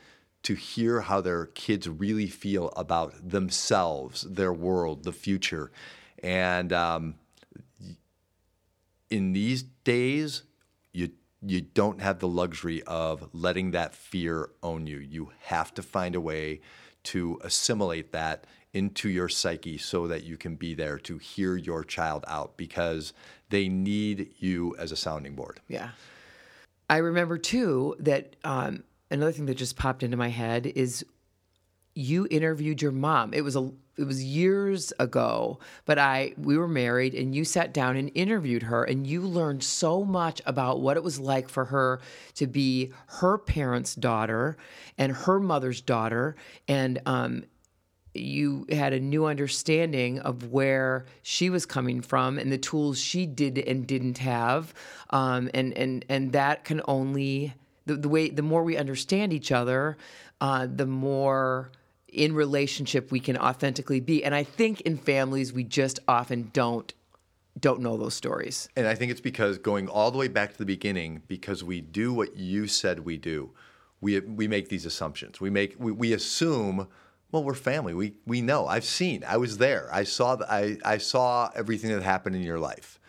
to 0.43 0.53
hear 0.55 1.01
how 1.01 1.21
their 1.21 1.47
kids 1.47 1.87
really 1.87 2.27
feel 2.27 2.69
about 2.75 3.29
themselves, 3.29 4.21
their 4.23 4.53
world, 4.53 5.03
the 5.03 5.11
future. 5.11 5.71
And 6.21 6.71
um, 6.71 7.15
in 9.09 9.33
these 9.33 9.63
days, 9.63 10.43
you 10.91 11.11
you 11.45 11.61
don't 11.61 12.01
have 12.01 12.19
the 12.19 12.27
luxury 12.27 12.81
of 12.83 13.29
letting 13.33 13.71
that 13.71 13.93
fear 13.93 14.49
own 14.61 14.87
you. 14.87 14.99
You 14.99 15.31
have 15.41 15.73
to 15.73 15.81
find 15.81 16.15
a 16.15 16.21
way 16.21 16.61
to 17.03 17.39
assimilate 17.43 18.13
that 18.13 18.45
into 18.73 19.09
your 19.09 19.29
psyche 19.29 19.77
so 19.77 20.07
that 20.07 20.23
you 20.23 20.37
can 20.37 20.55
be 20.55 20.73
there 20.73 20.97
to 20.97 21.17
hear 21.17 21.55
your 21.55 21.83
child 21.83 22.23
out 22.27 22.55
because 22.57 23.13
they 23.49 23.67
need 23.67 24.33
you 24.39 24.75
as 24.79 24.91
a 24.91 24.95
sounding 24.95 25.35
board. 25.35 25.59
Yeah. 25.67 25.89
I 26.89 26.97
remember 26.97 27.37
too 27.37 27.95
that 27.99 28.35
um, 28.43 28.83
another 29.13 29.31
thing 29.31 29.45
that 29.45 29.55
just 29.55 29.77
popped 29.77 30.03
into 30.03 30.17
my 30.17 30.29
head 30.29 30.65
is 30.65 31.05
you 31.95 32.27
interviewed 32.31 32.81
your 32.81 32.91
mom. 32.91 33.33
It 33.33 33.41
was 33.41 33.55
a 33.55 33.71
it 33.95 34.05
was 34.05 34.23
years 34.23 34.91
ago, 34.97 35.59
but 35.85 35.99
I 35.99 36.33
we 36.35 36.57
were 36.57 36.67
married 36.67 37.13
and 37.13 37.35
you 37.35 37.45
sat 37.45 37.73
down 37.73 37.95
and 37.95 38.11
interviewed 38.15 38.63
her 38.63 38.83
and 38.83 39.05
you 39.05 39.21
learned 39.21 39.63
so 39.63 40.03
much 40.03 40.41
about 40.47 40.81
what 40.81 40.97
it 40.97 41.03
was 41.03 41.19
like 41.19 41.47
for 41.47 41.65
her 41.65 42.01
to 42.35 42.47
be 42.47 42.91
her 43.05 43.37
parents' 43.37 43.93
daughter 43.93 44.57
and 44.97 45.11
her 45.11 45.39
mother's 45.39 45.81
daughter 45.81 46.35
and 46.67 46.99
um 47.05 47.43
you 48.15 48.65
had 48.69 48.93
a 48.93 48.99
new 48.99 49.25
understanding 49.25 50.19
of 50.19 50.51
where 50.51 51.05
she 51.23 51.49
was 51.49 51.65
coming 51.65 51.99
from 52.01 52.37
and 52.37 52.51
the 52.51 52.57
tools 52.59 52.99
she 52.99 53.25
did 53.25 53.57
and 53.57 53.87
didn't 53.87 54.19
have 54.19 54.73
um, 55.09 55.49
and 55.53 55.73
and 55.73 56.05
and 56.09 56.31
that 56.33 56.63
can 56.63 56.81
only 56.87 57.53
the, 57.85 57.95
the 57.95 58.09
way 58.09 58.29
the 58.29 58.41
more 58.41 58.63
we 58.63 58.77
understand 58.77 59.33
each 59.33 59.51
other, 59.51 59.97
uh, 60.41 60.67
the 60.73 60.85
more 60.85 61.71
in 62.07 62.33
relationship 62.35 63.11
we 63.11 63.19
can 63.19 63.37
authentically 63.37 63.99
be. 63.99 64.23
And 64.23 64.35
I 64.35 64.43
think 64.43 64.81
in 64.81 64.97
families 64.97 65.51
we 65.51 65.63
just 65.63 65.99
often 66.07 66.51
don't 66.53 66.93
don't 67.59 67.81
know 67.81 67.97
those 67.97 68.15
stories. 68.15 68.67
And 68.75 68.87
I 68.87 68.95
think 68.95 69.11
it's 69.11 69.21
because 69.21 69.59
going 69.59 69.87
all 69.87 70.09
the 70.09 70.17
way 70.17 70.27
back 70.27 70.51
to 70.53 70.57
the 70.57 70.65
beginning, 70.65 71.21
because 71.27 71.63
we 71.63 71.81
do 71.81 72.11
what 72.11 72.35
you 72.35 72.67
said 72.67 72.99
we 72.99 73.17
do, 73.17 73.51
we 74.01 74.19
we 74.19 74.47
make 74.47 74.69
these 74.69 74.85
assumptions. 74.85 75.39
We 75.39 75.49
make 75.49 75.75
we, 75.77 75.91
we 75.91 76.13
assume, 76.13 76.87
well, 77.31 77.43
we're 77.43 77.53
family. 77.53 77.93
We 77.93 78.15
we 78.25 78.41
know. 78.41 78.67
I've 78.67 78.85
seen. 78.85 79.23
I 79.27 79.37
was 79.37 79.57
there. 79.57 79.89
I 79.91 80.03
saw 80.03 80.35
the, 80.35 80.51
I 80.51 80.77
I 80.83 80.97
saw 80.97 81.51
everything 81.55 81.91
that 81.91 82.03
happened 82.03 82.35
in 82.35 82.41
your 82.41 82.59
life. 82.59 82.99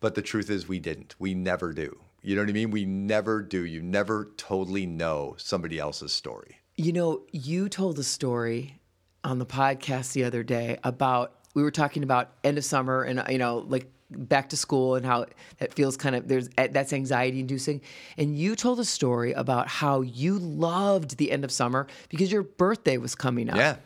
But 0.00 0.14
the 0.14 0.22
truth 0.22 0.50
is 0.50 0.68
we 0.68 0.80
didn't. 0.80 1.14
We 1.18 1.34
never 1.34 1.72
do. 1.72 2.03
You 2.24 2.34
know 2.36 2.42
what 2.42 2.48
I 2.48 2.52
mean? 2.52 2.70
We 2.70 2.86
never 2.86 3.42
do. 3.42 3.64
You 3.66 3.82
never 3.82 4.30
totally 4.38 4.86
know 4.86 5.34
somebody 5.36 5.78
else's 5.78 6.10
story. 6.12 6.56
You 6.74 6.92
know, 6.92 7.22
you 7.32 7.68
told 7.68 7.98
a 7.98 8.02
story 8.02 8.80
on 9.22 9.38
the 9.38 9.46
podcast 9.46 10.12
the 10.14 10.24
other 10.24 10.42
day 10.42 10.78
about 10.84 11.34
we 11.54 11.62
were 11.62 11.70
talking 11.70 12.02
about 12.02 12.32
end 12.42 12.56
of 12.58 12.64
summer 12.64 13.02
and 13.02 13.22
you 13.28 13.38
know 13.38 13.58
like 13.68 13.90
back 14.10 14.48
to 14.50 14.56
school 14.56 14.94
and 14.96 15.04
how 15.04 15.26
it 15.60 15.74
feels 15.74 15.96
kind 15.96 16.14
of 16.14 16.28
there's 16.28 16.48
that's 16.56 16.92
anxiety 16.92 17.40
inducing 17.40 17.80
and 18.18 18.36
you 18.38 18.54
told 18.54 18.78
a 18.80 18.84
story 18.84 19.32
about 19.32 19.66
how 19.66 20.02
you 20.02 20.38
loved 20.38 21.16
the 21.16 21.32
end 21.32 21.42
of 21.44 21.50
summer 21.50 21.86
because 22.10 22.30
your 22.30 22.42
birthday 22.42 22.96
was 22.98 23.14
coming 23.14 23.48
up 23.48 23.56
Yeah. 23.56 23.76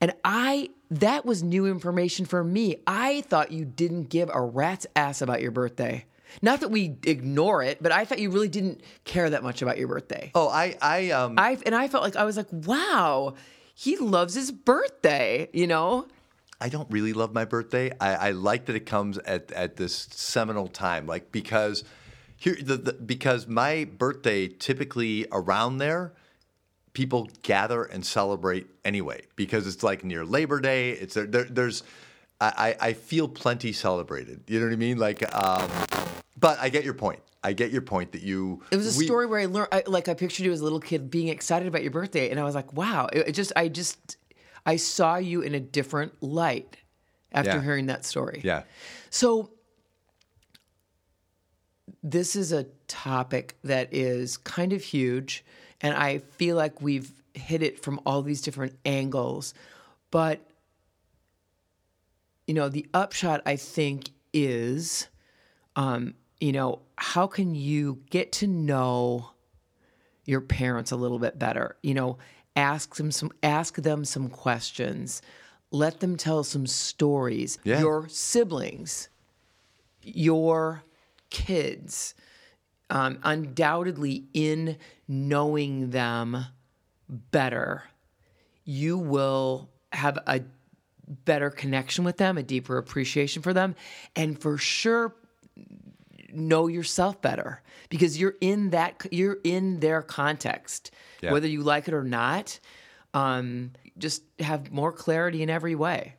and 0.00 0.14
i 0.24 0.70
that 0.90 1.26
was 1.26 1.42
new 1.42 1.66
information 1.66 2.24
for 2.24 2.42
me 2.42 2.76
i 2.86 3.20
thought 3.22 3.52
you 3.52 3.64
didn't 3.66 4.04
give 4.04 4.30
a 4.32 4.40
rat's 4.40 4.86
ass 4.96 5.20
about 5.20 5.42
your 5.42 5.50
birthday 5.52 6.04
not 6.40 6.60
that 6.60 6.68
we 6.68 6.96
ignore 7.04 7.62
it 7.62 7.82
but 7.82 7.92
i 7.92 8.04
thought 8.04 8.18
you 8.18 8.30
really 8.30 8.48
didn't 8.48 8.80
care 9.04 9.28
that 9.28 9.42
much 9.42 9.62
about 9.62 9.76
your 9.78 9.88
birthday 9.88 10.30
Oh, 10.34 10.48
I 10.48 10.76
I 10.80 11.10
um 11.10 11.34
I 11.38 11.58
and 11.66 11.74
I 11.74 11.88
felt 11.88 12.02
like 12.04 12.16
I 12.16 12.24
was 12.24 12.36
like, 12.36 12.46
wow, 12.50 13.34
he 13.74 13.96
loves 13.96 14.34
his 14.34 14.50
birthday, 14.50 15.48
you 15.52 15.66
know? 15.66 16.06
I 16.60 16.68
don't 16.68 16.90
really 16.90 17.12
love 17.12 17.32
my 17.32 17.44
birthday. 17.44 17.90
I, 18.00 18.14
I 18.14 18.30
like 18.30 18.66
that 18.66 18.76
it 18.76 18.86
comes 18.86 19.18
at, 19.18 19.50
at 19.52 19.76
this 19.76 19.94
seminal 20.12 20.68
time, 20.68 21.06
like 21.06 21.32
because 21.32 21.84
here 22.36 22.56
the, 22.62 22.76
the 22.76 22.92
because 22.92 23.46
my 23.46 23.84
birthday 23.84 24.48
typically 24.48 25.26
around 25.32 25.78
there, 25.78 26.12
people 26.92 27.28
gather 27.42 27.82
and 27.82 28.04
celebrate 28.06 28.66
anyway 28.84 29.22
because 29.36 29.66
it's 29.66 29.82
like 29.82 30.04
near 30.04 30.24
Labor 30.24 30.60
Day. 30.60 30.90
It's 30.92 31.14
there, 31.14 31.26
there 31.26 31.44
there's 31.44 31.82
I, 32.56 32.76
I 32.80 32.92
feel 32.94 33.28
plenty 33.28 33.72
celebrated. 33.72 34.42
You 34.48 34.58
know 34.60 34.66
what 34.66 34.72
I 34.72 34.76
mean? 34.76 34.98
Like, 34.98 35.22
um, 35.34 35.70
but 36.38 36.58
I 36.58 36.68
get 36.68 36.84
your 36.84 36.94
point. 36.94 37.20
I 37.44 37.52
get 37.52 37.70
your 37.72 37.82
point 37.82 38.12
that 38.12 38.22
you. 38.22 38.62
It 38.70 38.76
was 38.76 38.96
a 38.96 38.98
we- 38.98 39.04
story 39.04 39.26
where 39.26 39.40
I 39.40 39.46
learned, 39.46 39.68
I, 39.72 39.82
like, 39.86 40.08
I 40.08 40.14
pictured 40.14 40.44
you 40.46 40.52
as 40.52 40.60
a 40.60 40.64
little 40.64 40.80
kid 40.80 41.10
being 41.10 41.28
excited 41.28 41.66
about 41.68 41.82
your 41.82 41.90
birthday, 41.90 42.30
and 42.30 42.38
I 42.38 42.44
was 42.44 42.54
like, 42.54 42.72
wow, 42.72 43.08
it, 43.12 43.28
it 43.28 43.32
just, 43.32 43.52
I 43.56 43.68
just, 43.68 44.16
I 44.64 44.76
saw 44.76 45.16
you 45.16 45.42
in 45.42 45.54
a 45.54 45.60
different 45.60 46.22
light 46.22 46.76
after 47.32 47.52
Yeah. 47.52 47.62
hearing 47.62 47.86
that 47.86 48.04
story. 48.04 48.40
Yeah. 48.44 48.62
So, 49.10 49.50
this 52.02 52.36
is 52.36 52.52
a 52.52 52.64
topic 52.88 53.56
that 53.64 53.92
is 53.92 54.36
kind 54.36 54.72
of 54.72 54.82
huge, 54.82 55.44
and 55.80 55.94
I 55.94 56.18
feel 56.18 56.56
like 56.56 56.80
we've 56.80 57.10
hit 57.34 57.62
it 57.62 57.82
from 57.82 58.00
all 58.06 58.22
these 58.22 58.42
different 58.42 58.78
angles. 58.84 59.54
But, 60.10 60.40
you 62.46 62.54
know, 62.54 62.68
the 62.68 62.86
upshot, 62.92 63.42
I 63.46 63.56
think, 63.56 64.10
is, 64.32 65.08
um, 65.76 66.14
you 66.40 66.52
know, 66.52 66.80
how 66.96 67.26
can 67.26 67.54
you 67.54 68.02
get 68.10 68.32
to 68.32 68.46
know 68.46 69.30
your 70.24 70.40
parents 70.40 70.90
a 70.90 70.96
little 70.96 71.18
bit 71.18 71.38
better? 71.38 71.76
You 71.82 71.94
know, 71.94 72.18
ask 72.56 72.96
them 72.96 73.10
some, 73.10 73.30
ask 73.42 73.76
them 73.76 74.04
some 74.04 74.28
questions, 74.28 75.22
let 75.70 76.00
them 76.00 76.16
tell 76.16 76.44
some 76.44 76.66
stories. 76.66 77.58
Yeah. 77.64 77.80
Your 77.80 78.08
siblings, 78.08 79.08
your 80.02 80.82
kids, 81.30 82.14
um, 82.90 83.18
undoubtedly 83.22 84.24
in 84.34 84.76
knowing 85.08 85.90
them 85.90 86.46
better, 87.08 87.84
you 88.64 88.98
will 88.98 89.70
have 89.92 90.18
a 90.26 90.42
better 91.06 91.50
connection 91.50 92.04
with 92.04 92.16
them, 92.16 92.38
a 92.38 92.42
deeper 92.42 92.78
appreciation 92.78 93.42
for 93.42 93.52
them, 93.52 93.74
and 94.16 94.40
for 94.40 94.56
sure 94.58 95.14
know 96.32 96.66
yourself 96.66 97.20
better 97.20 97.60
because 97.90 98.18
you're 98.18 98.36
in 98.40 98.70
that 98.70 99.06
you're 99.10 99.36
in 99.44 99.80
their 99.80 100.00
context 100.00 100.90
Yeah. 101.20 101.32
whether 101.32 101.46
you 101.46 101.62
like 101.62 101.88
it 101.88 101.94
or 101.94 102.04
not 102.04 102.58
um, 103.12 103.72
just 103.98 104.22
have 104.40 104.72
more 104.72 104.92
clarity 104.92 105.42
in 105.42 105.50
every 105.50 105.74
way 105.74 106.14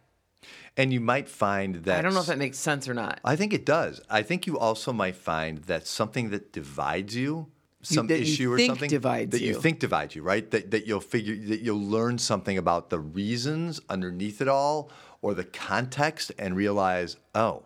And 0.77 0.93
you 0.93 0.99
might 0.99 1.27
find 1.27 1.75
that 1.86 1.97
i 1.97 2.01
don't 2.03 2.13
know 2.13 2.19
if 2.19 2.27
that 2.27 2.38
makes 2.38 2.59
sense 2.59 2.88
or 2.88 2.93
not 2.93 3.21
I 3.25 3.36
think 3.36 3.53
it 3.53 3.65
does. 3.65 4.01
I 4.07 4.21
think 4.21 4.45
you 4.45 4.59
also 4.59 4.93
might 4.93 5.15
find 5.15 5.59
that 5.63 5.88
something 5.88 6.29
that 6.29 6.53
divides 6.53 7.15
you, 7.15 7.47
some 7.84 8.09
you 8.09 8.15
issue 8.15 8.51
or 8.51 8.59
something 8.59 8.89
divides 8.89 9.31
that 9.31 9.41
you. 9.41 9.49
you. 9.49 9.61
think 9.61 9.79
divides 9.79 10.15
you, 10.15 10.23
right? 10.23 10.49
That 10.51 10.71
that 10.71 10.88
you'll 10.88 10.99
figure 10.99 11.36
that 11.36 11.61
you'll 11.61 11.84
learn 11.84 12.17
something 12.17 12.57
about 12.57 12.89
the 12.89 12.99
reasons 12.99 13.79
underneath 13.89 14.41
it 14.41 14.47
all 14.47 14.89
or 15.21 15.34
the 15.34 15.43
context 15.43 16.31
and 16.38 16.55
realize, 16.55 17.17
oh, 17.36 17.63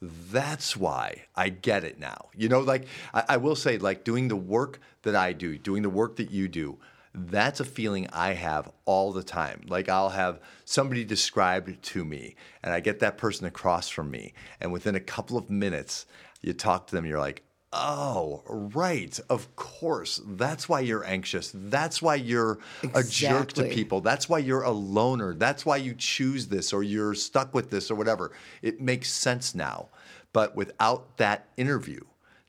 that's 0.00 0.76
why 0.76 1.24
I 1.36 1.50
get 1.50 1.84
it 1.84 1.98
now. 1.98 2.28
You 2.34 2.48
know, 2.48 2.60
like 2.60 2.86
I, 3.12 3.24
I 3.30 3.36
will 3.36 3.56
say, 3.56 3.78
like 3.78 4.04
doing 4.04 4.28
the 4.28 4.36
work 4.36 4.80
that 5.02 5.14
I 5.14 5.32
do, 5.32 5.58
doing 5.58 5.82
the 5.82 5.90
work 5.90 6.16
that 6.16 6.30
you 6.30 6.48
do, 6.48 6.78
that's 7.14 7.60
a 7.60 7.64
feeling 7.64 8.06
I 8.12 8.32
have 8.34 8.70
all 8.84 9.12
the 9.12 9.22
time. 9.22 9.62
Like 9.68 9.88
I'll 9.88 10.10
have 10.10 10.40
somebody 10.64 11.04
described 11.04 11.82
to 11.82 12.04
me, 12.04 12.36
and 12.62 12.72
I 12.72 12.80
get 12.80 13.00
that 13.00 13.18
person 13.18 13.46
across 13.46 13.88
from 13.88 14.10
me, 14.10 14.32
and 14.60 14.72
within 14.72 14.94
a 14.94 15.00
couple 15.00 15.36
of 15.36 15.50
minutes, 15.50 16.06
you 16.40 16.52
talk 16.52 16.86
to 16.86 16.96
them, 16.96 17.04
you're 17.04 17.18
like, 17.18 17.42
Oh, 17.72 18.42
right. 18.46 19.18
Of 19.28 19.54
course. 19.54 20.20
That's 20.26 20.68
why 20.68 20.80
you're 20.80 21.04
anxious. 21.04 21.52
That's 21.54 22.02
why 22.02 22.16
you're 22.16 22.58
a 22.94 23.04
jerk 23.04 23.52
to 23.54 23.64
people. 23.64 24.00
That's 24.00 24.28
why 24.28 24.38
you're 24.38 24.62
a 24.62 24.72
loner. 24.72 25.34
That's 25.34 25.64
why 25.64 25.76
you 25.76 25.94
choose 25.94 26.48
this 26.48 26.72
or 26.72 26.82
you're 26.82 27.14
stuck 27.14 27.54
with 27.54 27.70
this 27.70 27.90
or 27.90 27.94
whatever. 27.94 28.32
It 28.60 28.80
makes 28.80 29.12
sense 29.12 29.54
now. 29.54 29.88
But 30.32 30.56
without 30.56 31.16
that 31.18 31.48
interview, 31.56 32.00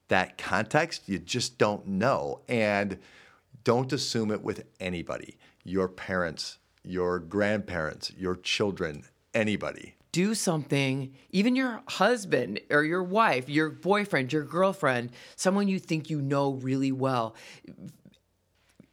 that 0.08 0.40
context, 0.40 1.08
you 1.08 1.20
just 1.20 1.60
don't 1.60 1.86
know. 1.86 2.42
And 2.48 2.98
don't 3.64 3.94
assume 3.94 4.32
it 4.32 4.42
with 4.42 4.64
anybody 4.80 5.38
your 5.64 5.88
parents, 5.88 6.58
your 6.84 7.20
grandparents, 7.20 8.12
your 8.18 8.36
children, 8.36 9.04
anybody. 9.36 9.96
Do 10.12 10.36
something, 10.36 11.14
even 11.30 11.56
your 11.56 11.82
husband 11.88 12.60
or 12.70 12.84
your 12.84 13.04
wife, 13.04 13.48
your 13.48 13.70
boyfriend, 13.70 14.34
your 14.34 14.44
girlfriend, 14.44 15.12
someone 15.36 15.68
you 15.68 15.80
think 15.80 16.10
you 16.10 16.22
know 16.22 16.54
really 16.54 16.92
well. 16.92 17.36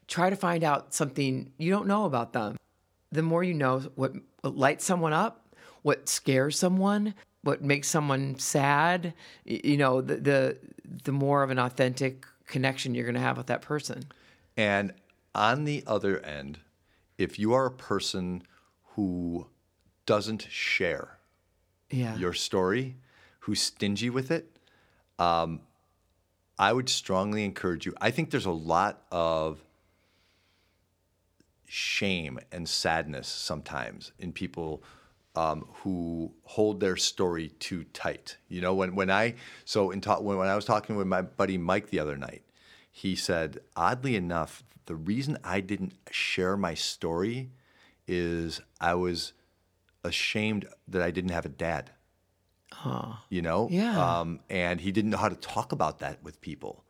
Try 0.06 0.30
to 0.30 0.36
find 0.36 0.64
out 0.64 0.94
something 0.94 1.52
you 1.58 1.70
don't 1.70 1.86
know 1.86 2.04
about 2.04 2.32
them. 2.32 2.56
The 3.10 3.22
more 3.22 3.42
you 3.42 3.54
know 3.54 3.80
what 3.94 4.14
lights 4.42 4.84
someone 4.84 5.12
up, 5.12 5.54
what 5.82 6.08
scares 6.08 6.58
someone, 6.58 7.14
what 7.42 7.62
makes 7.62 7.88
someone 7.88 8.38
sad, 8.38 9.14
you 9.44 9.76
know, 9.76 10.00
the 10.00 10.16
the, 10.16 10.58
the 11.04 11.12
more 11.12 11.42
of 11.42 11.50
an 11.50 11.58
authentic 11.58 12.26
connection 12.46 12.94
you're 12.94 13.04
going 13.04 13.14
to 13.14 13.20
have 13.20 13.36
with 13.36 13.46
that 13.46 13.62
person. 13.62 14.04
And 14.56 14.92
on 15.34 15.64
the 15.64 15.84
other 15.86 16.18
end, 16.20 16.58
if 17.16 17.38
you 17.38 17.52
are 17.52 17.66
a 17.66 17.70
person 17.70 18.42
who 18.94 19.46
doesn't 20.08 20.46
share 20.50 21.18
Yeah. 21.90 22.16
your 22.16 22.32
story, 22.32 22.96
who's 23.40 23.60
stingy 23.60 24.08
with 24.08 24.30
it, 24.30 24.56
um, 25.18 25.60
I 26.58 26.72
would 26.72 26.88
strongly 26.88 27.44
encourage 27.44 27.84
you. 27.84 27.94
I 28.00 28.10
think 28.10 28.30
there's 28.30 28.46
a 28.46 28.50
lot 28.50 29.02
of 29.12 29.62
shame 31.66 32.38
and 32.50 32.66
sadness 32.66 33.28
sometimes 33.28 34.12
in 34.18 34.32
people 34.32 34.82
um, 35.36 35.66
who 35.82 36.32
hold 36.44 36.80
their 36.80 36.96
story 36.96 37.50
too 37.60 37.84
tight. 37.92 38.38
You 38.48 38.62
know, 38.62 38.74
when 38.74 38.94
when 38.94 39.10
I 39.10 39.34
so 39.66 39.90
in 39.90 40.00
talk 40.00 40.22
when, 40.22 40.38
when 40.38 40.48
I 40.48 40.56
was 40.56 40.64
talking 40.64 40.96
with 40.96 41.06
my 41.06 41.20
buddy 41.20 41.58
Mike 41.58 41.90
the 41.90 42.00
other 42.00 42.16
night, 42.16 42.42
he 42.90 43.14
said, 43.14 43.60
oddly 43.76 44.16
enough, 44.16 44.64
the 44.86 44.96
reason 44.96 45.36
I 45.44 45.60
didn't 45.60 45.92
share 46.10 46.56
my 46.56 46.72
story 46.74 47.50
is 48.06 48.62
I 48.80 48.94
was 48.94 49.34
ashamed 50.08 50.66
that 50.88 51.02
I 51.02 51.12
didn't 51.12 51.30
have 51.30 51.46
a 51.46 51.50
dad. 51.50 51.92
You 53.30 53.42
know, 53.42 53.68
Yeah. 53.70 54.20
Um, 54.20 54.40
and 54.50 54.80
he 54.80 54.90
didn't 54.92 55.10
know 55.10 55.16
how 55.18 55.28
to 55.28 55.36
talk 55.36 55.72
about 55.72 56.00
that 56.00 56.22
with 56.22 56.40
people. 56.40 56.84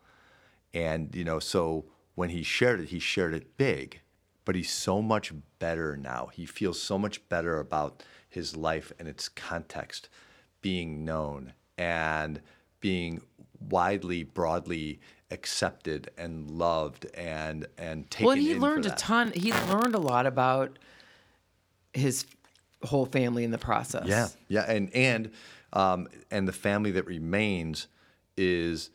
And, 0.73 1.15
you 1.15 1.25
know, 1.25 1.39
so 1.39 1.85
when 2.15 2.31
he 2.31 2.43
shared 2.43 2.81
it, 2.81 2.89
he 2.89 2.99
shared 2.99 3.35
it 3.35 3.57
big, 3.57 4.01
but 4.45 4.55
he's 4.55 4.71
so 4.71 5.01
much 5.01 5.33
better 5.59 5.97
now. 5.97 6.31
He 6.33 6.47
feels 6.47 6.81
so 6.81 6.99
much 6.99 7.29
better 7.29 7.59
about 7.61 8.03
his 8.29 8.57
life 8.57 8.93
and 8.99 9.07
its 9.09 9.29
context 9.29 10.09
being 10.61 11.05
known 11.05 11.53
and 11.77 12.41
being 12.81 13.23
widely, 13.61 14.25
broadly 14.25 15.01
accepted 15.31 16.11
and 16.17 16.51
loved 16.51 17.07
and 17.15 17.67
and 17.77 18.11
taken 18.11 18.27
Well, 18.27 18.37
he 18.37 18.55
learned 18.55 18.87
a 18.87 18.91
ton. 18.91 19.33
He 19.33 19.53
learned 19.53 19.95
a 19.95 19.99
lot 20.01 20.27
about 20.27 20.79
his 21.93 22.25
whole 22.83 23.07
family 23.07 23.45
in 23.45 23.51
the 23.51 23.59
process. 23.59 24.07
Yeah, 24.07 24.29
yeah, 24.49 24.71
and 24.71 24.95
and 24.95 25.31
um, 25.73 26.09
and 26.31 26.47
the 26.47 26.53
family 26.53 26.93
that 26.93 27.07
remains 27.07 27.89
is 28.37 28.91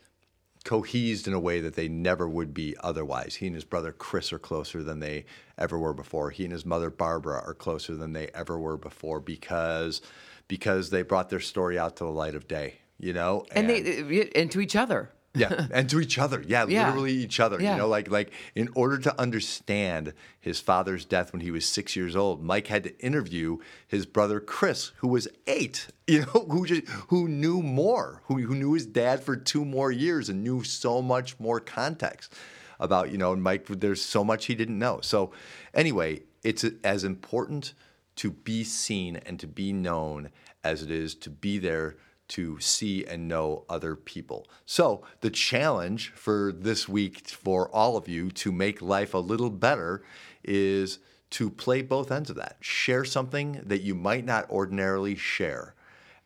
cohesed 0.64 1.28
in 1.28 1.34
a 1.34 1.40
way 1.40 1.60
that 1.60 1.76
they 1.76 1.88
never 1.88 2.28
would 2.28 2.54
be 2.54 2.76
otherwise. 2.80 3.36
He 3.36 3.48
and 3.48 3.56
his 3.56 3.66
brother 3.66 3.92
Chris 3.92 4.32
are 4.32 4.40
closer 4.40 4.82
than 4.82 5.00
they 5.00 5.26
ever 5.58 5.78
were 5.78 5.94
before. 5.94 6.32
He 6.32 6.46
and 6.46 6.54
his 6.54 6.66
mother 6.66 6.90
Barbara 6.90 7.42
are 7.46 7.54
closer 7.54 7.96
than 7.96 8.14
they 8.14 8.28
ever 8.34 8.58
were 8.58 8.78
before 8.78 9.20
because 9.20 10.02
because 10.48 10.90
they 10.90 11.02
brought 11.02 11.30
their 11.30 11.40
story 11.40 11.78
out 11.78 11.98
to 11.98 12.04
the 12.04 12.12
light 12.12 12.36
of 12.36 12.48
day. 12.48 12.80
You 12.98 13.14
know, 13.14 13.46
and 13.52 13.70
they 13.70 14.30
and 14.36 14.50
to 14.52 14.62
each 14.62 14.76
other. 14.76 15.12
Yeah, 15.36 15.68
and 15.72 15.90
to 15.90 16.00
each 16.00 16.18
other. 16.20 16.44
Yeah, 16.46 16.66
Yeah. 16.68 16.88
literally 16.88 17.14
each 17.14 17.40
other. 17.40 17.60
Yeah. 17.62 17.72
You 17.74 17.78
know, 17.80 17.88
like 17.88 18.10
like 18.10 18.32
in 18.56 18.70
order 18.76 18.98
to 19.00 19.20
understand 19.20 20.14
his 20.40 20.60
father's 20.60 21.06
death 21.06 21.34
when 21.34 21.42
he 21.42 21.52
was 21.52 21.66
six 21.66 21.96
years 21.96 22.16
old, 22.16 22.44
Mike 22.44 22.68
had 22.68 22.84
to 22.84 22.98
interview 23.00 23.58
his 23.88 24.06
brother 24.06 24.40
Chris, 24.40 24.92
who 24.98 25.08
was 25.08 25.28
eight. 25.48 25.88
You 26.06 26.20
know, 26.22 26.46
who 26.52 26.66
just 26.66 26.86
who 27.08 27.30
knew 27.30 27.62
more, 27.62 28.22
who 28.26 28.42
who 28.42 28.56
knew 28.56 28.74
his 28.74 28.86
dad 28.86 29.24
for 29.24 29.38
two 29.38 29.64
more 29.64 29.90
years 29.90 30.28
and 30.28 30.44
knew 30.44 30.62
so 30.62 31.02
much 31.02 31.40
more 31.40 31.62
context 31.62 32.34
about 32.78 33.10
you 33.10 33.18
know 33.18 33.34
Mike. 33.38 33.66
There's 33.68 34.02
so 34.02 34.22
much 34.22 34.48
he 34.48 34.54
didn't 34.56 34.78
know. 34.78 35.00
So 35.02 35.32
anyway, 35.74 36.24
it's 36.44 36.66
as 36.84 37.06
important 37.06 37.74
to 38.18 38.32
be 38.32 38.66
seen 38.66 39.16
and 39.16 39.40
to 39.40 39.48
be 39.48 39.72
known 39.72 40.30
as 40.62 40.84
it 40.84 40.92
is 40.92 41.16
to 41.16 41.30
be 41.30 41.58
there 41.58 41.96
to 42.30 42.59
see 42.59 43.05
and 43.05 43.28
know 43.28 43.65
other 43.69 43.95
people. 43.95 44.47
So, 44.65 45.03
the 45.21 45.30
challenge 45.30 46.11
for 46.15 46.53
this 46.55 46.88
week 46.88 47.28
for 47.28 47.69
all 47.69 47.97
of 47.97 48.07
you 48.07 48.32
to 48.32 48.51
make 48.51 48.82
life 48.82 49.13
a 49.13 49.19
little 49.19 49.49
better 49.49 50.03
is 50.43 50.99
to 51.32 51.49
play 51.49 51.82
both 51.82 52.11
ends 52.11 52.30
of 52.30 52.36
that. 52.38 52.57
Share 52.59 53.05
something 53.05 53.61
that 53.65 53.82
you 53.82 53.95
might 53.95 54.26
not 54.26 54.49
ordinarily 54.49 55.15
share. 55.15 55.76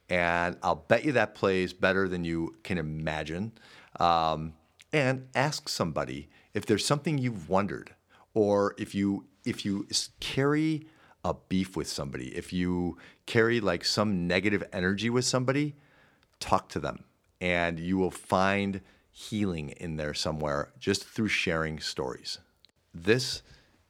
And 0.09 0.57
I'll 0.61 0.85
bet 0.87 1.05
you 1.05 1.13
that 1.13 1.35
plays 1.35 1.73
better 1.73 2.07
than 2.07 2.23
you 2.23 2.55
can 2.63 2.77
imagine. 2.77 3.53
Um, 3.99 4.53
and 4.93 5.27
ask 5.35 5.69
somebody 5.69 6.29
if 6.53 6.65
there's 6.65 6.85
something 6.85 7.17
you've 7.17 7.49
wondered, 7.49 7.93
or 8.33 8.75
if 8.77 8.95
you 8.95 9.25
if 9.45 9.65
you 9.65 9.87
carry 10.19 10.87
a 11.23 11.33
beef 11.33 11.75
with 11.75 11.87
somebody, 11.87 12.35
if 12.35 12.51
you 12.53 12.97
carry 13.25 13.59
like 13.59 13.83
some 13.85 14.27
negative 14.27 14.63
energy 14.71 15.09
with 15.09 15.25
somebody, 15.25 15.75
talk 16.39 16.69
to 16.69 16.79
them 16.79 17.03
and 17.41 17.79
you 17.79 17.97
will 17.97 18.11
find 18.11 18.81
healing 19.11 19.69
in 19.69 19.97
there 19.97 20.13
somewhere 20.13 20.69
just 20.79 21.03
through 21.05 21.27
sharing 21.27 21.79
stories. 21.79 22.39
This 22.93 23.41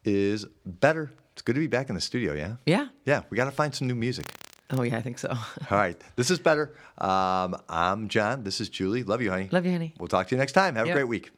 is 0.04 0.44
better. 0.64 1.10
It's 1.32 1.42
good 1.42 1.54
to 1.54 1.60
be 1.60 1.66
back 1.66 1.88
in 1.88 1.94
the 1.94 2.00
studio, 2.00 2.32
yeah? 2.34 2.56
Yeah. 2.66 2.88
Yeah, 3.04 3.22
we 3.30 3.36
got 3.36 3.44
to 3.44 3.50
find 3.50 3.74
some 3.74 3.86
new 3.88 3.94
music. 3.94 4.26
Oh 4.70 4.82
yeah, 4.82 4.98
I 4.98 5.00
think 5.02 5.18
so. 5.18 5.30
All 5.70 5.78
right, 5.78 5.98
this 6.16 6.30
is 6.30 6.38
better. 6.38 6.74
Um, 6.98 7.56
I'm 7.70 8.08
Jon. 8.08 8.44
This 8.44 8.60
is 8.60 8.68
Julie. 8.68 9.02
Love 9.02 9.22
you, 9.22 9.30
honey. 9.30 9.48
Love 9.50 9.64
you, 9.64 9.72
honey. 9.72 9.94
We'll 9.98 10.08
talk 10.08 10.28
to 10.28 10.34
you 10.34 10.38
next 10.38 10.52
time. 10.52 10.74
Have 10.74 10.86
Yep. 10.86 10.94
a 10.94 10.98
great 10.98 11.08
week. 11.08 11.30